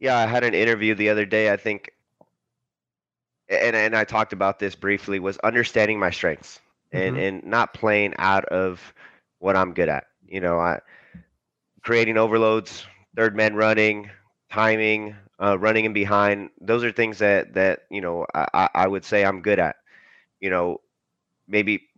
Yeah, 0.01 0.18
I 0.18 0.26
had 0.26 0.45
an 0.45 0.55
interview 0.55 0.95
the 0.95 1.09
other 1.09 1.24
day. 1.24 1.53
I 1.53 1.57
think, 1.57 1.93
and 3.53 3.76
and 3.76 3.96
I 3.96 4.05
talked 4.05 4.32
about 4.32 4.59
this 4.59 4.74
briefly. 4.74 5.20
Was 5.20 5.38
understanding 5.38 5.98
my 5.98 6.11
strengths 6.11 6.61
and 6.92 7.16
mm-hmm. 7.16 7.24
and 7.24 7.44
not 7.44 7.74
playing 7.74 8.14
out 8.18 8.44
of 8.46 8.80
what 9.38 9.57
I'm 9.57 9.74
good 9.74 9.88
at. 9.88 10.07
You 10.26 10.40
know, 10.40 10.59
I 10.59 10.80
creating 11.82 12.16
overloads, 12.16 12.86
third 13.16 13.36
man 13.36 13.55
running, 13.55 14.11
timing, 14.50 15.16
uh, 15.40 15.59
running 15.59 15.84
in 15.84 15.92
behind. 15.92 16.50
Those 16.61 16.84
are 16.84 16.92
things 16.92 17.18
that 17.18 17.55
that 17.55 17.80
you 17.90 18.00
know 18.00 18.26
I, 18.34 18.68
I 18.74 18.86
would 18.88 19.05
say 19.05 19.24
I'm 19.24 19.42
good 19.42 19.59
at. 19.59 19.76
You 20.40 20.50
know, 20.50 20.80
maybe 21.46 21.88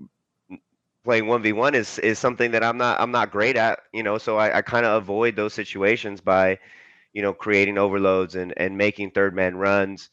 playing 1.04 1.26
one 1.26 1.42
v 1.42 1.52
one 1.52 1.74
is 1.74 1.98
is 2.00 2.18
something 2.18 2.50
that 2.52 2.64
I'm 2.64 2.78
not 2.78 3.00
I'm 3.00 3.12
not 3.12 3.30
great 3.30 3.56
at. 3.56 3.80
You 3.92 4.02
know, 4.02 4.18
so 4.18 4.36
I, 4.36 4.58
I 4.58 4.62
kind 4.62 4.86
of 4.86 5.02
avoid 5.02 5.36
those 5.36 5.54
situations 5.54 6.20
by, 6.20 6.58
you 7.12 7.22
know, 7.22 7.32
creating 7.32 7.78
overloads 7.78 8.34
and 8.34 8.52
and 8.56 8.76
making 8.76 9.12
third 9.12 9.34
man 9.34 9.56
runs 9.56 10.10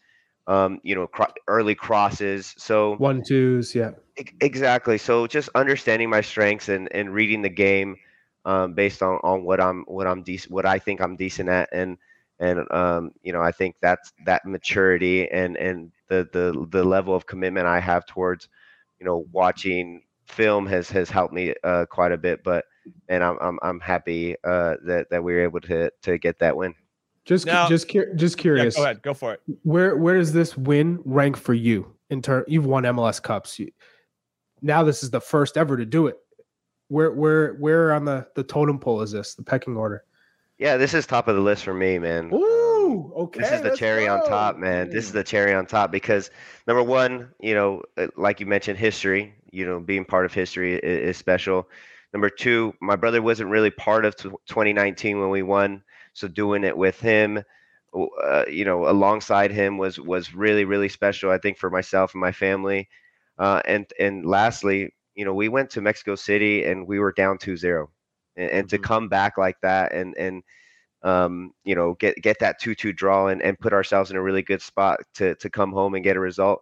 um, 0.48 0.80
you 0.84 0.96
know, 0.96 1.08
cr- 1.08 1.34
early 1.48 1.76
crosses. 1.76 2.54
So 2.58 2.96
one 2.96 3.24
twos, 3.24 3.76
yeah, 3.76 3.92
exactly. 4.40 4.98
So 4.98 5.28
just 5.28 5.50
understanding 5.56 6.10
my 6.10 6.22
strengths 6.22 6.70
and 6.70 6.88
and 6.94 7.14
reading 7.14 7.42
the 7.42 7.50
game 7.50 7.98
um, 8.46 8.74
based 8.74 9.02
on 9.02 9.20
on 9.24 9.44
what 9.44 9.62
I'm 9.62 9.84
what 9.88 10.08
I'm 10.08 10.24
decent, 10.24 10.52
what 10.52 10.66
I 10.66 10.80
think 10.80 11.02
I'm 11.02 11.16
decent 11.16 11.50
at, 11.50 11.70
and 11.72 11.98
and 12.40 12.60
um, 12.72 13.12
you 13.22 13.34
know, 13.34 13.42
I 13.42 13.52
think 13.52 13.76
that's 13.82 14.12
that 14.26 14.46
maturity 14.46 15.30
and 15.30 15.56
and 15.58 15.92
the 16.08 16.28
the 16.32 16.68
the 16.70 16.84
level 16.84 17.16
of 17.16 17.26
commitment 17.26 17.68
I 17.68 17.80
have 17.80 18.06
towards, 18.06 18.50
you 19.00 19.06
know, 19.06 19.26
watching 19.32 20.04
film 20.26 20.66
has 20.68 20.90
has 20.90 21.10
helped 21.10 21.34
me 21.34 21.54
uh, 21.64 21.86
quite 21.86 22.12
a 22.12 22.18
bit. 22.18 22.44
But 22.44 22.66
and 23.08 23.24
I'm 23.24 23.38
I'm 23.40 23.60
I'm 23.62 23.80
happy 23.80 24.36
uh, 24.44 24.76
that 24.86 25.08
that 25.12 25.24
we 25.24 25.34
were 25.34 25.44
able 25.44 25.62
to 25.62 25.92
to 26.04 26.18
get 26.18 26.40
that 26.40 26.58
win. 26.58 26.74
Just 27.32 27.46
now, 27.46 27.70
just 27.70 27.88
just 28.18 28.38
curious. 28.38 28.76
Yeah, 28.76 28.82
go 28.82 28.84
ahead, 28.84 29.02
go 29.04 29.14
for 29.14 29.34
it. 29.34 29.42
Where 29.64 29.96
where 29.96 30.18
does 30.18 30.34
this 30.34 30.58
win 30.58 31.00
rank 31.06 31.38
for 31.38 31.54
you 31.54 31.96
in 32.10 32.22
turn? 32.22 32.44
You've 32.46 32.66
won 32.66 32.84
MLS 32.84 33.24
Cups. 33.24 33.58
You, 33.58 33.72
now 34.62 34.84
this 34.84 35.02
is 35.02 35.12
the 35.12 35.22
first 35.22 35.56
ever 35.56 35.78
to 35.78 35.86
do 35.86 36.08
it. 36.08 36.18
Where 36.90 37.14
where 37.14 37.54
where 37.54 37.94
on 37.94 38.04
the 38.04 38.28
the 38.36 38.44
totem 38.44 38.80
pole 38.80 39.02
is 39.02 39.14
this? 39.14 39.36
The 39.36 39.44
pecking 39.44 39.78
order. 39.78 40.04
Yeah, 40.58 40.76
this 40.76 40.94
is 40.94 41.08
top 41.08 41.30
of 41.30 41.38
the 41.38 41.42
list 41.42 41.64
for 41.64 41.74
me, 41.74 42.00
man. 42.00 42.30
Ooh, 42.34 43.14
okay. 43.16 43.40
This 43.40 43.54
is 43.54 43.62
the 43.62 43.78
cherry 43.78 44.08
go. 44.08 44.16
on 44.16 44.28
top, 44.28 44.58
man. 44.58 44.90
This 44.90 45.06
is 45.06 45.14
the 45.14 45.24
cherry 45.24 45.54
on 45.54 45.66
top 45.66 45.90
because 45.90 46.32
number 46.68 46.84
one, 46.84 47.30
you 47.40 47.54
know, 47.54 47.82
uh, 47.96 48.08
like 48.18 48.42
you 48.42 48.46
mentioned, 48.46 48.78
history. 48.78 49.34
You 49.52 49.66
know, 49.66 49.80
being 49.80 50.04
part 50.04 50.26
of 50.26 50.34
history 50.34 50.76
is, 50.76 51.12
is 51.12 51.18
special. 51.18 51.70
Number 52.12 52.30
two, 52.30 52.74
my 52.82 52.98
brother 52.98 53.22
wasn't 53.22 53.52
really 53.52 53.72
part 53.72 54.04
of 54.04 54.18
2019 54.18 55.22
when 55.22 55.30
we 55.30 55.44
won 55.44 55.82
so 56.14 56.28
doing 56.28 56.64
it 56.64 56.78
with 56.78 57.00
him, 57.00 57.44
uh, 57.94 58.46
you 58.50 58.66
know, 58.66 58.88
alongside 58.88 59.52
him 59.52 59.78
was 59.78 60.00
was 60.00 60.34
really 60.34 60.66
really 60.66 60.90
special. 60.90 61.32
I 61.32 61.38
think 61.38 61.58
for 61.58 61.70
myself 61.70 62.14
and 62.14 62.22
my 62.22 62.32
family. 62.32 62.90
Uh, 63.38 63.62
and 63.66 63.92
and 64.00 64.26
lastly, 64.26 64.94
you 65.16 65.26
know, 65.26 65.34
we 65.34 65.50
went 65.50 65.70
to 65.72 65.82
Mexico 65.82 66.16
City 66.16 66.66
and 66.66 66.88
we 66.88 67.00
were 67.00 67.12
down 67.12 67.38
2-0. 67.38 67.88
and, 68.36 68.52
and 68.52 68.68
mm-hmm. 68.68 68.76
to 68.76 68.78
come 68.80 69.10
back 69.10 69.38
like 69.38 69.60
that 69.62 69.94
and 69.94 70.16
and 70.18 70.44
um, 71.04 71.54
you 71.64 71.74
know, 71.74 71.96
get 71.96 72.16
get 72.22 72.40
that 72.40 72.60
two-two 72.60 72.94
draw 72.94 73.28
and, 73.28 73.42
and 73.42 73.60
put 73.60 73.74
ourselves 73.74 74.12
in 74.12 74.18
a 74.18 74.22
really 74.22 74.44
good 74.44 74.62
spot 74.62 75.00
to 75.16 75.36
to 75.36 75.50
come 75.50 75.72
home 75.72 75.96
and 75.96 76.04
get 76.04 76.16
a 76.18 76.20
result. 76.20 76.62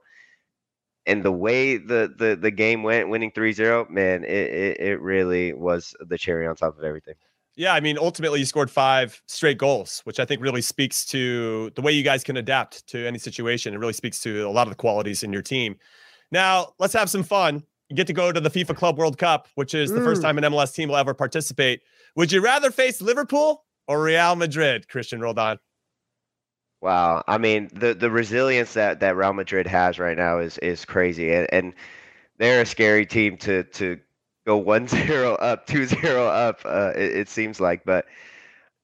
And 1.06 1.24
the 1.24 1.32
way 1.32 1.78
the 1.78 2.14
the 2.18 2.38
the 2.40 2.52
game 2.52 2.84
went, 2.84 3.10
winning 3.10 3.32
3-0, 3.32 3.90
man, 3.90 4.24
it, 4.24 4.30
it, 4.30 4.80
it 4.80 5.02
really 5.02 5.54
was 5.54 5.94
the 6.00 6.18
cherry 6.18 6.48
on 6.48 6.56
top 6.56 6.78
of 6.78 6.84
everything. 6.84 7.16
Yeah, 7.56 7.74
I 7.74 7.82
mean, 7.82 7.98
ultimately, 7.98 8.40
you 8.40 8.46
scored 8.46 8.72
five 8.72 9.22
straight 9.28 9.58
goals, 9.58 10.02
which 10.06 10.20
I 10.20 10.26
think 10.26 10.42
really 10.42 10.62
speaks 10.62 11.06
to 11.08 11.72
the 11.76 11.82
way 11.82 11.92
you 11.92 12.04
guys 12.04 12.24
can 12.24 12.38
adapt 12.38 12.88
to 12.88 13.06
any 13.06 13.20
situation. 13.20 13.74
It 13.74 13.78
really 13.78 13.94
speaks 13.94 14.22
to 14.22 14.48
a 14.48 14.52
lot 14.52 14.68
of 14.68 14.70
the 14.70 14.78
qualities 14.78 15.24
in 15.24 15.34
your 15.34 15.42
team. 15.42 15.76
Now, 16.32 16.74
let's 16.80 16.94
have 16.94 17.10
some 17.10 17.24
fun. 17.24 17.64
You 17.90 17.96
get 17.96 18.08
to 18.08 18.14
go 18.14 18.32
to 18.32 18.40
the 18.40 18.50
FIFA 18.50 18.76
Club 18.76 18.98
World 18.98 19.18
Cup, 19.18 19.48
which 19.56 19.74
is 19.74 19.92
the 19.92 20.00
mm. 20.00 20.06
first 20.06 20.22
time 20.22 20.38
an 20.38 20.44
MLS 20.46 20.74
team 20.74 20.90
will 20.90 20.96
ever 20.96 21.14
participate. 21.14 21.82
Would 22.16 22.32
you 22.32 22.42
rather 22.42 22.72
face 22.72 23.02
Liverpool 23.02 23.66
or 23.88 24.04
Real 24.04 24.36
Madrid, 24.36 24.86
Cristian 24.88 25.20
Roldan? 25.20 25.58
Wow, 26.82 27.24
I 27.28 27.38
mean 27.38 27.70
the 27.74 27.94
the 27.94 28.10
resilience 28.10 28.74
that 28.74 29.02
that 29.02 29.18
Real 29.18 29.34
Madrid 29.34 29.68
has 29.68 30.00
right 30.00 30.16
now 30.16 30.40
is 30.40 30.58
is 30.60 30.86
crazy, 30.86 31.34
and, 31.34 31.46
and 31.52 31.74
they're 32.38 32.62
a 32.62 32.66
scary 32.66 33.06
team 33.06 33.36
to 33.38 33.64
to 33.64 34.00
go 34.50 34.64
1-0 34.64 35.38
up, 35.40 35.68
2-0 35.68 36.28
up. 36.28 36.62
Uh, 36.66 36.92
it, 36.96 37.18
it, 37.18 37.30
seems 37.30 37.60
like, 37.60 37.84
but 37.86 38.06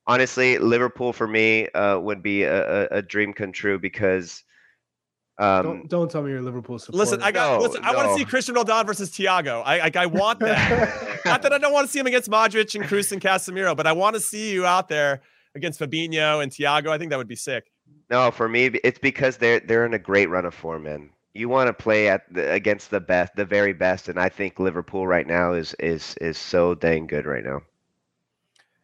honestly, 0.05 0.59
Liverpool 0.59 1.11
for 1.11 1.28
me 1.28 1.68
uh, 1.70 1.99
would 1.99 2.22
be 2.22 2.43
a, 2.43 2.88
a, 2.89 3.01
dream 3.01 3.34
come 3.34 3.51
true 3.51 3.80
because. 3.80 4.43
Um, 5.39 5.63
don't, 5.63 5.89
don't 5.89 6.11
tell 6.11 6.22
me 6.22 6.32
you're 6.32 6.41
Liverpool 6.41 6.78
supporter. 6.78 6.97
Listen, 6.97 7.24
I 7.24 7.32
got. 7.32 7.59
No, 7.59 7.66
listen, 7.66 7.82
no. 7.82 7.89
I 7.89 7.95
want 7.95 8.09
to 8.09 8.16
see 8.16 8.26
Cristian 8.26 8.55
Roldan 8.55 8.86
versus 8.86 9.09
Thiago. 9.09 9.63
I 9.66 9.80
like. 9.80 9.95
I 9.97 10.05
want 10.05 10.39
that. 10.39 11.22
Not 11.26 11.41
that 11.41 11.51
I 11.51 11.57
don't 11.57 11.74
want 11.74 11.88
to 11.88 11.91
see 11.91 11.99
him 11.99 12.07
against 12.07 12.30
Modric 12.30 12.74
and 12.76 12.86
Kroos 12.86 13.11
and 13.11 13.22
Casemiro, 13.22 13.76
but 13.76 13.86
I 13.86 13.91
want 13.91 14.16
to 14.16 14.22
see 14.22 14.53
you 14.53 14.66
out 14.66 14.88
there 14.88 15.22
against 15.53 15.80
Fabinho 15.80 16.41
and 16.41 16.51
Thiago. 16.53 16.88
I 16.88 16.97
think 16.97 17.09
that 17.09 17.18
would 17.18 17.28
be 17.28 17.36
sick. 17.36 17.70
No, 18.09 18.32
for 18.32 18.47
me, 18.47 18.68
it's 18.86 18.99
because 18.99 19.36
they're 19.36 19.59
they're 19.59 19.86
in 19.86 19.93
a 19.93 19.99
great 19.99 20.30
run 20.30 20.45
of 20.45 20.53
form, 20.53 20.84
man 20.84 21.09
you 21.36 21.49
want 21.49 21.67
to 21.67 21.73
play 21.73 22.07
at 22.07 22.21
the, 22.33 22.51
against 22.51 22.91
the 22.91 23.01
best, 23.01 23.36
the 23.36 23.45
very 23.45 23.73
best, 23.73 24.07
and 24.07 24.17
I 24.17 24.29
think 24.29 24.57
Liverpool 24.57 25.05
right 25.05 25.27
now 25.27 25.53
is 25.53 25.75
is 25.79 26.15
is 26.21 26.38
so 26.38 26.73
dang 26.73 27.07
good 27.07 27.25
right 27.25 27.43
now. 27.43 27.61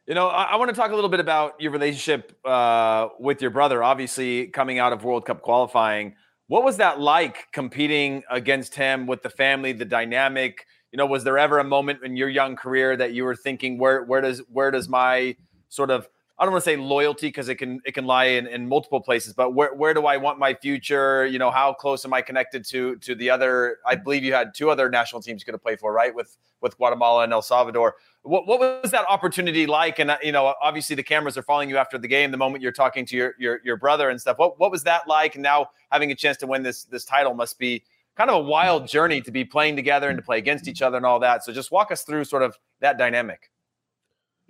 You 0.05 0.15
know, 0.15 0.27
I, 0.27 0.43
I 0.43 0.55
want 0.57 0.69
to 0.69 0.75
talk 0.75 0.91
a 0.91 0.95
little 0.95 1.09
bit 1.09 1.21
about 1.21 1.61
your 1.61 1.71
relationship 1.71 2.37
uh, 2.45 3.07
with 3.19 3.41
your 3.41 3.51
brother. 3.51 3.81
Obviously, 3.81 4.47
coming 4.47 4.79
out 4.79 4.91
of 4.91 5.05
World 5.05 5.25
Cup 5.25 5.41
qualifying, 5.41 6.15
what 6.47 6.63
was 6.65 6.77
that 6.77 6.99
like 6.99 7.49
competing 7.53 8.23
against 8.29 8.75
him 8.75 9.07
with 9.07 9.23
the 9.23 9.29
family, 9.29 9.71
the 9.71 9.85
dynamic? 9.85 10.65
You 10.91 10.97
know, 10.97 11.05
was 11.05 11.23
there 11.23 11.37
ever 11.37 11.59
a 11.59 11.63
moment 11.63 12.03
in 12.03 12.17
your 12.17 12.27
young 12.27 12.57
career 12.57 12.97
that 12.97 13.13
you 13.13 13.23
were 13.23 13.35
thinking, 13.35 13.77
where 13.77 14.03
where 14.03 14.19
does 14.19 14.39
where 14.51 14.71
does 14.71 14.89
my 14.89 15.37
sort 15.69 15.89
of 15.89 16.09
I 16.41 16.45
don't 16.45 16.53
want 16.53 16.63
to 16.63 16.71
say 16.71 16.75
loyalty 16.75 17.27
because 17.27 17.49
it 17.49 17.55
can 17.55 17.81
it 17.85 17.93
can 17.93 18.07
lie 18.07 18.25
in, 18.25 18.47
in 18.47 18.67
multiple 18.67 18.99
places, 18.99 19.31
but 19.31 19.53
where, 19.53 19.75
where 19.75 19.93
do 19.93 20.07
I 20.07 20.17
want 20.17 20.39
my 20.39 20.55
future? 20.55 21.23
You 21.23 21.37
know, 21.37 21.51
how 21.51 21.71
close 21.71 22.03
am 22.03 22.13
I 22.13 22.23
connected 22.23 22.65
to 22.65 22.95
to 22.95 23.13
the 23.13 23.29
other? 23.29 23.77
I 23.85 23.93
believe 23.93 24.23
you 24.23 24.33
had 24.33 24.55
two 24.55 24.71
other 24.71 24.89
national 24.89 25.21
teams 25.21 25.43
going 25.43 25.53
to 25.53 25.59
play 25.59 25.75
for, 25.75 25.93
right? 25.93 26.13
With 26.15 26.35
with 26.59 26.75
Guatemala 26.77 27.25
and 27.25 27.31
El 27.31 27.43
Salvador. 27.43 27.93
What 28.23 28.47
what 28.47 28.59
was 28.59 28.89
that 28.89 29.05
opportunity 29.07 29.67
like? 29.67 29.99
And 29.99 30.09
uh, 30.09 30.17
you 30.23 30.31
know, 30.31 30.55
obviously 30.63 30.95
the 30.95 31.03
cameras 31.03 31.37
are 31.37 31.43
following 31.43 31.69
you 31.69 31.77
after 31.77 31.99
the 31.99 32.07
game, 32.07 32.31
the 32.31 32.37
moment 32.37 32.63
you're 32.63 32.71
talking 32.71 33.05
to 33.05 33.15
your 33.15 33.35
your 33.37 33.59
your 33.63 33.77
brother 33.77 34.09
and 34.09 34.19
stuff. 34.19 34.39
What 34.39 34.59
what 34.59 34.71
was 34.71 34.81
that 34.85 35.07
like? 35.07 35.35
And 35.35 35.43
now 35.43 35.69
having 35.91 36.11
a 36.11 36.15
chance 36.15 36.37
to 36.37 36.47
win 36.47 36.63
this 36.63 36.85
this 36.85 37.05
title 37.05 37.35
must 37.35 37.59
be 37.59 37.83
kind 38.17 38.31
of 38.31 38.37
a 38.37 38.47
wild 38.47 38.87
journey 38.87 39.21
to 39.21 39.31
be 39.31 39.45
playing 39.45 39.75
together 39.75 40.09
and 40.09 40.17
to 40.17 40.23
play 40.23 40.39
against 40.39 40.67
each 40.67 40.81
other 40.81 40.97
and 40.97 41.05
all 41.05 41.19
that. 41.19 41.43
So 41.43 41.53
just 41.53 41.71
walk 41.71 41.91
us 41.91 42.01
through 42.01 42.23
sort 42.23 42.41
of 42.41 42.57
that 42.79 42.97
dynamic. 42.97 43.51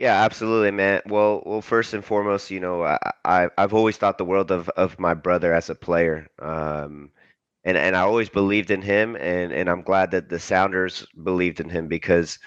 Yeah, 0.02 0.24
absolutely, 0.24 0.72
man. 0.72 1.02
Well, 1.06 1.43
well, 1.45 1.62
first 1.62 1.93
and 1.93 2.04
foremost, 2.04 2.49
you 2.49 2.60
know, 2.60 2.84
I, 2.84 2.97
I 3.24 3.49
I've 3.58 3.74
always 3.74 3.97
thought 3.97 4.18
the 4.18 4.26
world 4.26 4.49
of 4.52 4.68
of 4.70 4.99
my 4.99 5.14
brother 5.14 5.54
as 5.54 5.70
a 5.70 5.76
player. 5.76 6.28
Um, 6.39 7.12
and 7.66 7.78
and 7.78 7.95
I 7.95 8.02
always 8.02 8.30
believed 8.30 8.72
in 8.72 8.82
him, 8.82 9.16
and 9.18 9.52
and 9.54 9.70
I'm 9.70 9.84
glad 9.84 10.12
that 10.12 10.30
the 10.30 10.39
Sounders 10.39 11.06
believed 11.24 11.60
in 11.60 11.70
him 11.70 11.88
because, 11.88 12.39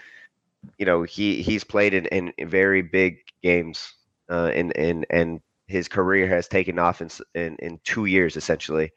you 0.78 0.86
know, 0.86 1.04
he 1.04 1.42
he's 1.42 1.64
played 1.64 1.94
in 1.94 2.06
in 2.08 2.32
very 2.50 2.82
big 2.82 3.18
games, 3.42 3.94
uh, 4.30 4.52
in 4.54 4.72
in 4.72 5.06
and 5.10 5.40
his 5.68 5.88
career 5.88 6.28
has 6.28 6.48
taken 6.48 6.78
off 6.78 7.02
in 7.02 7.10
in, 7.34 7.56
in 7.60 7.80
two 7.84 8.06
years 8.06 8.36
essentially. 8.36 8.92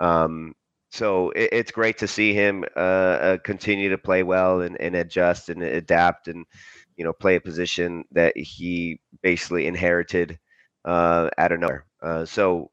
Um, 0.00 0.54
so 0.90 1.30
it, 1.32 1.50
it's 1.52 1.72
great 1.72 1.98
to 1.98 2.08
see 2.08 2.34
him 2.34 2.64
uh, 2.76 2.80
uh, 2.80 3.38
continue 3.38 3.90
to 3.90 3.98
play 3.98 4.22
well 4.24 4.62
and, 4.62 4.80
and 4.80 4.96
adjust 4.96 5.48
and 5.50 5.62
adapt 5.62 6.28
and 6.28 6.46
you 6.96 7.04
know, 7.04 7.12
play 7.12 7.36
a 7.36 7.40
position 7.40 8.04
that 8.12 8.36
he 8.36 9.00
basically 9.22 9.66
inherited 9.66 10.38
uh, 10.84 11.28
out 11.38 11.52
of 11.52 11.60
nowhere. 11.60 11.86
Uh, 12.02 12.24
so 12.24 12.70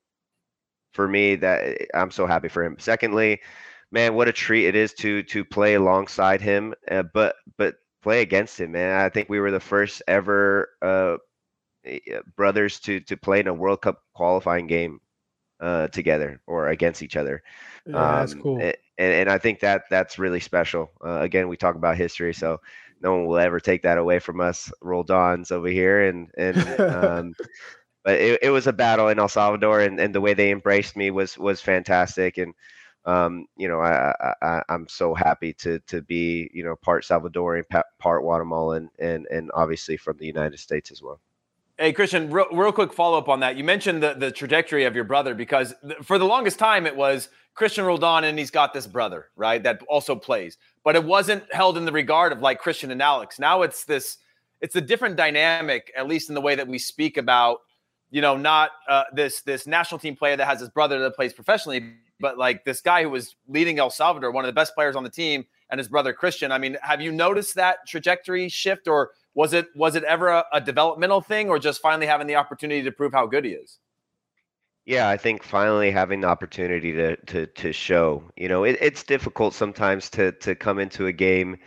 for 0.93 1.07
me, 1.07 1.35
that 1.35 1.77
I'm 1.93 2.11
so 2.11 2.25
happy 2.25 2.47
for 2.49 2.63
him. 2.63 2.77
Secondly, 2.79 3.41
man, 3.91 4.15
what 4.15 4.27
a 4.27 4.33
treat 4.33 4.67
it 4.67 4.75
is 4.75 4.93
to 4.95 5.23
to 5.23 5.43
play 5.43 5.75
alongside 5.75 6.41
him, 6.41 6.73
uh, 6.89 7.03
but 7.13 7.35
but 7.57 7.75
play 8.01 8.21
against 8.21 8.59
him, 8.59 8.71
man. 8.73 8.99
I 8.99 9.09
think 9.09 9.29
we 9.29 9.39
were 9.39 9.51
the 9.51 9.59
first 9.59 10.01
ever 10.07 10.69
uh, 10.81 11.17
eh, 11.85 12.19
brothers 12.35 12.79
to 12.81 12.99
to 13.01 13.17
play 13.17 13.39
in 13.39 13.47
a 13.47 13.53
World 13.53 13.81
Cup 13.81 14.01
qualifying 14.13 14.67
game 14.67 14.99
uh, 15.59 15.87
together 15.87 16.39
or 16.47 16.69
against 16.69 17.01
each 17.01 17.15
other. 17.15 17.41
Yeah, 17.85 17.95
um, 17.95 18.19
that's 18.19 18.33
cool. 18.35 18.59
And, 18.59 18.75
and 18.97 19.29
I 19.29 19.37
think 19.39 19.59
that 19.61 19.83
that's 19.89 20.19
really 20.19 20.39
special. 20.39 20.91
Uh, 21.03 21.19
again, 21.21 21.47
we 21.47 21.57
talk 21.57 21.75
about 21.75 21.97
history, 21.97 22.33
so 22.33 22.59
no 23.03 23.13
one 23.15 23.25
will 23.25 23.37
ever 23.37 23.59
take 23.59 23.83
that 23.83 23.97
away 23.97 24.19
from 24.19 24.39
us, 24.41 24.71
Roldans 24.81 25.51
over 25.51 25.67
here. 25.67 26.07
And 26.07 26.29
and 26.37 26.79
um, 26.79 27.33
but 28.03 28.19
it, 28.19 28.39
it 28.43 28.49
was 28.49 28.67
a 28.67 28.73
battle 28.73 29.09
in 29.09 29.19
El 29.19 29.27
Salvador, 29.27 29.81
and, 29.81 29.99
and 29.99 30.15
the 30.15 30.21
way 30.21 30.33
they 30.33 30.51
embraced 30.51 30.95
me 30.95 31.11
was 31.11 31.37
was 31.37 31.61
fantastic. 31.61 32.37
And 32.37 32.53
um, 33.05 33.45
you 33.57 33.67
know, 33.67 33.81
I, 33.81 34.33
I 34.41 34.61
I'm 34.69 34.87
so 34.87 35.13
happy 35.13 35.53
to 35.55 35.79
to 35.87 36.01
be 36.01 36.49
you 36.53 36.63
know 36.63 36.75
part 36.77 37.03
Salvadorian, 37.03 37.65
part 37.99 38.23
Guatemalan, 38.23 38.89
and 38.99 39.27
and 39.27 39.51
obviously 39.53 39.97
from 39.97 40.17
the 40.17 40.27
United 40.27 40.59
States 40.59 40.91
as 40.91 41.01
well. 41.01 41.19
Hey, 41.79 41.91
Cristian, 41.91 42.31
real, 42.31 42.45
real 42.51 42.71
quick 42.71 42.93
follow 42.93 43.17
up 43.17 43.27
on 43.27 43.39
that. 43.39 43.57
You 43.57 43.63
mentioned 43.63 44.03
the, 44.03 44.13
the 44.13 44.31
trajectory 44.31 44.83
of 44.83 44.93
your 44.93 45.05
brother 45.05 45.33
because 45.33 45.73
th- 45.81 45.97
for 46.03 46.19
the 46.19 46.25
longest 46.25 46.59
time 46.59 46.85
it 46.85 46.95
was 46.95 47.29
Cristian 47.57 47.87
Roldan 47.87 48.25
and 48.25 48.37
he's 48.37 48.51
got 48.51 48.75
this 48.75 48.85
brother, 48.85 49.29
right, 49.35 49.61
that 49.63 49.81
also 49.89 50.15
plays. 50.15 50.59
But 50.83 50.95
it 50.95 51.03
wasn't 51.03 51.51
held 51.51 51.75
in 51.77 51.85
the 51.85 51.91
regard 51.91 52.31
of 52.31 52.41
like 52.41 52.61
Cristian 52.61 52.91
and 52.91 53.01
Alex. 53.01 53.39
Now 53.39 53.63
it's 53.63 53.85
this, 53.85 54.19
it's 54.61 54.75
a 54.75 54.81
different 54.81 55.15
dynamic, 55.15 55.91
at 55.97 56.07
least 56.07 56.29
in 56.29 56.35
the 56.35 56.41
way 56.41 56.53
that 56.53 56.67
we 56.67 56.77
speak 56.77 57.17
about, 57.17 57.61
you 58.11 58.21
know, 58.21 58.37
not 58.37 58.69
uh, 58.87 59.05
this 59.11 59.41
this 59.41 59.65
national 59.65 59.97
team 59.97 60.15
player 60.15 60.37
that 60.37 60.45
has 60.45 60.59
his 60.59 60.69
brother 60.69 60.99
that 60.99 61.15
plays 61.15 61.33
professionally, 61.33 61.95
but 62.19 62.37
like 62.37 62.63
this 62.65 62.81
guy 62.81 63.01
who 63.01 63.09
was 63.09 63.35
leading 63.47 63.79
El 63.79 63.89
Salvador, 63.89 64.29
one 64.29 64.45
of 64.45 64.47
the 64.47 64.53
best 64.53 64.75
players 64.75 64.95
on 64.95 65.03
the 65.03 65.09
team, 65.09 65.43
and 65.71 65.79
his 65.79 65.87
brother 65.87 66.13
Cristian. 66.13 66.51
I 66.51 66.59
mean, 66.59 66.77
have 66.83 67.01
you 67.01 67.11
noticed 67.11 67.55
that 67.55 67.87
trajectory 67.87 68.47
shift 68.47 68.87
or? 68.87 69.09
Was 69.35 69.53
it 69.53 69.67
was 69.75 69.95
it 69.95 70.03
ever 70.03 70.27
a, 70.27 70.45
a, 70.53 70.61
developmental 70.61 71.21
thing 71.21 71.49
or 71.49 71.59
just 71.59 71.81
finally 71.81 72.05
having 72.05 72.27
the 72.27 72.35
opportunity 72.35 72.83
to 72.83 72.91
prove 72.91 73.13
how 73.13 73.25
good 73.25 73.45
he 73.45 73.51
is? 73.51 73.79
Yeah 74.85 75.07
i 75.09 75.17
think 75.17 75.43
finally 75.43 75.91
having 75.91 76.21
the 76.21 76.27
opportunity 76.27 76.91
to 76.91 77.15
to 77.27 77.45
to 77.47 77.71
show 77.71 78.29
you 78.35 78.49
know 78.49 78.63
it, 78.63 78.77
it's 78.81 79.03
difficult 79.03 79.53
sometimes 79.53 80.09
to 80.11 80.33
to 80.33 80.55
come 80.55 80.77
into 80.77 81.07
a 81.07 81.13
game 81.13 81.57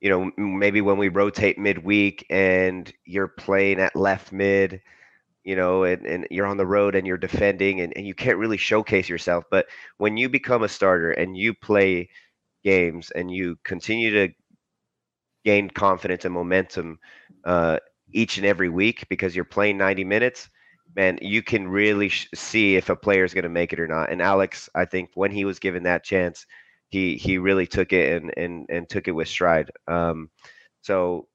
you 0.00 0.08
know 0.08 0.30
maybe 0.36 0.80
when 0.80 0.96
we 0.96 1.08
rotate 1.08 1.58
midweek 1.58 2.24
and 2.30 2.92
you're 3.04 3.28
playing 3.28 3.80
at 3.80 3.94
left 3.94 4.32
mid 4.32 4.80
you 5.48 5.56
know 5.56 5.84
and, 5.84 6.04
and 6.04 6.26
you're 6.30 6.46
on 6.46 6.58
the 6.58 6.66
road 6.66 6.94
and 6.94 7.06
you're 7.06 7.16
defending 7.16 7.80
and, 7.80 7.94
and 7.96 8.06
you 8.06 8.14
can't 8.14 8.36
really 8.36 8.58
showcase 8.58 9.08
yourself. 9.08 9.44
But 9.50 9.64
when 9.96 10.18
you 10.18 10.28
become 10.28 10.62
a 10.62 10.68
starter 10.68 11.10
and 11.12 11.38
you 11.38 11.54
play 11.54 12.10
games 12.64 13.10
and 13.12 13.30
you 13.30 13.56
continue 13.64 14.10
to 14.10 14.34
gain 15.44 15.70
confidence 15.70 16.24
and 16.24 16.34
momentum 16.34 16.98
uh, 17.44 17.78
each 18.12 18.36
and 18.38 18.46
every 18.46 18.68
week 18.68 19.06
because 19.08 19.34
you're 19.34 19.44
playing 19.44 19.76
90 19.78 20.04
minutes, 20.04 20.48
man, 20.96 21.18
you 21.20 21.42
can 21.42 21.68
really 21.68 22.08
sh- 22.08 22.28
see 22.34 22.76
if 22.76 22.88
a 22.88 22.96
player 22.96 23.24
is 23.24 23.34
going 23.34 23.44
to 23.44 23.48
make 23.48 23.72
it 23.72 23.80
or 23.80 23.86
not. 23.88 24.10
And 24.10 24.20
Alex, 24.22 24.68
I 24.74 24.84
think 24.84 25.10
when 25.14 25.30
he 25.30 25.44
was 25.44 25.58
given 25.58 25.84
that 25.84 26.04
chance, 26.04 26.46
he 26.88 27.16
he 27.16 27.38
really 27.38 27.66
took 27.66 27.92
it 27.92 28.22
and 28.22 28.32
and 28.36 28.66
and 28.70 28.88
took 28.88 29.08
it 29.08 29.12
with 29.12 29.28
stride. 29.28 29.70
Um, 29.86 30.30
so, 30.80 31.28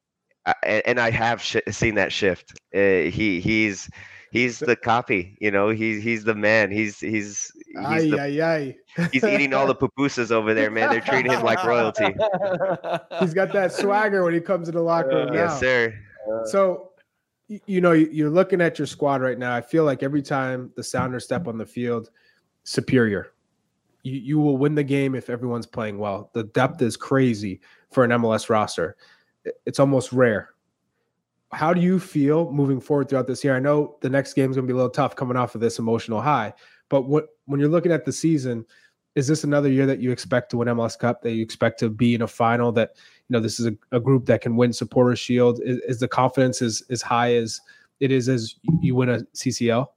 I, 0.46 0.54
and 0.86 1.00
I 1.00 1.12
have 1.12 1.42
sh- 1.42 1.58
seen 1.70 1.96
that 1.96 2.12
shift. 2.12 2.54
Uh, 2.74 3.10
he 3.12 3.40
he's 3.42 3.90
he's 4.34 4.60
the 4.60 4.76
copy. 4.76 5.38
You 5.40 5.52
know, 5.52 5.70
he's 5.70 6.04
he's 6.04 6.24
the 6.24 6.36
man. 6.36 6.72
He's 6.72 7.00
he's 7.00 7.52
he's, 7.68 7.86
aye, 7.86 8.10
the, 8.10 8.20
aye, 8.20 8.56
aye. 8.56 9.08
he's 9.12 9.24
eating 9.24 9.54
all 9.54 9.68
the 9.68 9.76
pupusas 9.76 10.32
over 10.32 10.54
there, 10.54 10.72
man. 10.72 10.90
They're 10.90 11.00
treating 11.00 11.32
him 11.32 11.44
like 11.44 11.64
royalty. 11.64 12.16
He's 13.20 13.34
got 13.34 13.54
that 13.54 13.72
swagger 13.72 14.24
when 14.24 14.34
he 14.34 14.42
comes 14.42 14.68
in 14.68 14.76
the 14.76 14.82
locker 14.82 15.10
room. 15.10 15.30
Uh, 15.30 15.34
yes, 15.34 15.60
sir. 15.60 15.98
So, 16.46 16.92
you 17.48 17.80
know, 17.80 17.92
you're 17.92 18.30
looking 18.30 18.60
at 18.60 18.80
your 18.80 18.88
squad 18.88 19.22
right 19.22 19.38
now. 19.38 19.56
I 19.56 19.62
feel 19.62 19.86
like 19.86 20.04
every 20.04 20.22
time 20.22 20.72
the 20.76 20.84
Sounders 20.84 21.24
step 21.24 21.48
on 21.48 21.58
the 21.58 21.66
field, 21.66 22.10
superior. 22.64 23.34
You, 24.04 24.14
you 24.14 24.40
will 24.40 24.58
win 24.58 24.76
the 24.76 24.84
game 24.84 25.16
if 25.16 25.30
everyone's 25.30 25.66
playing 25.66 25.98
well. 25.98 26.30
The 26.34 26.46
depth 26.46 26.82
is 26.82 26.98
crazy 26.98 27.62
for 27.92 28.04
an 28.04 28.12
MLS 28.12 28.50
roster. 28.50 28.98
It's 29.66 29.80
almost 29.80 30.12
rare 30.12 30.53
how 31.54 31.74
do 31.74 31.82
you 31.82 32.00
feel 32.00 32.52
moving 32.52 32.80
forward 32.80 33.10
throughout 33.10 33.28
this 33.28 33.44
year? 33.44 33.56
I 33.56 33.60
know 33.60 33.98
the 34.02 34.10
next 34.10 34.34
game 34.34 34.50
is 34.50 34.58
going 34.58 34.68
to 34.68 34.72
be 34.72 34.74
a 34.74 34.78
little 34.78 34.90
tough 34.90 35.16
coming 35.16 35.38
off 35.38 35.56
of 35.56 35.62
this 35.62 35.80
emotional 35.80 36.22
high, 36.22 36.54
but 36.90 37.04
what 37.04 37.28
when 37.46 37.60
you're 37.60 37.70
looking 37.70 37.92
at 37.92 38.06
the 38.06 38.12
season, 38.12 38.66
is 39.16 39.28
this 39.28 39.44
another 39.44 39.70
year 39.70 39.86
that 39.86 40.00
you 40.00 40.12
expect 40.12 40.50
to 40.52 40.58
win 40.58 40.68
MLS 40.70 40.98
Cup? 40.98 41.22
That 41.22 41.32
you 41.32 41.44
expect 41.44 41.80
to 41.80 41.90
be 41.90 42.16
in 42.16 42.22
a 42.22 42.28
final? 42.28 42.72
That 42.72 42.92
you 43.28 43.34
know 43.34 43.40
this 43.40 43.60
is 43.60 43.68
a, 43.68 43.74
a 43.92 44.00
group 44.00 44.26
that 44.26 44.42
can 44.42 44.56
win 44.56 44.74
Supporter 44.74 45.16
Shield? 45.16 45.60
Is, 45.64 45.78
is, 45.88 46.00
the 46.00 46.08
confidence 46.08 46.62
as 46.62 46.84
as 46.90 47.02
high 47.02 47.36
as 47.36 47.62
it 48.00 48.12
is 48.12 48.28
as 48.28 48.56
you 48.82 48.96
win 48.96 49.10
a 49.10 49.20
CCL? 49.36 49.88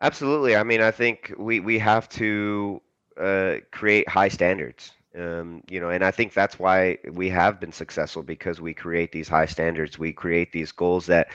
Absolutely. 0.00 0.56
I 0.56 0.64
mean, 0.64 0.82
I 0.82 0.90
think 0.90 1.32
we 1.38 1.60
we 1.60 1.78
have 1.78 2.08
to 2.10 2.82
uh, 3.18 3.56
create 3.70 4.08
high 4.08 4.28
standards. 4.28 4.92
Um, 5.18 5.62
you 5.68 5.78
know, 5.78 5.90
and 5.90 6.02
I 6.02 6.10
think 6.10 6.32
that's 6.32 6.58
why 6.58 6.96
we 7.12 7.28
have 7.28 7.60
been 7.60 7.72
successful 7.72 8.22
because 8.22 8.62
we 8.62 8.72
create 8.72 9.12
these 9.12 9.28
high 9.28 9.44
standards. 9.44 9.98
We 9.98 10.12
create 10.12 10.52
these 10.52 10.72
goals 10.72 11.04
that 11.06 11.28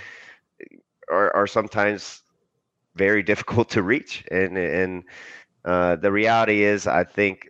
are, 1.09 1.36
are 1.36 1.47
sometimes 1.47 2.23
very 2.95 3.23
difficult 3.32 3.69
to 3.71 3.84
reach. 3.84 4.25
And 4.32 4.57
and 4.57 5.03
uh, 5.65 5.97
the 5.97 6.11
reality 6.11 6.63
is, 6.63 6.88
I 6.88 7.03
think, 7.03 7.49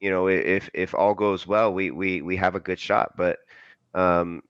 you 0.00 0.10
know, 0.10 0.28
if 0.28 0.70
if 0.74 0.94
all 0.94 1.14
goes 1.14 1.46
well, 1.46 1.72
we 1.74 1.90
we 1.90 2.22
we 2.22 2.36
have 2.36 2.54
a 2.54 2.60
good 2.60 2.80
shot. 2.80 3.16
But 3.16 3.38
um, 3.94 4.42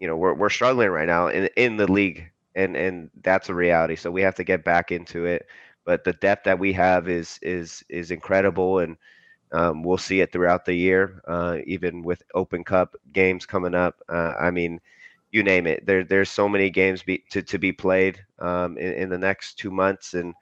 you 0.00 0.08
know, 0.08 0.16
we're 0.16 0.34
we're 0.34 0.50
struggling 0.50 0.90
right 0.90 1.08
now 1.08 1.28
in 1.28 1.48
in 1.56 1.76
the 1.76 1.90
league, 1.90 2.30
and 2.54 2.76
and 2.76 3.10
that's 3.22 3.48
a 3.48 3.54
reality. 3.54 3.96
So 3.96 4.10
we 4.10 4.22
have 4.22 4.36
to 4.36 4.44
get 4.44 4.64
back 4.64 4.92
into 4.92 5.26
it. 5.26 5.46
But 5.84 6.04
the 6.04 6.14
depth 6.14 6.44
that 6.44 6.58
we 6.58 6.72
have 6.74 7.08
is 7.08 7.38
is 7.42 7.84
is 7.88 8.10
incredible, 8.10 8.80
and 8.80 8.96
um, 9.54 9.84
we'll 9.84 9.98
see 9.98 10.20
it 10.20 10.32
throughout 10.32 10.64
the 10.64 10.74
year, 10.74 11.22
uh, 11.28 11.58
even 11.66 12.02
with 12.02 12.22
Open 12.34 12.64
Cup 12.64 12.96
games 13.12 13.46
coming 13.46 13.74
up. 13.74 14.02
Uh, 14.08 14.32
I 14.38 14.50
mean, 14.50 14.80
you 15.30 15.42
name 15.42 15.66
it. 15.66 15.86
There, 15.86 16.02
there's 16.04 16.28
so 16.28 16.48
many 16.48 16.70
games 16.70 17.02
be, 17.04 17.24
to 17.30 17.40
to 17.42 17.58
be 17.58 17.72
played 17.72 18.20
um, 18.40 18.76
in, 18.76 18.92
in, 18.94 19.08
the 19.08 19.18
next 19.18 19.54
two 19.54 19.70
months, 19.70 20.14
and 20.14 20.34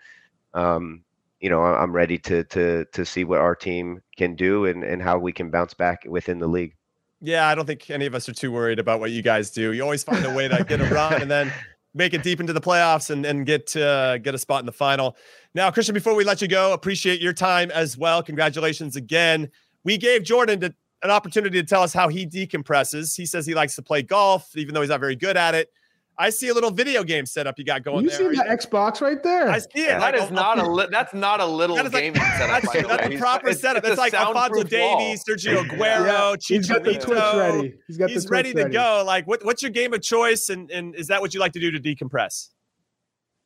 um, 0.55 1.05
you 1.41 1.51
know, 1.51 1.63
I'm 1.63 1.93
ready 1.93 2.19
to 2.19 2.45
to 2.45 2.87
to 2.87 3.05
see 3.05 3.25
what 3.25 3.39
our 3.39 3.55
team 3.55 4.03
can 4.17 4.35
do 4.35 4.65
and 4.65 4.83
and 4.83 5.03
how 5.03 5.19
we 5.19 5.33
can 5.33 5.51
bounce 5.51 5.75
back 5.75 6.05
within 6.09 6.39
the 6.39 6.49
league. 6.49 6.75
Yeah, 7.21 7.47
I 7.47 7.55
don't 7.55 7.67
think 7.67 7.89
any 7.91 8.07
of 8.07 8.15
us 8.15 8.29
are 8.29 8.35
too 8.35 8.51
worried 8.51 8.79
about 8.79 8.99
what 8.99 9.11
you 9.13 9.23
guys 9.23 9.51
do. 9.51 9.73
You 9.73 9.83
always 9.83 10.03
find 10.03 10.25
a 10.25 10.35
way 10.35 10.49
to 10.49 10.65
get 10.65 10.81
a 10.81 10.87
run, 10.87 11.21
and 11.21 11.31
then 11.31 11.53
make 11.95 12.15
it 12.15 12.23
deep 12.23 12.41
into 12.41 12.53
the 12.53 12.61
playoffs 12.61 13.11
and, 13.11 13.25
and 13.27 13.47
get 13.47 13.75
uh, 13.77 14.19
get 14.19 14.35
a 14.35 14.39
spot 14.39 14.61
in 14.61 14.67
the 14.67 14.73
final. 14.73 15.17
Now, 15.55 15.71
Cristian, 15.71 15.95
before 15.95 16.15
we 16.15 16.25
let 16.25 16.41
you 16.41 16.49
go, 16.49 16.73
appreciate 16.73 17.21
your 17.21 17.33
time 17.33 17.71
as 17.71 17.99
well. 17.99 18.23
Congratulations 18.23 18.97
again. 18.97 19.51
We 19.85 19.99
gave 19.99 20.23
Jordan 20.23 20.61
to, 20.61 20.75
an 21.03 21.11
opportunity 21.11 21.61
to 21.61 21.67
tell 21.67 21.83
us 21.83 21.93
how 21.93 22.09
he 22.09 22.27
decompresses. 22.27 23.17
He 23.17 23.27
says 23.27 23.45
he 23.45 23.55
likes 23.55 23.75
to 23.77 23.83
play 23.83 24.03
golf, 24.03 24.57
even 24.57 24.75
though 24.75 24.81
he's 24.81 24.91
not 24.91 25.01
very 25.01 25.17
good 25.17 25.37
at 25.37 25.55
it. 25.55 25.71
I 26.19 26.31
see 26.31 26.49
a 26.49 26.55
little 26.55 26.71
video 26.71 27.03
game 27.05 27.25
setup 27.25 27.59
you 27.59 27.65
got 27.65 27.83
going 27.83 28.05
you 28.05 28.11
there. 28.11 28.19
see 28.19 28.37
the 28.37 28.45
Xbox 28.45 29.01
right 29.01 29.23
there? 29.23 29.49
I 29.49 29.59
see 29.59 29.69
it. 29.75 29.89
Yeah, 29.89 29.99
that 29.99 30.15
is 30.15 30.31
not 30.31 30.59
a 30.59 30.71
li- 30.71 30.89
that's 30.91 31.15
not 31.15 31.41
a 31.41 31.47
little 31.47 31.77
game 31.89 32.15
like, 32.15 32.23
setup. 32.39 32.63
That's, 32.63 32.87
that's 32.87 33.15
a 33.15 33.19
proper 33.19 33.49
it's, 33.49 33.61
setup. 33.61 33.83
It's, 33.85 33.93
it's 33.93 33.99
like 33.99 34.15
Alphonso 34.15 34.63
Davies, 34.63 35.25
Sergio 35.25 35.65
Aguero, 35.65 36.33
yeah. 36.33 36.37
He's 36.41 36.69
got 36.69 36.85
the 36.85 36.95
Twitch 36.95 37.19
ready. 37.19 37.75
He's 37.87 37.97
got 37.97 38.11
He's 38.11 38.25
the 38.25 38.31
ready 38.31 38.53
to 38.53 38.63
ready. 38.63 38.73
go. 38.73 39.03
Like, 39.07 39.27
what, 39.27 39.45
what's 39.45 39.63
your 39.63 39.71
game 39.71 39.95
of 39.95 40.03
choice? 40.03 40.51
And 40.51 40.71
and 40.71 40.95
is 40.95 41.07
that 41.07 41.21
what 41.21 41.33
you 41.33 41.41
like 41.41 41.53
to 41.53 41.61
do 41.61 41.71
to 41.71 41.81
decompress? 41.81 42.51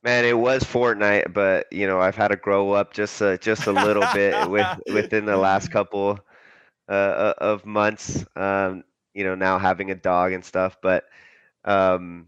Man, 0.03 0.25
it 0.25 0.37
was 0.37 0.63
Fortnite, 0.63 1.33
but 1.33 1.67
you 1.71 1.87
know 1.87 1.99
I've 1.99 2.15
had 2.15 2.29
to 2.29 2.35
grow 2.35 2.73
up 2.73 2.93
just 2.93 3.21
a, 3.21 3.37
just 3.37 3.65
a 3.67 3.71
little 3.71 4.05
bit 4.13 4.49
with 4.49 4.67
within 4.93 5.25
the 5.25 5.37
last 5.37 5.71
couple 5.71 6.19
uh, 6.89 6.91
uh, 6.91 7.33
of 7.39 7.65
months. 7.65 8.25
Um, 8.35 8.83
you 9.13 9.23
know, 9.23 9.35
now 9.35 9.57
having 9.57 9.89
a 9.89 9.95
dog 9.95 10.33
and 10.33 10.45
stuff, 10.45 10.77
but 10.81 11.05
um, 11.65 12.27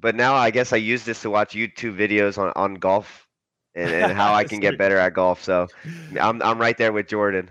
but 0.00 0.14
now 0.14 0.34
I 0.34 0.50
guess 0.50 0.72
I 0.72 0.76
use 0.76 1.04
this 1.04 1.22
to 1.22 1.30
watch 1.30 1.54
YouTube 1.54 1.96
videos 1.96 2.38
on, 2.38 2.52
on 2.56 2.74
golf 2.74 3.26
and, 3.74 3.90
and 3.90 4.12
how 4.12 4.34
I 4.34 4.44
can 4.50 4.60
get 4.60 4.78
better 4.78 4.96
at 4.96 5.14
golf. 5.14 5.42
So 5.42 5.68
I'm 6.20 6.42
I'm 6.42 6.58
right 6.58 6.76
there 6.76 6.92
with 6.92 7.08
Jordan. 7.08 7.50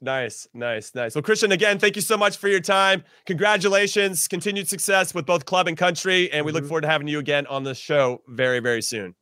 Nice, 0.00 0.46
nice, 0.54 0.94
nice. 0.94 1.16
Well, 1.16 1.22
Cristian, 1.22 1.52
again, 1.52 1.80
thank 1.80 1.96
you 1.96 2.02
so 2.02 2.16
much 2.16 2.36
for 2.36 2.46
your 2.46 2.60
time. 2.60 3.02
Congratulations, 3.26 4.28
continued 4.28 4.68
success 4.68 5.12
with 5.12 5.26
both 5.26 5.44
club 5.44 5.66
and 5.66 5.76
country, 5.76 6.30
and 6.30 6.46
we 6.46 6.52
look 6.52 6.62
mm-hmm. 6.62 6.68
forward 6.68 6.82
to 6.82 6.88
having 6.88 7.08
you 7.08 7.18
again 7.18 7.48
on 7.48 7.64
the 7.64 7.74
show 7.74 8.22
very, 8.28 8.60
very 8.60 8.80
soon. 8.80 9.16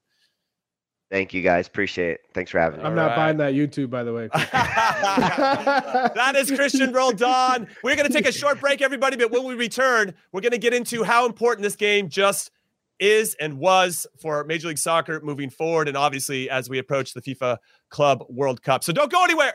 Thank 1.11 1.33
you 1.33 1.41
guys. 1.41 1.69
Appreciate 1.69 2.11
it. 2.11 2.21
Thanks 2.35 2.51
for 2.51 2.59
having 2.59 2.81
me. 2.81 2.85
I'm 2.85 2.97
not 2.97 3.11
right. 3.11 3.17
buying 3.17 3.37
that 3.37 3.55
YouTube, 3.55 3.91
by 3.91 4.03
the 4.03 4.12
way. 4.12 4.29
that 4.35 6.35
is 6.37 6.51
Cristian 6.51 6.93
Roldan. 6.93 7.69
We're 7.85 7.95
going 7.95 8.09
to 8.09 8.12
take 8.12 8.27
a 8.27 8.33
short 8.33 8.61
break, 8.61 8.83
everybody, 8.83 9.17
but 9.17 9.31
when 9.31 9.45
we 9.45 9.55
return, 9.55 10.14
we're 10.33 10.41
going 10.41 10.53
to 10.53 10.59
get 10.59 10.75
into 10.75 11.05
how 11.05 11.25
important 11.25 11.62
this 11.62 11.77
game 11.77 12.09
just 12.09 12.51
is 12.99 13.35
and 13.41 13.59
was 13.59 14.07
for 14.21 14.45
Major 14.45 14.69
League 14.69 14.79
Soccer 14.79 15.21
moving 15.23 15.51
forward, 15.51 15.89
and 15.89 15.97
obviously 15.97 16.49
as 16.51 16.69
we 16.69 16.79
approach 16.79 17.15
the 17.15 17.23
FIFA 17.23 17.59
Club 17.91 18.25
World 18.29 18.63
Cup. 18.63 18.85
So 18.85 18.93
don't 18.93 19.11
go 19.11 19.23
anywhere. 19.25 19.55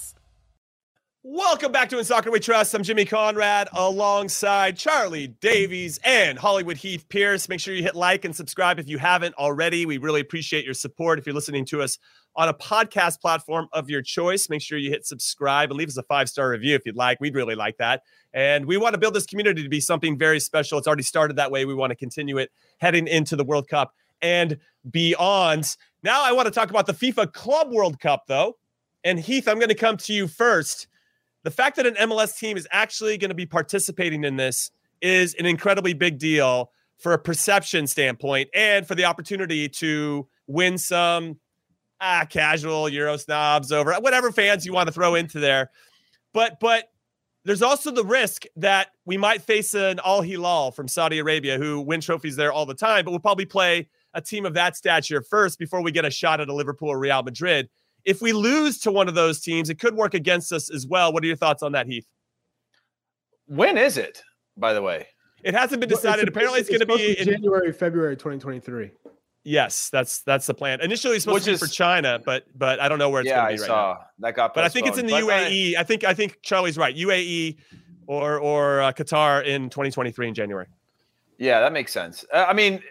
Welcome 1.23 1.71
back 1.71 1.89
to 1.89 1.99
In 1.99 2.03
Soccer 2.03 2.31
We 2.31 2.39
Trust. 2.39 2.73
I'm 2.73 2.81
Jimmy 2.81 3.05
Conrad 3.05 3.69
alongside 3.73 4.75
Charlie 4.75 5.27
Davies 5.27 5.99
and 6.03 6.35
Hollywood 6.35 6.77
Heath 6.77 7.07
Pearce. 7.09 7.47
Make 7.47 7.59
sure 7.59 7.75
you 7.75 7.83
hit 7.83 7.93
like 7.93 8.25
and 8.25 8.35
subscribe 8.35 8.79
if 8.79 8.89
you 8.89 8.97
haven't 8.97 9.35
already. 9.35 9.85
We 9.85 9.99
really 9.99 10.21
appreciate 10.21 10.65
your 10.65 10.73
support. 10.73 11.19
If 11.19 11.27
you're 11.27 11.35
listening 11.35 11.63
to 11.65 11.83
us 11.83 11.99
on 12.35 12.49
a 12.49 12.55
podcast 12.55 13.21
platform 13.21 13.67
of 13.71 13.87
your 13.87 14.01
choice, 14.01 14.49
make 14.49 14.63
sure 14.63 14.79
you 14.79 14.89
hit 14.89 15.05
subscribe 15.05 15.69
and 15.69 15.77
leave 15.77 15.89
us 15.89 15.97
a 15.97 16.01
five 16.01 16.27
star 16.27 16.49
review 16.49 16.73
if 16.73 16.87
you'd 16.87 16.95
like. 16.95 17.21
We'd 17.21 17.35
really 17.35 17.53
like 17.53 17.77
that. 17.77 18.01
And 18.33 18.65
we 18.65 18.77
want 18.77 18.95
to 18.95 18.99
build 18.99 19.13
this 19.13 19.27
community 19.27 19.61
to 19.61 19.69
be 19.69 19.79
something 19.79 20.17
very 20.17 20.39
special. 20.39 20.79
It's 20.79 20.87
already 20.87 21.03
started 21.03 21.35
that 21.35 21.51
way. 21.51 21.65
We 21.65 21.75
want 21.75 21.91
to 21.91 21.95
continue 21.95 22.39
it 22.39 22.49
heading 22.79 23.07
into 23.07 23.35
the 23.35 23.43
World 23.43 23.67
Cup 23.67 23.93
and 24.23 24.57
beyond. 24.89 25.75
Now, 26.01 26.23
I 26.23 26.31
want 26.31 26.47
to 26.47 26.51
talk 26.51 26.71
about 26.71 26.87
the 26.87 26.93
FIFA 26.93 27.31
Club 27.31 27.71
World 27.71 27.99
Cup, 27.99 28.23
though. 28.27 28.57
And 29.03 29.19
Heath, 29.19 29.47
I'm 29.47 29.57
going 29.57 29.69
to 29.69 29.75
come 29.75 29.97
to 29.97 30.13
you 30.13 30.27
first 30.27 30.87
the 31.43 31.51
fact 31.51 31.75
that 31.77 31.85
an 31.85 31.95
MLS 31.95 32.37
team 32.37 32.57
is 32.57 32.67
actually 32.71 33.17
going 33.17 33.29
to 33.29 33.35
be 33.35 33.45
participating 33.45 34.23
in 34.23 34.35
this 34.35 34.71
is 35.01 35.33
an 35.35 35.45
incredibly 35.45 35.93
big 35.93 36.19
deal 36.19 36.71
for 36.99 37.13
a 37.13 37.17
perception 37.17 37.87
standpoint 37.87 38.49
and 38.53 38.87
for 38.87 38.93
the 38.93 39.05
opportunity 39.05 39.67
to 39.67 40.27
win 40.47 40.77
some 40.77 41.39
ah, 41.99 42.25
casual 42.29 42.89
Euro 42.89 43.17
snobs 43.17 43.71
over 43.71 43.93
whatever 43.95 44.31
fans 44.31 44.65
you 44.65 44.73
want 44.73 44.87
to 44.87 44.93
throw 44.93 45.15
into 45.15 45.39
there. 45.39 45.71
But 46.33 46.59
but 46.59 46.89
there's 47.43 47.63
also 47.63 47.89
the 47.89 48.05
risk 48.05 48.43
that 48.55 48.89
we 49.05 49.17
might 49.17 49.41
face 49.41 49.73
an 49.73 49.99
Al 50.05 50.21
Hilal 50.21 50.71
from 50.71 50.87
Saudi 50.87 51.17
Arabia 51.17 51.57
who 51.57 51.81
win 51.81 51.99
trophies 51.99 52.35
there 52.35 52.51
all 52.51 52.67
the 52.67 52.75
time, 52.75 53.03
but 53.03 53.11
we'll 53.11 53.19
probably 53.19 53.45
play 53.45 53.89
a 54.13 54.21
team 54.21 54.45
of 54.45 54.53
that 54.53 54.75
stature 54.75 55.23
first 55.23 55.57
before 55.57 55.81
we 55.81 55.91
get 55.91 56.05
a 56.05 56.11
shot 56.11 56.39
at 56.39 56.49
a 56.49 56.53
Liverpool 56.53 56.89
or 56.89 56.99
Real 56.99 57.23
Madrid. 57.23 57.67
If 58.05 58.21
we 58.21 58.33
lose 58.33 58.79
to 58.79 58.91
one 58.91 59.07
of 59.07 59.15
those 59.15 59.39
teams, 59.39 59.69
it 59.69 59.79
could 59.79 59.95
work 59.95 60.13
against 60.13 60.51
us 60.51 60.69
as 60.69 60.87
well. 60.87 61.13
What 61.13 61.23
are 61.23 61.27
your 61.27 61.35
thoughts 61.35 61.63
on 61.63 61.71
that, 61.73 61.87
Heath? 61.87 62.05
When 63.47 63.77
is 63.77 63.97
it, 63.97 64.21
by 64.57 64.73
the 64.73 64.81
way? 64.81 65.07
It 65.43 65.53
hasn't 65.53 65.79
been 65.79 65.89
decided. 65.89 66.27
It's 66.27 66.29
Apparently, 66.29 66.59
it's, 66.59 66.69
it's 66.69 66.77
going 66.77 66.99
to 66.99 67.03
be 67.03 67.19
in 67.19 67.27
January, 67.27 67.73
February 67.73 68.15
2023. 68.15 68.91
Yes, 69.43 69.89
that's 69.89 70.21
that's 70.21 70.45
the 70.45 70.53
plan. 70.53 70.81
Initially, 70.81 71.15
it's 71.15 71.23
supposed 71.23 71.35
Which 71.35 71.43
to 71.45 71.49
be 71.51 71.53
is, 71.55 71.59
for 71.59 71.67
China, 71.67 72.19
but 72.23 72.45
but 72.55 72.79
I 72.79 72.87
don't 72.87 72.99
know 72.99 73.09
where 73.09 73.21
it's 73.21 73.29
yeah, 73.29 73.45
going 73.45 73.57
to 73.57 73.63
be 73.63 73.63
I 73.63 73.67
right 73.67 73.67
saw. 73.67 73.93
now. 73.93 74.05
That 74.19 74.35
got, 74.35 74.53
but 74.53 74.63
I 74.63 74.69
think 74.69 74.85
it's 74.85 74.99
in 74.99 75.07
the 75.07 75.13
but 75.13 75.23
UAE. 75.23 75.75
I 75.77 75.83
think 75.83 76.03
I 76.03 76.13
think 76.13 76.37
Charlie's 76.43 76.77
right. 76.77 76.95
UAE 76.95 77.57
or 78.05 78.37
or 78.37 78.81
uh, 78.81 78.91
Qatar 78.91 79.43
in 79.43 79.69
2023 79.69 80.27
in 80.27 80.33
January. 80.35 80.67
Yeah, 81.39 81.59
that 81.59 81.73
makes 81.73 81.91
sense. 81.91 82.23
Uh, 82.31 82.45
I 82.47 82.53
mean, 82.53 82.83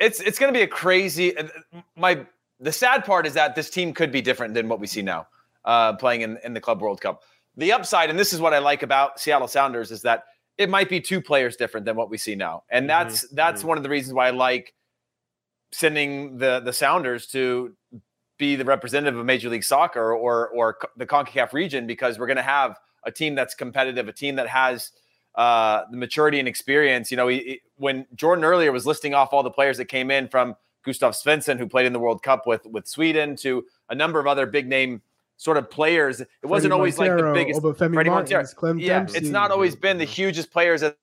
it's 0.00 0.20
it's 0.20 0.40
going 0.40 0.52
to 0.52 0.58
be 0.58 0.64
a 0.64 0.66
crazy. 0.66 1.36
Uh, 1.36 1.46
my 1.96 2.26
the 2.62 2.72
sad 2.72 3.04
part 3.04 3.26
is 3.26 3.34
that 3.34 3.54
this 3.54 3.68
team 3.68 3.92
could 3.92 4.12
be 4.12 4.22
different 4.22 4.54
than 4.54 4.68
what 4.68 4.80
we 4.80 4.86
see 4.86 5.02
now, 5.02 5.26
uh, 5.64 5.94
playing 5.94 6.22
in, 6.22 6.38
in 6.44 6.54
the 6.54 6.60
Club 6.60 6.80
World 6.80 7.00
Cup. 7.00 7.22
The 7.56 7.72
upside, 7.72 8.08
and 8.08 8.18
this 8.18 8.32
is 8.32 8.40
what 8.40 8.54
I 8.54 8.58
like 8.58 8.82
about 8.82 9.20
Seattle 9.20 9.48
Sounders, 9.48 9.90
is 9.90 10.02
that 10.02 10.24
it 10.56 10.70
might 10.70 10.88
be 10.88 11.00
two 11.00 11.20
players 11.20 11.56
different 11.56 11.84
than 11.84 11.96
what 11.96 12.08
we 12.08 12.16
see 12.16 12.34
now, 12.34 12.62
and 12.70 12.84
mm-hmm. 12.84 12.88
that's 12.88 13.26
mm-hmm. 13.26 13.36
that's 13.36 13.60
mm-hmm. 13.60 13.68
one 13.68 13.76
of 13.76 13.82
the 13.82 13.90
reasons 13.90 14.14
why 14.14 14.28
I 14.28 14.30
like 14.30 14.74
sending 15.72 16.38
the 16.38 16.60
the 16.60 16.72
Sounders 16.72 17.26
to 17.28 17.74
be 18.38 18.56
the 18.56 18.64
representative 18.64 19.18
of 19.18 19.26
Major 19.26 19.50
League 19.50 19.64
Soccer 19.64 20.14
or 20.14 20.48
or 20.48 20.78
the 20.96 21.06
Concacaf 21.06 21.52
region 21.52 21.86
because 21.86 22.18
we're 22.18 22.26
going 22.26 22.36
to 22.36 22.42
have 22.42 22.78
a 23.04 23.10
team 23.10 23.34
that's 23.34 23.54
competitive, 23.54 24.08
a 24.08 24.12
team 24.12 24.36
that 24.36 24.46
has 24.46 24.92
uh, 25.34 25.82
the 25.90 25.96
maturity 25.96 26.38
and 26.38 26.46
experience. 26.46 27.10
You 27.10 27.16
know, 27.16 27.28
he, 27.28 27.38
he, 27.38 27.60
when 27.76 28.06
Jordan 28.14 28.44
earlier 28.44 28.70
was 28.70 28.86
listing 28.86 29.14
off 29.14 29.32
all 29.32 29.42
the 29.42 29.50
players 29.50 29.76
that 29.78 29.86
came 29.86 30.10
in 30.10 30.28
from 30.28 30.54
Gustav 30.84 31.12
Svensson, 31.12 31.58
who 31.58 31.66
played 31.66 31.86
in 31.86 31.92
the 31.92 31.98
World 31.98 32.22
Cup 32.22 32.46
with 32.46 32.66
with 32.66 32.86
Sweden, 32.86 33.36
to 33.36 33.64
a 33.88 33.94
number 33.94 34.18
of 34.18 34.26
other 34.26 34.46
big 34.46 34.68
name 34.68 35.02
sort 35.36 35.56
of 35.56 35.70
players. 35.70 36.20
It 36.20 36.28
wasn't 36.42 36.72
always 36.72 36.96
Montero, 36.98 37.32
like 37.32 37.46
the 37.46 37.52
biggest. 37.52 37.78
Freddie 37.78 38.10
Martins, 38.10 38.54
Montero. 38.60 38.78
yeah, 38.78 38.98
Dempsey. 38.98 39.18
it's 39.18 39.28
not 39.28 39.50
always 39.50 39.74
been 39.74 39.98
the 39.98 40.04
hugest 40.04 40.50
players 40.50 40.82
at 40.82 40.96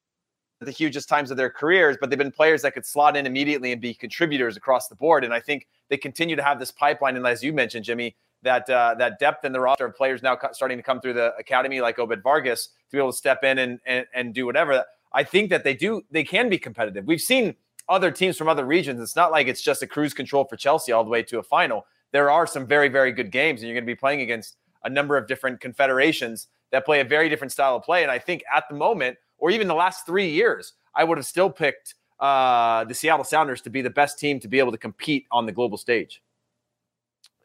the 0.62 0.72
hugest 0.72 1.08
times 1.08 1.32
of 1.32 1.38
their 1.38 1.50
careers, 1.50 1.98
but 2.00 2.10
they've 2.10 2.20
been 2.20 2.32
players 2.32 2.62
that 2.62 2.74
could 2.74 2.86
slot 2.86 3.16
in 3.16 3.26
immediately 3.26 3.72
and 3.72 3.82
be 3.82 3.94
contributors 3.94 4.58
across 4.58 4.88
the 4.88 4.96
board. 4.96 5.24
And 5.24 5.34
I 5.34 5.40
think 5.40 5.68
they 5.90 5.98
continue 5.98 6.36
to 6.36 6.44
have 6.44 6.60
this 6.60 6.72
pipeline. 6.72 7.16
And 7.16 7.26
as 7.26 7.44
you 7.44 7.54
mentioned, 7.54 7.86
Jimmy, 7.86 8.16
that 8.44 8.70
uh, 8.70 8.96
that 8.98 9.20
depth 9.20 9.46
in 9.46 9.52
the 9.52 9.60
roster 9.60 9.86
of 9.86 9.96
players 9.96 10.22
now 10.22 10.38
starting 10.52 10.78
to 10.78 10.84
come 10.84 11.02
through 11.02 11.14
the 11.14 11.34
academy, 11.38 11.82
like 11.82 12.00
Obed 12.00 12.22
Vargas, 12.24 12.68
to 12.68 12.72
be 12.92 12.98
able 12.98 13.12
to 13.12 13.18
step 13.18 13.44
in 13.44 13.60
and, 13.60 13.80
and 13.86 14.06
and 14.14 14.34
do 14.34 14.46
whatever. 14.46 14.84
I 15.12 15.24
think 15.24 15.50
that 15.50 15.64
they 15.64 15.74
do. 15.74 16.02
They 16.12 16.24
can 16.24 16.50
be 16.50 16.58
competitive. 16.58 17.06
We've 17.06 17.22
seen 17.22 17.56
other 17.90 18.12
teams 18.12 18.38
from 18.38 18.48
other 18.48 18.66
regions. 18.66 19.02
It's 19.02 19.16
not 19.16 19.32
like 19.32 19.48
it's 19.48 19.62
just 19.62 19.82
a 19.82 19.88
cruise 19.88 20.14
control 20.14 20.46
for 20.46 20.56
Chelsea 20.56 20.92
all 20.92 21.04
the 21.04 21.10
way 21.10 21.24
to 21.24 21.40
a 21.40 21.44
final. 21.44 21.86
There 22.12 22.30
are 22.30 22.48
some 22.48 22.66
very, 22.66 22.88
very 22.88 23.12
good 23.12 23.32
games, 23.32 23.62
and 23.62 23.68
you're 23.68 23.76
going 23.76 23.86
to 23.86 23.92
be 23.92 23.96
playing 23.96 24.22
against 24.22 24.58
a 24.84 24.90
number 24.90 25.18
of 25.18 25.28
different 25.28 25.60
confederations 25.60 26.48
that 26.72 26.86
play 26.86 27.02
a 27.02 27.04
very 27.04 27.30
different 27.30 27.52
style 27.52 27.76
of 27.76 27.84
play. 27.84 28.04
And 28.04 28.12
I 28.12 28.20
think 28.20 28.44
at 28.54 28.64
the 28.70 28.76
moment, 28.76 29.18
or 29.38 29.52
even 29.52 29.68
the 29.68 29.76
last 29.76 30.06
three 30.06 30.30
years, 30.30 30.74
I 30.96 31.04
would 31.04 31.18
have 31.18 31.26
still 31.26 31.50
picked 31.50 31.96
uh, 32.20 32.84
the 32.86 32.94
Seattle 32.94 33.24
Sounders 33.24 33.62
to 33.62 33.70
be 33.70 33.82
the 33.82 33.90
best 33.90 34.20
team 34.20 34.40
to 34.40 34.48
be 34.48 34.60
able 34.60 34.72
to 34.72 34.78
compete 34.78 35.26
on 35.32 35.46
the 35.46 35.52
global 35.52 35.78
stage. 35.78 36.22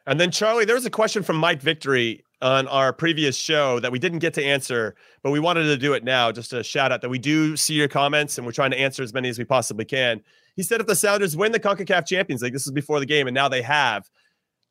And 0.06 0.20
then, 0.20 0.30
Charlie, 0.30 0.64
there 0.64 0.74
was 0.74 0.84
a 0.84 0.90
question 0.90 1.22
from 1.22 1.36
Mike 1.36 1.62
Victory 1.62 2.22
on 2.44 2.68
our 2.68 2.92
previous 2.92 3.36
show 3.36 3.80
that 3.80 3.90
we 3.90 3.98
didn't 3.98 4.18
get 4.18 4.34
to 4.34 4.44
answer, 4.44 4.94
but 5.22 5.30
we 5.30 5.40
wanted 5.40 5.62
to 5.62 5.78
do 5.78 5.94
it 5.94 6.04
now. 6.04 6.30
Just 6.30 6.52
a 6.52 6.62
shout 6.62 6.92
out 6.92 7.00
that 7.00 7.08
we 7.08 7.18
do 7.18 7.56
see 7.56 7.72
your 7.72 7.88
comments 7.88 8.36
and 8.36 8.46
we're 8.46 8.52
trying 8.52 8.70
to 8.70 8.78
answer 8.78 9.02
as 9.02 9.14
many 9.14 9.30
as 9.30 9.38
we 9.38 9.46
possibly 9.46 9.86
can. 9.86 10.20
He 10.54 10.62
said 10.62 10.82
if 10.82 10.86
the 10.86 10.94
Sounders 10.94 11.38
win 11.38 11.52
the 11.52 11.58
CONCACAF 11.58 12.06
Champions 12.06 12.42
League, 12.42 12.52
this 12.52 12.66
is 12.66 12.72
before 12.72 13.00
the 13.00 13.06
game, 13.06 13.26
and 13.26 13.34
now 13.34 13.48
they 13.48 13.62
have. 13.62 14.10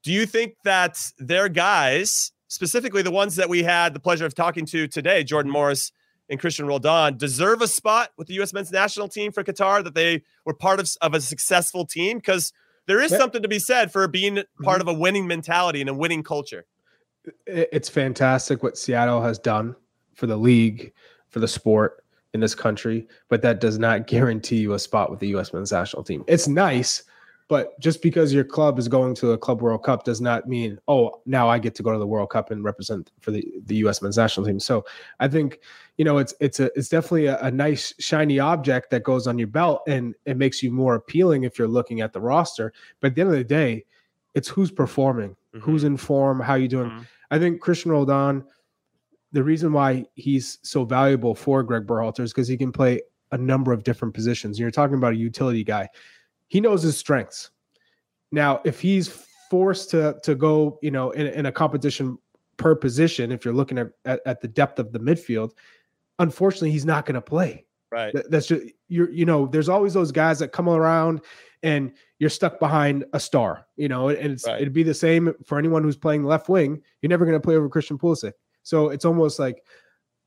Do 0.03 0.11
you 0.11 0.27
think 0.27 0.53
that 0.65 0.99
their 1.17 1.49
guys, 1.49 2.31
specifically 2.47 3.01
the 3.01 3.09
ones 3.09 3.37
that 3.37 3.49
we 3.49 3.63
had 3.63 3.95
the 3.95 3.99
pleasure 3.99 4.27
of 4.27 4.35
talking 4.35 4.67
to 4.67 4.87
today, 4.87 5.23
Jordan 5.23 5.51
Morris 5.51 5.91
and 6.29 6.39
Cristian 6.39 6.67
Roldan, 6.67 7.17
deserve 7.17 7.63
a 7.63 7.67
spot 7.67 8.11
with 8.19 8.27
the 8.27 8.35
U.S. 8.35 8.53
men's 8.53 8.71
national 8.71 9.07
team 9.07 9.31
for 9.31 9.43
Qatar, 9.43 9.83
that 9.83 9.95
they 9.95 10.21
were 10.45 10.53
part 10.53 10.79
of, 10.79 10.91
of 11.01 11.15
a 11.15 11.21
successful 11.21 11.87
team? 11.87 12.17
Because 12.19 12.53
there 12.85 13.01
is 13.01 13.09
something 13.09 13.41
to 13.41 13.47
be 13.47 13.59
said 13.59 13.91
for 13.91 14.07
being 14.07 14.43
part 14.61 14.79
mm-hmm. 14.79 14.89
of 14.89 14.95
a 14.95 14.99
winning 14.99 15.25
mentality 15.25 15.81
and 15.81 15.89
a 15.89 15.93
winning 15.93 16.21
culture 16.21 16.65
it's 17.45 17.89
fantastic 17.89 18.63
what 18.63 18.77
Seattle 18.77 19.21
has 19.21 19.39
done 19.39 19.75
for 20.13 20.27
the 20.27 20.37
league, 20.37 20.93
for 21.29 21.39
the 21.39 21.47
sport 21.47 22.03
in 22.33 22.39
this 22.39 22.55
country, 22.55 23.07
but 23.29 23.41
that 23.41 23.61
does 23.61 23.79
not 23.79 24.07
guarantee 24.07 24.57
you 24.57 24.73
a 24.73 24.79
spot 24.79 25.09
with 25.09 25.19
the 25.19 25.27
U.S. 25.29 25.53
men's 25.53 25.71
national 25.71 26.03
team. 26.03 26.23
It's 26.27 26.47
nice, 26.47 27.03
but 27.47 27.79
just 27.79 28.01
because 28.01 28.33
your 28.33 28.43
club 28.43 28.79
is 28.79 28.87
going 28.87 29.15
to 29.15 29.31
a 29.31 29.37
Club 29.37 29.61
World 29.61 29.83
Cup 29.83 30.03
does 30.03 30.21
not 30.21 30.47
mean, 30.47 30.79
oh, 30.87 31.21
now 31.25 31.49
I 31.49 31.59
get 31.59 31.75
to 31.75 31.83
go 31.83 31.91
to 31.91 31.99
the 31.99 32.07
World 32.07 32.29
Cup 32.29 32.51
and 32.51 32.63
represent 32.63 33.11
for 33.19 33.31
the, 33.31 33.45
the 33.65 33.75
U.S. 33.77 34.01
men's 34.01 34.17
national 34.17 34.45
team. 34.45 34.59
So 34.59 34.85
I 35.19 35.27
think 35.27 35.59
you 35.97 36.05
know 36.05 36.17
it's 36.17 36.33
it's 36.39 36.59
a 36.59 36.71
it's 36.75 36.89
definitely 36.89 37.27
a, 37.27 37.39
a 37.41 37.51
nice 37.51 37.93
shiny 37.99 38.39
object 38.39 38.89
that 38.89 39.03
goes 39.03 39.27
on 39.27 39.37
your 39.37 39.47
belt 39.47 39.83
and 39.87 40.15
it 40.25 40.37
makes 40.37 40.63
you 40.63 40.71
more 40.71 40.95
appealing 40.95 41.43
if 41.43 41.59
you're 41.59 41.67
looking 41.67 42.01
at 42.01 42.13
the 42.13 42.21
roster. 42.21 42.73
But 42.99 43.07
at 43.07 43.15
the 43.15 43.21
end 43.21 43.31
of 43.31 43.37
the 43.37 43.43
day, 43.43 43.85
it's 44.35 44.47
who's 44.47 44.71
performing, 44.71 45.31
mm-hmm. 45.31 45.59
who's 45.59 45.83
in 45.83 45.97
form, 45.97 46.39
how 46.39 46.55
you 46.55 46.67
doing. 46.67 46.89
Mm-hmm. 46.89 47.01
I 47.31 47.39
think 47.39 47.61
Cristian 47.61 47.91
Roldan, 47.91 48.43
the 49.31 49.43
reason 49.43 49.73
why 49.73 50.05
he's 50.15 50.59
so 50.61 50.85
valuable 50.85 51.35
for 51.35 51.63
Greg 51.63 51.87
Berhalter 51.87 52.21
is 52.21 52.31
because 52.31 52.47
he 52.47 52.57
can 52.57 52.71
play 52.71 53.01
a 53.31 53.37
number 53.37 53.73
of 53.73 53.83
different 53.83 54.13
positions. 54.13 54.59
You're 54.59 54.71
talking 54.71 54.95
about 54.95 55.13
a 55.13 55.17
utility 55.17 55.63
guy. 55.63 55.89
He 56.47 56.61
knows 56.61 56.83
his 56.83 56.97
strengths. 56.97 57.49
Now, 58.31 58.61
if 58.63 58.79
he's 58.79 59.07
forced 59.49 59.89
to 59.91 60.17
to 60.23 60.35
go, 60.35 60.79
you 60.81 60.91
know, 60.91 61.11
in, 61.11 61.27
in 61.27 61.45
a 61.47 61.51
competition 61.51 62.17
per 62.57 62.75
position, 62.75 63.31
if 63.31 63.43
you're 63.43 63.53
looking 63.53 63.77
at, 63.79 63.87
at, 64.05 64.21
at 64.25 64.41
the 64.41 64.47
depth 64.47 64.79
of 64.79 64.91
the 64.91 64.99
midfield, 64.99 65.51
unfortunately, 66.19 66.71
he's 66.71 66.85
not 66.85 67.05
going 67.05 67.15
to 67.15 67.21
play. 67.21 67.65
Right. 67.91 68.15
That's 68.29 68.47
just 68.47 68.65
you're 68.87 69.11
you 69.11 69.25
know, 69.25 69.47
there's 69.47 69.69
always 69.69 69.93
those 69.93 70.11
guys 70.11 70.39
that 70.39 70.51
come 70.51 70.69
around 70.69 71.21
and 71.61 71.91
you're 72.23 72.29
stuck 72.29 72.57
behind 72.57 73.03
a 73.11 73.19
star, 73.19 73.67
you 73.75 73.89
know, 73.89 74.07
and 74.07 74.41
right. 74.47 74.61
it'd 74.61 74.71
be 74.71 74.81
the 74.81 74.93
same 74.93 75.33
for 75.43 75.59
anyone 75.59 75.83
who's 75.83 75.97
playing 75.97 76.23
left 76.23 76.47
wing. 76.47 76.81
You're 77.01 77.09
never 77.09 77.25
going 77.25 77.35
to 77.35 77.45
play 77.45 77.57
over 77.57 77.67
Christian 77.67 77.97
Pulisic. 77.97 78.31
So 78.61 78.91
it's 78.91 79.03
almost 79.03 79.39
like 79.39 79.61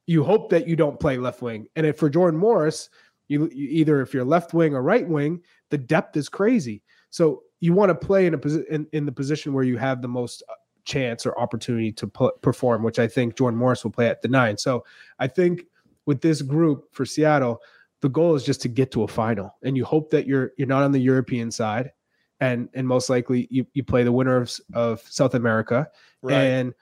you 0.06 0.22
hope 0.22 0.50
that 0.50 0.68
you 0.68 0.76
don't 0.76 1.00
play 1.00 1.16
left 1.16 1.40
wing. 1.40 1.68
And 1.74 1.86
if 1.86 1.96
for 1.96 2.10
Jordan 2.10 2.38
Morris, 2.38 2.90
you, 3.28 3.48
you 3.50 3.68
either 3.70 4.02
if 4.02 4.12
you're 4.12 4.26
left 4.26 4.52
wing 4.52 4.74
or 4.74 4.82
right 4.82 5.08
wing, 5.08 5.40
the 5.70 5.78
depth 5.78 6.18
is 6.18 6.28
crazy. 6.28 6.82
So 7.08 7.44
you 7.60 7.72
want 7.72 7.88
to 7.88 7.94
play 7.94 8.26
in 8.26 8.34
a 8.34 8.38
position 8.38 8.66
in, 8.68 8.86
in, 8.92 9.06
the 9.06 9.12
position 9.12 9.54
where 9.54 9.64
you 9.64 9.78
have 9.78 10.02
the 10.02 10.08
most 10.08 10.42
uh, 10.50 10.52
chance 10.84 11.24
or 11.24 11.40
opportunity 11.40 11.92
to 11.92 12.08
p- 12.08 12.28
perform, 12.42 12.82
which 12.82 12.98
I 12.98 13.08
think 13.08 13.38
Jordan 13.38 13.58
Morris 13.58 13.84
will 13.84 13.90
play 13.90 14.08
at 14.08 14.20
the 14.20 14.28
nine. 14.28 14.58
So 14.58 14.84
I 15.18 15.28
think 15.28 15.64
with 16.04 16.20
this 16.20 16.42
group 16.42 16.92
for 16.92 17.06
Seattle, 17.06 17.62
the 18.02 18.08
goal 18.08 18.34
is 18.34 18.44
just 18.44 18.60
to 18.62 18.68
get 18.68 18.90
to 18.92 19.02
a 19.02 19.08
final, 19.08 19.54
and 19.62 19.76
you 19.76 19.84
hope 19.84 20.10
that 20.10 20.26
you're 20.26 20.52
you're 20.56 20.68
not 20.68 20.82
on 20.82 20.92
the 20.92 20.98
European 20.98 21.50
side, 21.50 21.92
and 22.40 22.68
and 22.74 22.86
most 22.86 23.08
likely 23.08 23.48
you 23.50 23.66
you 23.72 23.82
play 23.82 24.02
the 24.02 24.12
winner 24.12 24.36
of, 24.36 24.52
of 24.74 25.00
South 25.08 25.34
America, 25.34 25.88
right. 26.22 26.34
and 26.34 26.74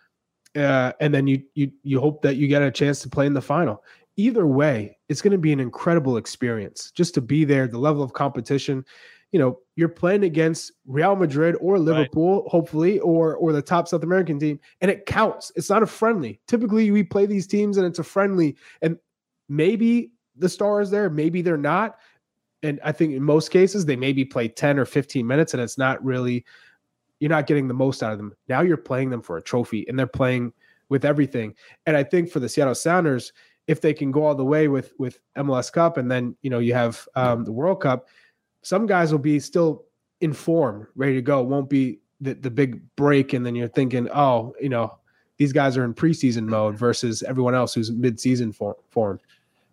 uh, 0.57 0.93
and 1.01 1.15
then 1.15 1.27
you 1.27 1.43
you 1.55 1.71
you 1.83 2.01
hope 2.01 2.23
that 2.23 2.37
you 2.37 2.49
get 2.49 2.63
a 2.63 2.71
chance 2.71 3.01
to 3.01 3.09
play 3.09 3.27
in 3.27 3.35
the 3.35 3.43
final. 3.43 3.83
Either 4.17 4.47
way, 4.47 4.97
it's 5.09 5.21
going 5.21 5.33
to 5.33 5.39
be 5.39 5.53
an 5.53 5.61
incredible 5.61 6.17
experience 6.17 6.93
just 6.93 7.15
to 7.15 7.21
be 7.21 7.45
there. 7.45 7.67
The 7.67 7.79
level 7.79 8.03
of 8.03 8.13
competition, 8.13 8.85
you 9.33 9.41
know, 9.41 9.59
you're 9.75 9.89
playing 9.89 10.23
against 10.23 10.71
Real 10.87 11.17
Madrid 11.17 11.57
or 11.61 11.81
Liverpool, 11.81 12.43
right. 12.43 12.51
hopefully, 12.51 13.01
or 13.01 13.37
or 13.37 13.53
the 13.53 13.63
top 13.63 13.89
South 13.89 14.03
American 14.03 14.39
team, 14.39 14.59
and 14.81 14.91
it 14.91 15.07
counts. 15.07 15.53
It's 15.57 15.71
not 15.71 15.83
a 15.83 15.87
friendly. 15.87 16.41
Typically, 16.49 16.91
we 16.91 17.05
play 17.05 17.27
these 17.27 17.47
teams 17.47 17.77
and 17.77 17.87
it's 17.87 17.99
a 18.01 18.05
friendly, 18.05 18.57
and 18.83 18.99
maybe 19.49 20.13
the 20.37 20.49
stars 20.49 20.91
there, 20.91 21.11
maybe 21.11 21.43
they're 21.43 21.57
not. 21.57 21.99
And 22.63 22.81
I 22.83 22.93
think 22.93 23.13
in 23.13 23.23
most 23.23 23.51
cases 23.51 23.85
they 23.85 23.97
maybe 23.97 24.25
play 24.25 24.49
10 24.49 24.79
or 24.79 24.85
15 24.85 25.27
minutes 25.27 25.55
and 25.55 25.63
it's 25.63 25.79
not 25.79 26.03
really 26.05 26.45
you're 27.21 27.31
not 27.31 27.47
getting 27.47 27.69
the 27.69 27.75
most 27.75 28.03
out 28.03 28.13
of 28.13 28.19
them. 28.19 28.35
Now 28.49 28.61
you're 28.63 28.77
playing 28.77 29.11
them 29.11 29.23
for 29.23 29.37
a 29.37 29.43
trophy 29.43 29.87
and 29.89 29.99
they're 29.99 30.07
playing 30.07 30.53
with 30.89 31.05
everything. 31.05 31.55
And 31.87 31.97
I 31.97 32.03
think 32.03 32.31
for 32.31 32.41
the 32.41 32.49
Seattle 32.49 32.75
Sounders, 32.75 33.33
if 33.67 33.81
they 33.81 33.95
can 33.95 34.11
go 34.11 34.25
all 34.27 34.35
the 34.35 34.45
way 34.45 34.69
with 34.69 34.93
with 34.99 35.21
MLS 35.37 35.73
Cup 35.73 35.97
and 35.97 36.11
then 36.11 36.37
you 36.43 36.51
know 36.51 36.59
you 36.59 36.75
have 36.75 37.09
um, 37.15 37.45
the 37.45 37.53
World 37.53 37.81
Cup, 37.81 38.09
some 38.63 38.87
guys 38.87 39.13
will 39.13 39.19
be 39.19 39.41
still 39.41 39.85
in 40.21 40.33
form, 40.33 40.89
ready 40.97 41.15
to 41.15 41.23
go. 41.23 41.43
Won't 41.43 41.71
be 41.71 42.01
the, 42.21 42.35
the 42.35 42.51
big 42.51 42.83
break, 42.97 43.33
and 43.33 43.45
then 43.45 43.55
you're 43.55 43.69
thinking, 43.69 44.09
oh, 44.15 44.55
you 44.61 44.69
know, 44.69 44.99
these 45.37 45.53
guys 45.53 45.77
are 45.77 45.85
in 45.85 45.95
preseason 45.95 46.45
mode 46.45 46.77
versus 46.77 47.23
everyone 47.23 47.55
else 47.55 47.75
who's 47.75 47.91
mid-season 47.91 48.53
form. 48.53 48.77
form. 48.91 49.21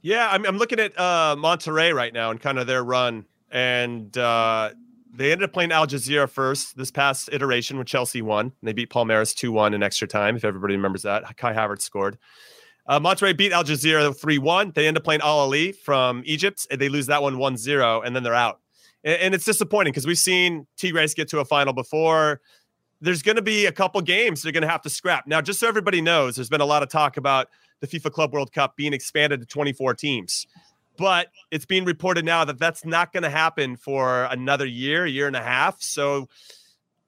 Yeah, 0.01 0.29
I'm, 0.31 0.45
I'm 0.45 0.57
looking 0.57 0.79
at 0.79 0.97
uh, 0.97 1.35
Monterrey 1.37 1.93
right 1.93 2.13
now 2.13 2.31
and 2.31 2.39
kind 2.39 2.57
of 2.57 2.65
their 2.65 2.83
run, 2.83 3.25
and 3.51 4.15
uh, 4.17 4.71
they 5.13 5.31
ended 5.31 5.49
up 5.49 5.53
playing 5.53 5.71
Al 5.71 5.85
Jazira 5.85 6.29
first 6.29 6.77
this 6.77 6.89
past 6.89 7.29
iteration 7.31 7.77
when 7.77 7.85
Chelsea 7.85 8.21
won. 8.21 8.45
And 8.45 8.53
they 8.63 8.73
beat 8.73 8.89
Palmeiras 8.89 9.35
2 9.35 9.51
1 9.51 9.73
in 9.73 9.83
extra 9.83 10.07
time, 10.07 10.35
if 10.35 10.45
everybody 10.45 10.75
remembers 10.75 11.03
that. 11.03 11.37
Kai 11.37 11.53
Havertz 11.53 11.81
scored. 11.81 12.17
Uh, 12.87 12.99
Monterrey 12.99 13.37
beat 13.37 13.51
Al 13.51 13.63
Jazira 13.63 14.15
3 14.15 14.37
1. 14.37 14.71
They 14.73 14.87
end 14.87 14.97
up 14.97 15.03
playing 15.03 15.21
Al 15.21 15.47
Ahly 15.47 15.75
from 15.75 16.23
Egypt, 16.25 16.65
and 16.71 16.79
they 16.79 16.89
lose 16.89 17.07
that 17.07 17.21
one 17.21 17.37
1 17.37 17.57
0, 17.57 18.01
and 18.01 18.15
then 18.15 18.23
they're 18.23 18.33
out. 18.33 18.59
And, 19.03 19.21
and 19.21 19.35
it's 19.35 19.45
disappointing 19.45 19.91
because 19.91 20.07
we've 20.07 20.17
seen 20.17 20.65
Tigres 20.77 21.13
get 21.13 21.27
to 21.29 21.39
a 21.39 21.45
final 21.45 21.73
before. 21.73 22.41
There's 23.01 23.21
going 23.21 23.35
to 23.35 23.41
be 23.41 23.65
a 23.65 23.71
couple 23.71 23.99
games 24.01 24.41
they're 24.43 24.51
going 24.51 24.61
to 24.61 24.69
have 24.69 24.83
to 24.83 24.89
scrap. 24.89 25.27
Now, 25.27 25.41
just 25.41 25.59
so 25.59 25.67
everybody 25.67 26.01
knows, 26.01 26.35
there's 26.35 26.49
been 26.49 26.61
a 26.61 26.65
lot 26.65 26.83
of 26.83 26.89
talk 26.89 27.17
about 27.17 27.47
the 27.81 27.87
FIFA 27.87 28.11
Club 28.13 28.33
World 28.33 28.53
Cup 28.53 28.77
being 28.77 28.93
expanded 28.93 29.41
to 29.41 29.45
24 29.45 29.95
teams. 29.95 30.47
But 30.97 31.27
it's 31.49 31.65
being 31.65 31.83
reported 31.83 32.23
now 32.23 32.45
that 32.45 32.59
that's 32.59 32.85
not 32.85 33.11
going 33.11 33.23
to 33.23 33.29
happen 33.29 33.75
for 33.75 34.25
another 34.25 34.65
year, 34.65 35.05
year 35.05 35.27
and 35.27 35.35
a 35.35 35.41
half. 35.41 35.81
So 35.81 36.29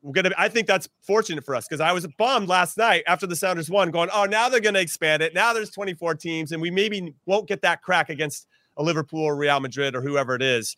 we're 0.01 0.11
gonna. 0.11 0.31
I 0.37 0.49
think 0.49 0.67
that's 0.67 0.89
fortunate 1.01 1.45
for 1.45 1.55
us 1.55 1.65
because 1.67 1.79
I 1.79 1.93
was 1.93 2.05
bummed 2.17 2.49
last 2.49 2.77
night 2.77 3.03
after 3.07 3.25
the 3.25 3.35
Sounders 3.35 3.69
won, 3.69 3.89
going, 3.89 4.09
"Oh, 4.13 4.25
now 4.25 4.49
they're 4.49 4.59
going 4.59 4.73
to 4.73 4.81
expand 4.81 5.23
it. 5.23 5.33
Now 5.33 5.53
there's 5.53 5.69
24 5.69 6.15
teams, 6.15 6.51
and 6.51 6.61
we 6.61 6.69
maybe 6.69 7.13
won't 7.25 7.47
get 7.47 7.61
that 7.61 7.81
crack 7.81 8.09
against 8.09 8.47
a 8.75 8.83
Liverpool 8.83 9.21
or 9.21 9.35
Real 9.35 9.59
Madrid 9.61 9.95
or 9.95 10.01
whoever 10.01 10.35
it 10.35 10.41
is." 10.41 10.75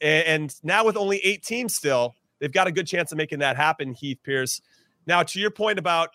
And, 0.00 0.26
and 0.26 0.54
now 0.62 0.84
with 0.84 0.96
only 0.96 1.18
eight 1.18 1.42
teams 1.42 1.74
still, 1.74 2.14
they've 2.38 2.52
got 2.52 2.66
a 2.66 2.72
good 2.72 2.86
chance 2.86 3.12
of 3.12 3.18
making 3.18 3.40
that 3.40 3.56
happen. 3.56 3.92
Heath 3.92 4.18
Pearce. 4.24 4.62
Now, 5.06 5.22
to 5.22 5.38
your 5.38 5.50
point 5.50 5.78
about 5.78 6.10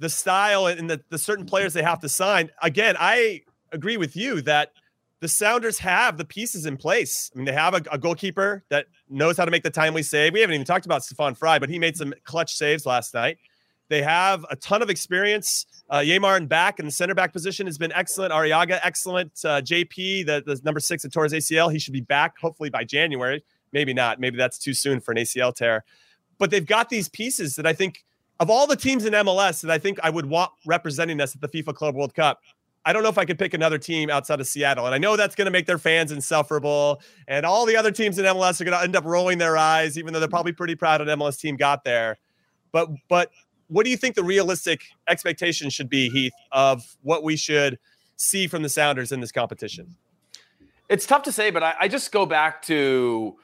the 0.00 0.08
style 0.08 0.66
and 0.66 0.90
the, 0.90 1.00
the 1.10 1.18
certain 1.18 1.46
players 1.46 1.72
they 1.74 1.82
have 1.82 2.00
to 2.00 2.08
sign. 2.08 2.50
Again, 2.62 2.96
I 2.98 3.42
agree 3.70 3.96
with 3.96 4.16
you 4.16 4.40
that 4.42 4.72
the 5.20 5.28
Sounders 5.28 5.78
have 5.78 6.16
the 6.16 6.24
pieces 6.24 6.64
in 6.66 6.78
place. 6.78 7.30
I 7.34 7.38
mean, 7.38 7.44
they 7.44 7.52
have 7.52 7.74
a, 7.74 7.82
a, 7.92 7.98
goalkeeper 7.98 8.64
that 8.70 8.86
knows 9.10 9.36
how 9.36 9.44
to 9.44 9.50
make 9.50 9.62
the 9.62 9.70
timely 9.70 10.02
save. 10.02 10.32
We 10.32 10.40
haven't 10.40 10.54
even 10.54 10.66
talked 10.66 10.86
about 10.86 11.04
Stefan 11.04 11.34
Frei, 11.34 11.58
but 11.58 11.68
he 11.68 11.78
made 11.78 11.96
some 11.96 12.14
clutch 12.24 12.54
saves 12.54 12.86
last 12.86 13.12
night. 13.12 13.36
They 13.90 14.02
have 14.02 14.46
a 14.50 14.56
ton 14.56 14.80
of 14.80 14.88
experience. 14.88 15.66
Uh, 15.90 15.98
Yeimar 15.98 16.38
in 16.38 16.46
back 16.46 16.78
in 16.78 16.86
the 16.86 16.90
center 16.90 17.14
back 17.14 17.32
position 17.32 17.66
has 17.66 17.76
been 17.76 17.92
excellent. 17.92 18.32
Arreaga, 18.32 18.80
excellent. 18.82 19.32
Uh, 19.44 19.60
JP, 19.60 20.26
the, 20.26 20.42
the 20.46 20.58
number 20.64 20.80
six 20.80 21.04
at 21.04 21.12
Torres 21.12 21.32
ACL, 21.32 21.70
he 21.70 21.78
should 21.78 21.92
be 21.92 22.00
back 22.00 22.38
hopefully 22.38 22.70
by 22.70 22.84
January. 22.84 23.44
Maybe 23.72 23.92
not. 23.92 24.20
Maybe 24.20 24.38
that's 24.38 24.58
too 24.58 24.72
soon 24.72 25.00
for 25.00 25.12
an 25.12 25.18
ACL 25.18 25.54
tear. 25.54 25.84
But 26.38 26.50
they've 26.50 26.64
got 26.64 26.88
these 26.88 27.08
pieces 27.08 27.56
that 27.56 27.66
I 27.66 27.74
think 27.74 28.04
of 28.40 28.48
all 28.50 28.66
the 28.66 28.74
teams 28.74 29.04
in 29.04 29.12
MLS 29.12 29.60
that 29.60 29.70
I 29.70 29.78
think 29.78 30.00
I 30.02 30.10
would 30.10 30.26
want 30.26 30.50
representing 30.66 31.20
us 31.20 31.36
at 31.36 31.42
the 31.42 31.48
FIFA 31.48 31.74
Club 31.74 31.94
World 31.94 32.14
Cup, 32.14 32.40
I 32.86 32.94
don't 32.94 33.02
know 33.02 33.10
if 33.10 33.18
I 33.18 33.26
could 33.26 33.38
pick 33.38 33.52
another 33.52 33.76
team 33.76 34.08
outside 34.08 34.40
of 34.40 34.46
Seattle. 34.46 34.86
And 34.86 34.94
I 34.94 34.98
know 34.98 35.14
that's 35.14 35.34
going 35.34 35.44
to 35.44 35.50
make 35.50 35.66
their 35.66 35.78
fans 35.78 36.10
insufferable. 36.10 37.02
And 37.28 37.44
all 37.44 37.66
the 37.66 37.76
other 37.76 37.90
teams 37.90 38.18
in 38.18 38.24
MLS 38.24 38.58
are 38.60 38.64
going 38.64 38.76
to 38.76 38.82
end 38.82 38.96
up 38.96 39.04
rolling 39.04 39.36
their 39.36 39.58
eyes, 39.58 39.98
even 39.98 40.14
though 40.14 40.20
they're 40.20 40.28
probably 40.28 40.52
pretty 40.52 40.74
proud 40.74 41.02
an 41.02 41.08
MLS 41.18 41.38
team 41.38 41.56
got 41.56 41.84
there. 41.84 42.16
But 42.72 42.88
but 43.08 43.30
what 43.68 43.84
do 43.84 43.90
you 43.90 43.96
think 43.98 44.14
the 44.14 44.24
realistic 44.24 44.82
expectation 45.06 45.68
should 45.68 45.90
be, 45.90 46.08
Heath, 46.08 46.32
of 46.50 46.96
what 47.02 47.22
we 47.22 47.36
should 47.36 47.78
see 48.16 48.46
from 48.46 48.62
the 48.62 48.68
Sounders 48.70 49.12
in 49.12 49.20
this 49.20 49.30
competition? 49.30 49.96
It's 50.88 51.06
tough 51.06 51.22
to 51.24 51.32
say, 51.32 51.50
but 51.50 51.62
I, 51.62 51.74
I 51.80 51.88
just 51.88 52.10
go 52.10 52.24
back 52.26 52.62
to 52.62 53.36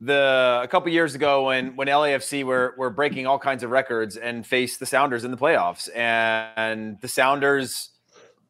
the 0.00 0.60
a 0.62 0.68
couple 0.68 0.90
years 0.92 1.14
ago 1.14 1.46
when 1.46 1.74
when 1.74 1.88
LAFC 1.88 2.44
were 2.44 2.74
were 2.78 2.90
breaking 2.90 3.26
all 3.26 3.38
kinds 3.38 3.62
of 3.62 3.70
records 3.70 4.16
and 4.16 4.46
faced 4.46 4.78
the 4.80 4.86
Sounders 4.86 5.24
in 5.24 5.30
the 5.30 5.36
playoffs, 5.36 5.88
and 5.94 7.00
the 7.00 7.08
Sounders 7.08 7.90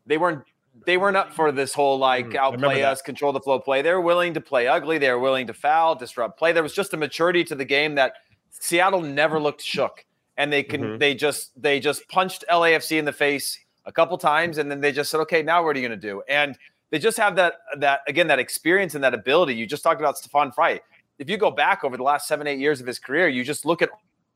they 0.06 0.18
weren't 0.18 0.42
they 0.84 0.96
weren't 0.96 1.16
up 1.16 1.32
for 1.32 1.50
this 1.50 1.72
whole 1.72 1.98
like 1.98 2.26
mm, 2.26 2.36
outplay 2.36 2.82
us, 2.82 3.00
control 3.00 3.32
the 3.32 3.40
flow 3.40 3.58
play. 3.58 3.82
They 3.82 3.92
were 3.92 4.00
willing 4.00 4.34
to 4.34 4.40
play 4.40 4.66
ugly. 4.66 4.98
They 4.98 5.10
were 5.10 5.18
willing 5.18 5.46
to 5.46 5.54
foul, 5.54 5.94
disrupt 5.94 6.38
play. 6.38 6.52
There 6.52 6.62
was 6.62 6.74
just 6.74 6.92
a 6.92 6.96
maturity 6.96 7.44
to 7.44 7.54
the 7.54 7.64
game 7.64 7.94
that 7.94 8.14
Seattle 8.50 9.00
never 9.00 9.40
looked 9.40 9.62
shook, 9.62 10.04
and 10.36 10.52
they 10.52 10.62
can 10.62 10.82
mm-hmm. 10.82 10.98
they 10.98 11.14
just 11.14 11.60
they 11.60 11.80
just 11.80 12.06
punched 12.08 12.44
LAFC 12.50 12.98
in 12.98 13.06
the 13.06 13.12
face 13.12 13.58
a 13.86 13.92
couple 13.92 14.18
times, 14.18 14.58
and 14.58 14.70
then 14.70 14.82
they 14.82 14.92
just 14.92 15.10
said, 15.10 15.20
okay, 15.20 15.42
now 15.42 15.64
what 15.64 15.74
are 15.74 15.80
you 15.80 15.88
going 15.88 15.98
to 15.98 16.08
do? 16.08 16.22
And 16.28 16.58
they 16.90 16.98
just 16.98 17.16
have 17.16 17.36
that 17.36 17.54
that 17.78 18.00
again 18.06 18.26
that 18.26 18.38
experience 18.38 18.94
and 18.94 19.02
that 19.02 19.14
ability. 19.14 19.54
You 19.54 19.66
just 19.66 19.82
talked 19.82 20.00
about 20.00 20.18
Stefan 20.18 20.52
Frei 20.52 20.80
if 21.18 21.28
you 21.28 21.36
go 21.36 21.50
back 21.50 21.84
over 21.84 21.96
the 21.96 22.02
last 22.02 22.28
seven, 22.28 22.46
eight 22.46 22.58
years 22.58 22.80
of 22.80 22.86
his 22.86 22.98
career, 22.98 23.28
you 23.28 23.44
just 23.44 23.64
look 23.64 23.82
at 23.82 23.90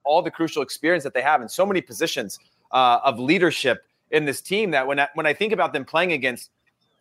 all 0.04 0.22
the 0.22 0.30
crucial 0.30 0.62
experience 0.62 1.04
that 1.04 1.14
they 1.14 1.22
have 1.22 1.42
in 1.42 1.48
so 1.48 1.64
many 1.64 1.80
positions 1.80 2.38
uh, 2.72 3.00
of 3.04 3.18
leadership 3.18 3.84
in 4.10 4.24
this 4.24 4.40
team 4.40 4.70
that 4.72 4.86
when 4.86 4.98
I, 4.98 5.08
when 5.14 5.26
I 5.26 5.32
think 5.32 5.52
about 5.52 5.72
them 5.72 5.84
playing 5.84 6.12
against 6.12 6.50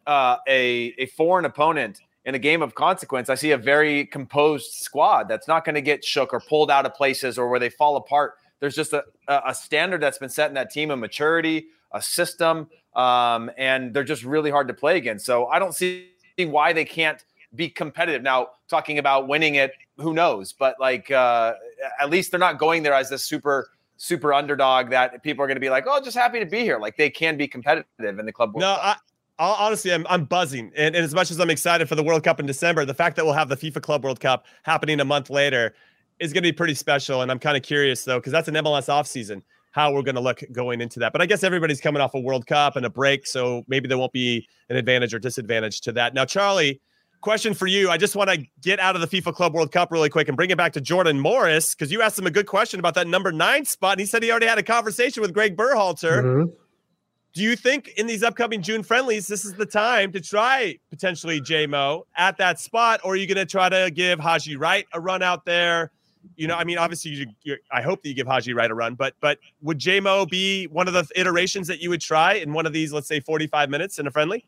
uh, 0.08 0.38
a, 0.48 0.94
a 0.98 1.08
foreign 1.08 1.46
opponent 1.46 2.02
in 2.26 2.36
a 2.36 2.40
game 2.40 2.62
of 2.62 2.76
consequence, 2.76 3.30
I 3.30 3.36
see 3.36 3.52
a 3.52 3.58
very 3.58 4.06
composed 4.06 4.72
squad 4.74 5.28
that's 5.28 5.48
not 5.48 5.66
going 5.66 5.76
to 5.76 5.82
get 5.82 6.06
shook 6.06 6.34
or 6.34 6.40
pulled 6.40 6.70
out 6.70 6.86
of 6.86 6.94
places 6.94 7.38
or 7.38 7.50
where 7.50 7.60
they 7.60 7.70
fall 7.70 7.96
apart. 7.96 8.36
There's 8.60 8.76
just 8.76 8.94
a, 8.94 9.04
a 9.28 9.56
standard 9.56 10.02
that's 10.02 10.20
been 10.20 10.30
set 10.30 10.50
in 10.50 10.54
that 10.54 10.70
team 10.70 10.92
of 10.92 11.00
maturity, 11.00 11.66
a 11.92 12.02
system, 12.02 12.70
um, 12.96 13.50
and 13.58 13.94
they're 13.94 14.04
just 14.04 14.24
really 14.24 14.52
hard 14.52 14.68
to 14.68 14.74
play 14.74 14.98
against. 14.98 15.26
So 15.26 15.48
I 15.48 15.58
don't 15.58 15.74
see 15.74 16.10
why 16.38 16.72
they 16.72 16.86
can't 16.86 17.24
be 17.56 17.70
competitive. 17.70 18.22
Now, 18.22 18.48
talking 18.70 18.98
about 18.98 19.28
winning 19.28 19.56
it, 19.56 19.72
who 19.98 20.14
knows? 20.14 20.54
But 20.54 20.76
like, 20.80 21.12
uh, 21.12 21.54
at 22.00 22.10
least 22.10 22.32
they're 22.32 22.40
not 22.40 22.58
going 22.58 22.84
there 22.84 22.94
as 22.94 23.10
this 23.10 23.24
super 23.24 23.70
super 24.02 24.34
underdog 24.34 24.90
that 24.90 25.22
people 25.22 25.44
are 25.44 25.48
going 25.48 25.58
to 25.58 25.62
be 25.62 25.70
like, 25.70 25.86
oh, 25.88 26.02
just 26.02 26.18
happy 26.18 26.40
to 26.40 26.46
be 26.46 26.62
here. 26.62 26.80
Like 26.80 26.98
they 26.98 27.12
can 27.12 27.38
be 27.38 27.48
competitive 27.48 27.86
in 28.18 28.26
the 28.26 28.34
club. 28.34 28.56
World. 28.56 28.62
No, 28.62 28.70
I, 28.72 28.96
honestly, 29.38 29.94
I'm, 29.94 30.08
I'm 30.10 30.26
buzzing. 30.26 30.72
And, 30.76 30.96
and, 30.96 31.06
as 31.06 31.14
much 31.14 31.30
as 31.30 31.40
I'm 31.40 31.52
excited 31.52 31.88
for 31.88 31.94
the 31.94 32.02
World 32.02 32.24
Cup 32.24 32.40
in 32.40 32.48
December, 32.48 32.84
the 32.84 32.96
fact 32.96 33.16
that 33.16 33.26
we'll 33.26 33.36
have 33.36 33.48
the 33.48 33.58
FIFA 33.58 33.82
Club 33.84 34.04
World 34.04 34.20
Cup 34.20 34.46
happening 34.64 35.00
a 35.00 35.06
month 35.06 35.30
later 35.30 35.76
is 36.20 36.34
going 36.34 36.44
to 36.44 36.48
be 36.48 36.52
pretty 36.52 36.74
special. 36.74 37.22
And 37.22 37.30
I'm 37.30 37.38
kind 37.38 37.56
of 37.56 37.62
curious 37.62 38.04
though, 38.04 38.18
because 38.18 38.32
that's 38.32 38.48
an 38.48 38.56
MLS 38.56 38.90
offseason, 38.90 39.44
how 39.70 39.94
we're 39.94 40.02
going 40.02 40.16
to 40.16 40.22
look 40.22 40.44
going 40.52 40.82
into 40.82 41.00
that. 41.00 41.12
But 41.12 41.22
I 41.22 41.28
guess 41.28 41.44
everybody's 41.44 41.80
coming 41.80 42.02
off 42.02 42.16
a 42.16 42.20
World 42.20 42.48
Cup 42.48 42.76
and 42.76 42.88
a 42.88 42.90
break. 42.90 43.28
So 43.28 43.64
maybe 43.68 43.88
there 43.88 44.00
won't 44.00 44.14
be 44.14 44.48
an 44.70 44.78
advantage 44.78 45.14
or 45.14 45.20
disadvantage 45.20 45.82
to 45.82 45.92
that. 45.92 46.16
Now, 46.16 46.26
Charlie, 46.26 46.82
question 47.22 47.54
for 47.54 47.68
you. 47.68 47.90
I 47.90 47.98
just 47.98 48.16
want 48.16 48.30
to 48.30 48.46
get 48.62 48.80
out 48.80 48.96
of 48.96 49.02
the 49.02 49.08
FIFA 49.22 49.34
Club 49.34 49.54
World 49.54 49.72
Cup 49.72 49.92
really 49.92 50.10
quick 50.10 50.28
and 50.28 50.36
bring 50.36 50.50
it 50.50 50.58
back 50.58 50.74
to 50.74 50.82
Jordan 50.82 51.20
Morris 51.20 51.74
because 51.74 51.92
you 51.92 52.02
asked 52.02 52.20
him 52.20 52.28
a 52.28 52.32
good 52.32 52.48
question 52.48 52.80
about 52.80 52.96
that 52.96 53.08
number 53.08 53.32
nine 53.32 53.66
spot. 53.66 53.94
And 53.94 54.02
he 54.02 54.06
said 54.06 54.24
he 54.24 54.32
already 54.32 54.48
had 54.48 54.58
a 54.58 54.64
conversation 54.64 55.22
with 55.22 55.34
Greg 55.34 55.56
Berhalter. 55.56 56.24
Mhm. 56.24 56.54
Do 57.34 57.42
you 57.42 57.56
think 57.56 57.90
in 57.96 58.08
these 58.08 58.24
upcoming 58.24 58.62
June 58.62 58.84
friendlies, 58.84 59.28
this 59.28 59.46
is 59.46 59.54
the 59.54 59.66
time 59.66 60.12
to 60.12 60.20
try 60.20 60.78
potentially 60.90 61.40
JMO 61.40 62.04
at 62.18 62.38
that 62.38 62.60
spot? 62.60 63.00
Or 63.06 63.14
are 63.14 63.16
you 63.16 63.26
going 63.26 63.38
to 63.38 63.46
try 63.46 63.70
to 63.70 63.90
give 63.90 64.20
Haji 64.20 64.58
Wright 64.58 64.86
a 64.92 65.00
run 65.00 65.24
out 65.24 65.46
there? 65.46 65.92
You 66.36 66.48
know, 66.48 66.56
I 66.56 66.66
mean, 66.66 66.78
obviously, 66.78 67.12
you, 67.12 67.28
you, 67.44 67.58
I 67.72 67.82
hope 67.82 68.04
that 68.04 68.10
you 68.10 68.16
give 68.16 68.28
Haji 68.28 68.54
Wright 68.54 68.70
a 68.70 68.76
run, 68.76 68.96
but 68.96 69.16
but 69.22 69.40
would 69.62 69.80
JMO 69.80 70.30
be 70.30 70.66
one 70.68 70.88
of 70.90 70.94
the 70.94 71.08
iterations 71.16 71.68
that 71.68 71.80
you 71.80 71.90
would 71.90 72.02
try 72.02 72.34
in 72.34 72.52
one 72.52 72.66
of 72.66 72.74
these, 72.74 72.92
let's 72.92 73.08
say, 73.08 73.22
45 73.22 73.70
minutes 73.70 73.98
in 73.98 74.08
a 74.08 74.12
friendly? 74.12 74.46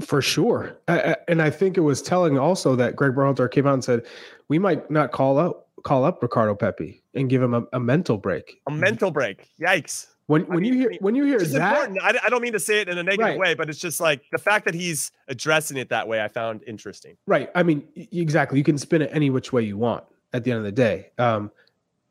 For 0.00 0.20
sure. 0.20 0.76
I, 0.88 1.16
and 1.28 1.40
I 1.40 1.50
think 1.50 1.76
it 1.76 1.80
was 1.80 2.02
telling 2.02 2.38
also 2.38 2.76
that 2.76 2.96
Greg 2.96 3.12
Berhalter 3.14 3.50
came 3.50 3.66
out 3.66 3.74
and 3.74 3.84
said, 3.84 4.04
we 4.48 4.58
might 4.58 4.90
not 4.90 5.12
call 5.12 5.38
up 5.38 5.68
call 5.84 6.04
up 6.04 6.20
Ricardo 6.22 6.54
Pepi 6.54 7.02
and 7.14 7.30
give 7.30 7.40
him 7.40 7.54
a, 7.54 7.62
a 7.72 7.78
mental 7.80 8.18
break. 8.18 8.60
A 8.66 8.70
mental 8.70 9.10
break. 9.10 9.48
Yikes. 9.60 10.06
When 10.26 10.42
when 10.48 10.64
you 10.64 10.74
hear 10.74 10.92
when 11.00 11.14
you 11.14 11.24
hear 11.24 11.38
that. 11.38 11.90
I, 12.02 12.18
I 12.24 12.28
don't 12.28 12.42
mean 12.42 12.52
to 12.54 12.60
say 12.60 12.80
it 12.80 12.88
in 12.88 12.98
a 12.98 13.02
negative 13.02 13.24
Right. 13.24 13.38
way, 13.38 13.54
but 13.54 13.70
it's 13.70 13.78
just 13.78 14.00
like 14.00 14.22
the 14.32 14.38
fact 14.38 14.64
that 14.64 14.74
he's 14.74 15.12
addressing 15.28 15.76
it 15.76 15.88
that 15.90 16.08
way, 16.08 16.20
I 16.22 16.28
found 16.28 16.62
interesting. 16.66 17.16
right? 17.26 17.48
I 17.54 17.62
mean, 17.62 17.84
exactly. 17.94 18.58
You 18.58 18.64
can 18.64 18.76
spin 18.76 19.02
it 19.02 19.10
any 19.12 19.30
which 19.30 19.52
way 19.52 19.62
you 19.62 19.78
want. 19.78 20.02
At 20.32 20.42
the 20.44 20.50
end 20.50 20.58
of 20.58 20.64
the 20.64 20.72
day, 20.72 21.10
um, 21.18 21.50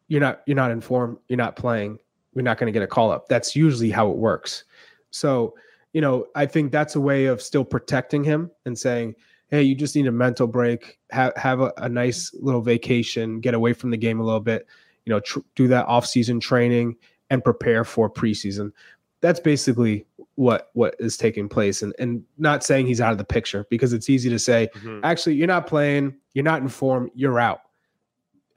you're 0.08 0.22
not 0.22 0.42
you're 0.48 0.56
not 0.56 0.72
informed. 0.72 1.18
You're 1.28 1.38
not 1.38 1.56
playing. 1.58 2.00
You're 2.34 2.44
not 2.44 2.58
going 2.58 2.68
to 2.68 2.72
get 2.72 2.82
a 2.84 2.88
call 2.88 3.12
up. 3.12 3.28
That's 3.28 3.56
usually 3.56 3.92
how 3.92 4.10
it 4.10 4.18
works. 4.18 4.64
So 5.12 5.54
you 5.96 6.02
know, 6.02 6.28
I 6.36 6.46
think 6.46 6.74
that's 6.74 6.98
a 6.98 7.00
way 7.00 7.28
of 7.28 7.42
still 7.42 7.64
protecting 7.64 8.22
him 8.22 8.52
and 8.66 8.78
saying, 8.78 9.16
hey, 9.48 9.64
you 9.64 9.76
just 9.76 9.96
need 9.96 10.08
a 10.08 10.12
mental 10.12 10.46
break. 10.46 11.00
Have 11.12 11.32
have 11.38 11.62
a, 11.62 11.72
a 11.78 11.88
nice 11.88 12.34
little 12.34 12.60
vacation. 12.60 13.40
Get 13.40 13.54
away 13.54 13.72
from 13.72 13.92
the 13.92 13.98
game 13.98 14.20
a 14.20 14.24
little 14.24 14.42
bit. 14.42 14.68
You 15.06 15.14
know, 15.14 15.22
tr- 15.22 15.40
do 15.56 15.70
that 15.70 15.86
off 15.86 16.06
season 16.06 16.42
training 16.42 16.98
and 17.30 17.42
prepare 17.42 17.86
for 17.86 18.10
preseason. 18.10 18.74
That's 19.22 19.40
basically 19.40 20.06
what 20.36 20.70
what 20.74 20.98
is 21.00 21.16
taking 21.16 21.48
place 21.48 21.82
and 21.82 21.96
and 21.98 22.22
not 22.38 22.62
saying 22.62 22.88
he's 22.88 23.00
out 23.00 23.14
of 23.14 23.18
the 23.18 23.24
picture 23.24 23.66
because 23.70 23.94
it's 23.94 24.10
easy 24.10 24.30
to 24.30 24.38
say 24.38 24.68
mm-hmm. 24.76 25.00
actually 25.06 25.34
you're 25.34 25.48
not 25.48 25.66
playing 25.66 26.14
you're 26.34 26.44
not 26.44 26.62
informed 26.62 27.10
you're 27.16 27.40
out 27.40 27.62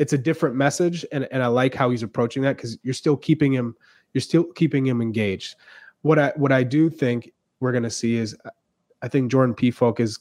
it's 0.00 0.12
a 0.12 0.18
different 0.18 0.56
message 0.56 1.06
and, 1.12 1.28
and 1.30 1.40
i 1.40 1.46
like 1.46 1.72
how 1.72 1.88
he's 1.88 2.02
approaching 2.02 2.42
that 2.42 2.56
because 2.56 2.76
you're 2.82 2.92
still 2.92 3.16
keeping 3.16 3.52
him 3.52 3.76
you're 4.12 4.20
still 4.20 4.42
keeping 4.54 4.84
him 4.84 5.00
engaged 5.00 5.54
what 6.02 6.18
i 6.18 6.32
what 6.36 6.52
i 6.52 6.62
do 6.62 6.88
think 6.90 7.32
we're 7.60 7.72
going 7.72 7.82
to 7.84 7.90
see 7.90 8.16
is 8.16 8.36
uh, 8.44 8.50
i 9.02 9.08
think 9.08 9.30
jordan 9.30 9.54
Pefok 9.54 10.00
is 10.00 10.18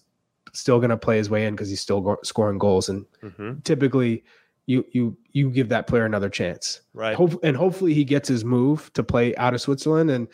still 0.54 0.80
going 0.80 0.90
to 0.90 0.98
play 0.98 1.18
his 1.18 1.30
way 1.30 1.46
in 1.46 1.54
because 1.56 1.70
he's 1.70 1.82
still 1.82 2.02
go- 2.02 2.18
scoring 2.24 2.58
goals 2.58 2.90
and 2.90 3.06
Mhm. 3.24 3.64
typically 3.64 4.24
you 4.66 4.86
you 4.92 5.16
you 5.32 5.50
give 5.50 5.70
that 5.70 5.88
player 5.88 6.06
another 6.06 6.30
chance 6.30 6.82
Right. 6.94 7.16
Hope, 7.16 7.40
and 7.44 7.56
hopefully 7.56 7.94
he 7.94 8.04
gets 8.04 8.28
his 8.28 8.44
move 8.44 8.92
to 8.94 9.04
play 9.04 9.36
out 9.36 9.54
of 9.54 9.62
Switzerland 9.62 10.10
and 10.12 10.28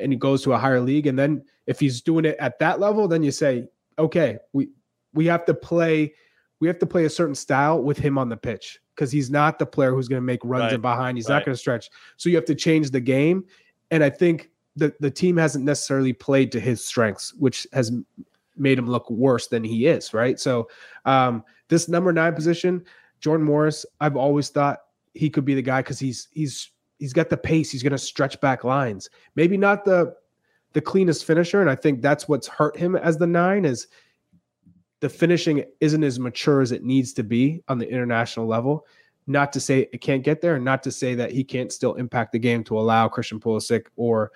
and 0.00 0.10
he 0.12 0.18
goes 0.18 0.42
to 0.42 0.52
a 0.52 0.58
higher 0.58 0.80
league. 0.80 1.06
And 1.06 1.16
then 1.16 1.44
if 1.66 1.78
he's 1.78 2.00
doing 2.00 2.24
it 2.24 2.36
at 2.40 2.58
that 2.58 2.80
level, 2.80 3.06
then 3.06 3.22
you 3.22 3.30
say, 3.30 3.68
okay, 3.98 4.38
we 4.52 4.70
we 5.14 5.26
have 5.26 5.44
to 5.44 5.54
play 5.54 6.14
we 6.58 6.66
have 6.68 6.78
to 6.80 6.86
play 6.86 7.04
a 7.04 7.10
certain 7.10 7.34
style 7.36 7.80
with 7.82 7.96
him 7.98 8.16
on 8.18 8.28
the 8.28 8.36
pitch 8.36 8.80
because 8.94 9.12
he's 9.12 9.30
not 9.30 9.58
the 9.60 9.66
player 9.66 9.92
who's 9.92 10.08
going 10.08 10.20
to 10.20 10.24
make 10.26 10.40
runs 10.42 10.62
Right, 10.62 10.72
in 10.72 10.80
behind. 10.80 11.18
He's 11.18 11.28
right. 11.28 11.36
not 11.36 11.44
going 11.44 11.54
to 11.54 11.58
stretch. 11.58 11.90
So 12.16 12.28
you 12.30 12.34
have 12.36 12.46
to 12.46 12.54
change 12.56 12.90
the 12.90 13.00
game. 13.00 13.44
And 13.92 14.02
I 14.02 14.10
think 14.10 14.50
the 14.76 14.94
the 15.00 15.10
team 15.10 15.36
hasn't 15.36 15.64
necessarily 15.64 16.12
played 16.12 16.52
to 16.52 16.60
his 16.60 16.84
strengths, 16.84 17.34
which 17.34 17.66
has 17.72 17.92
made 18.56 18.78
him 18.78 18.86
look 18.86 19.10
worse 19.10 19.48
than 19.48 19.64
he 19.64 19.86
is. 19.86 20.14
Right. 20.14 20.38
So 20.38 20.68
um, 21.04 21.44
this 21.68 21.88
number 21.88 22.12
nine 22.12 22.34
position, 22.34 22.84
Jordan 23.20 23.46
Morris, 23.46 23.84
I've 24.00 24.16
always 24.16 24.48
thought 24.48 24.80
he 25.14 25.30
could 25.30 25.44
be 25.44 25.54
the 25.54 25.62
guy 25.62 25.80
because 25.80 25.98
he's 25.98 26.28
he's 26.32 26.70
he's 26.98 27.12
got 27.12 27.28
the 27.30 27.36
pace. 27.36 27.70
He's 27.70 27.82
going 27.82 27.92
to 27.92 27.98
stretch 27.98 28.40
back 28.40 28.64
lines. 28.64 29.10
Maybe 29.34 29.56
not 29.56 29.84
the 29.84 30.14
the 30.72 30.80
cleanest 30.80 31.24
finisher, 31.24 31.60
and 31.60 31.70
I 31.70 31.74
think 31.74 32.02
that's 32.02 32.28
what's 32.28 32.46
hurt 32.46 32.76
him 32.76 32.96
as 32.96 33.16
the 33.16 33.26
nine 33.26 33.64
is 33.64 33.88
the 35.00 35.08
finishing 35.08 35.64
isn't 35.80 36.04
as 36.04 36.18
mature 36.18 36.60
as 36.60 36.72
it 36.72 36.84
needs 36.84 37.12
to 37.14 37.22
be 37.22 37.62
on 37.68 37.78
the 37.78 37.88
international 37.88 38.46
level. 38.46 38.86
Not 39.26 39.52
to 39.54 39.60
say 39.60 39.88
it 39.92 40.00
can't 40.00 40.22
get 40.22 40.40
there, 40.40 40.54
and 40.54 40.64
not 40.64 40.82
to 40.84 40.92
say 40.92 41.14
that 41.16 41.32
he 41.32 41.42
can't 41.42 41.72
still 41.72 41.94
impact 41.94 42.32
the 42.32 42.38
game 42.38 42.62
to 42.64 42.78
allow 42.78 43.08
Christian 43.08 43.40
Pulisic 43.40 43.86
or 43.96 44.32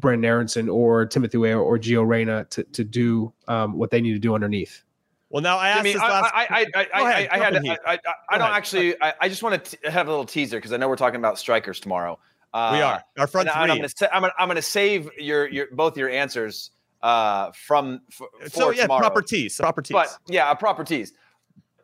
Brenden 0.00 0.24
Aaronson 0.26 0.68
or 0.68 1.06
Timothy 1.06 1.38
Weah 1.38 1.58
or 1.58 1.78
Gio 1.78 2.06
Reyna 2.06 2.44
to 2.50 2.62
to 2.64 2.84
do 2.84 3.32
um, 3.48 3.76
what 3.78 3.90
they 3.90 4.00
need 4.00 4.12
to 4.12 4.18
do 4.18 4.34
underneath. 4.34 4.84
Well, 5.30 5.42
now 5.42 5.56
I 5.56 5.70
asked 5.70 5.80
I 5.80 5.82
mean, 5.82 5.92
this 5.94 6.02
I, 6.02 6.08
last. 6.10 6.32
I, 6.34 6.40
I, 6.40 6.44
I, 6.44 6.86
I, 7.02 7.10
ahead, 7.10 7.28
I, 7.32 7.34
I 7.34 7.38
had, 7.38 7.54
in, 7.54 7.70
I, 7.70 7.76
I, 7.86 7.98
I 8.28 8.38
don't 8.38 8.42
ahead. 8.42 8.52
actually. 8.56 9.02
I, 9.02 9.14
I 9.22 9.28
just 9.30 9.42
want 9.42 9.64
to 9.64 9.90
have 9.90 10.06
a 10.06 10.10
little 10.10 10.26
teaser 10.26 10.58
because 10.58 10.72
I 10.74 10.76
know 10.76 10.88
we're 10.88 10.96
talking 10.96 11.18
about 11.18 11.38
strikers 11.38 11.80
tomorrow. 11.80 12.18
Uh, 12.52 12.70
we 12.74 12.82
are 12.82 13.02
our 13.18 13.26
front 13.26 13.48
and, 13.48 13.56
I- 13.56 13.62
and 13.62 13.72
I'm 13.72 13.78
three. 13.78 13.88
gonna, 13.98 14.10
I'm 14.14 14.20
gonna, 14.22 14.32
I'm 14.38 14.48
gonna 14.48 14.60
save 14.60 15.08
your, 15.16 15.48
your 15.48 15.68
both 15.72 15.96
your 15.96 16.10
answers 16.10 16.72
uh, 17.02 17.50
from 17.52 18.02
f- 18.10 18.28
for 18.42 18.50
so 18.50 18.70
yeah, 18.72 18.82
tomorrow. 18.82 19.00
proper 19.00 19.22
tease, 19.22 19.56
proper 19.56 19.80
tease. 19.80 19.92
But 19.92 20.14
yeah, 20.28 20.50
a 20.50 20.54
proper 20.54 20.84
tease. 20.84 21.14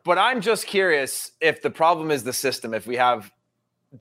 But 0.03 0.19
I'm 0.19 0.41
just 0.41 0.67
curious 0.67 1.31
if 1.41 1.63
the 1.63 1.71
problem 1.71 2.11
is 2.11 2.23
the 2.23 2.33
system. 2.33 2.75
If 2.75 2.85
we 2.85 2.97
have 2.97 3.31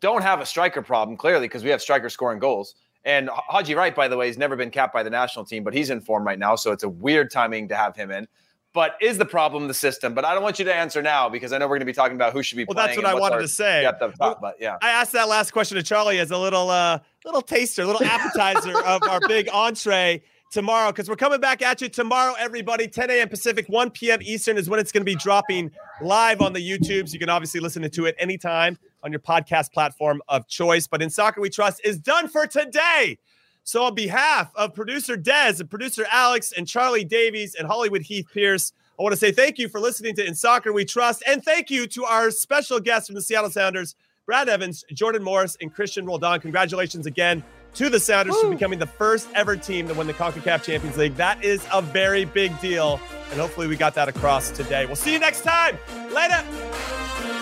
don't 0.00 0.20
have 0.20 0.40
a 0.40 0.46
striker 0.46 0.82
problem 0.82 1.16
clearly 1.16 1.46
because 1.46 1.64
we 1.64 1.70
have 1.70 1.80
strikers 1.80 2.12
scoring 2.12 2.38
goals. 2.38 2.74
And 3.08 3.30
Haji 3.32 3.74
Wright, 3.74 3.94
by 3.96 4.06
the 4.06 4.18
way, 4.18 4.26
has 4.26 4.36
never 4.36 4.54
been 4.54 4.70
capped 4.70 4.92
by 4.92 5.02
the 5.02 5.08
national 5.08 5.46
team, 5.46 5.64
but 5.64 5.72
he's 5.72 5.88
in 5.88 6.02
form 6.02 6.26
right 6.26 6.38
now, 6.38 6.56
so 6.56 6.72
it's 6.72 6.82
a 6.82 6.88
weird 6.90 7.30
timing 7.30 7.66
to 7.68 7.74
have 7.74 7.96
him 7.96 8.10
in. 8.10 8.28
But 8.74 8.96
is 9.00 9.16
the 9.16 9.24
problem 9.24 9.66
the 9.66 9.72
system? 9.72 10.12
But 10.12 10.26
I 10.26 10.34
don't 10.34 10.42
want 10.42 10.58
you 10.58 10.66
to 10.66 10.74
answer 10.74 11.00
now 11.00 11.26
because 11.30 11.54
I 11.54 11.58
know 11.58 11.64
we're 11.64 11.76
going 11.76 11.80
to 11.80 11.86
be 11.86 11.94
talking 11.94 12.16
about 12.16 12.34
who 12.34 12.42
should 12.42 12.58
be 12.58 12.66
well, 12.68 12.74
that's 12.74 12.98
what 12.98 13.06
I 13.06 13.14
wanted 13.14 13.38
to 13.38 13.48
say. 13.48 13.82
top, 14.18 14.42
but 14.42 14.56
yeah. 14.60 14.76
I 14.82 14.90
asked 14.90 15.12
that 15.12 15.26
last 15.26 15.52
question 15.52 15.76
to 15.76 15.82
Charlie 15.82 16.18
as 16.18 16.30
a 16.30 16.36
little 16.36 16.68
uh 16.68 16.98
little 17.24 17.40
taster, 17.40 17.86
little 17.86 18.04
appetizer 18.04 18.78
of 18.84 19.02
our 19.04 19.20
big 19.26 19.48
entree 19.48 20.22
tomorrow 20.52 20.92
because 20.92 21.08
we're 21.08 21.16
coming 21.16 21.40
back 21.40 21.62
at 21.62 21.80
you 21.80 21.88
tomorrow, 21.88 22.34
everybody. 22.38 22.88
10 22.88 23.08
a.m. 23.08 23.28
Pacific, 23.30 23.64
1 23.70 23.90
p.m. 23.92 24.18
Eastern 24.20 24.58
is 24.58 24.68
when 24.68 24.78
it's 24.78 24.92
going 24.92 25.00
to 25.00 25.10
be 25.10 25.16
dropping 25.16 25.70
live 26.02 26.42
on 26.42 26.52
the 26.52 26.60
YouTubes. 26.60 27.14
You 27.14 27.18
can 27.18 27.30
obviously 27.30 27.60
listen 27.60 27.88
to 27.88 28.04
it 28.04 28.16
anytime 28.18 28.78
on 29.02 29.12
your 29.12 29.20
podcast 29.20 29.72
platform 29.72 30.22
of 30.28 30.46
choice. 30.48 30.86
But 30.86 31.02
in 31.02 31.10
Soccer 31.10 31.40
We 31.40 31.50
Trust 31.50 31.80
is 31.84 31.98
done 31.98 32.28
for 32.28 32.46
today. 32.46 33.18
So 33.64 33.84
on 33.84 33.94
behalf 33.94 34.50
of 34.54 34.74
producer 34.74 35.16
Dez 35.16 35.60
and 35.60 35.68
producer 35.68 36.06
Alex 36.10 36.52
and 36.52 36.66
Charlie 36.66 37.04
Davies 37.04 37.54
and 37.54 37.68
Hollywood 37.68 38.02
Heath 38.02 38.26
Pearce, 38.32 38.72
I 38.98 39.02
want 39.02 39.12
to 39.12 39.18
say 39.18 39.30
thank 39.30 39.58
you 39.58 39.68
for 39.68 39.78
listening 39.78 40.14
to 40.16 40.26
In 40.26 40.34
Soccer 40.34 40.72
We 40.72 40.84
Trust. 40.84 41.22
And 41.26 41.44
thank 41.44 41.70
you 41.70 41.86
to 41.88 42.04
our 42.04 42.30
special 42.30 42.80
guests 42.80 43.08
from 43.08 43.14
the 43.14 43.22
Seattle 43.22 43.50
Sounders, 43.50 43.94
Brad 44.26 44.48
Evans, 44.48 44.84
Jordan 44.92 45.22
Morris, 45.22 45.56
and 45.60 45.74
Cristian 45.74 46.06
Roldan. 46.06 46.40
Congratulations 46.40 47.06
again 47.06 47.44
to 47.74 47.88
the 47.88 48.00
Sounders 48.00 48.36
for 48.40 48.50
becoming 48.50 48.78
the 48.78 48.86
first 48.86 49.28
ever 49.34 49.56
team 49.56 49.86
to 49.88 49.94
win 49.94 50.06
the 50.06 50.14
CONCACAF 50.14 50.64
Champions 50.64 50.96
League. 50.96 51.14
That 51.16 51.44
is 51.44 51.64
a 51.72 51.80
very 51.80 52.24
big 52.24 52.58
deal. 52.60 53.00
And 53.30 53.40
hopefully 53.40 53.66
we 53.66 53.76
got 53.76 53.94
that 53.94 54.08
across 54.08 54.50
today. 54.50 54.86
We'll 54.86 54.96
see 54.96 55.12
you 55.12 55.18
next 55.18 55.42
time. 55.42 55.78
Later. 56.12 57.37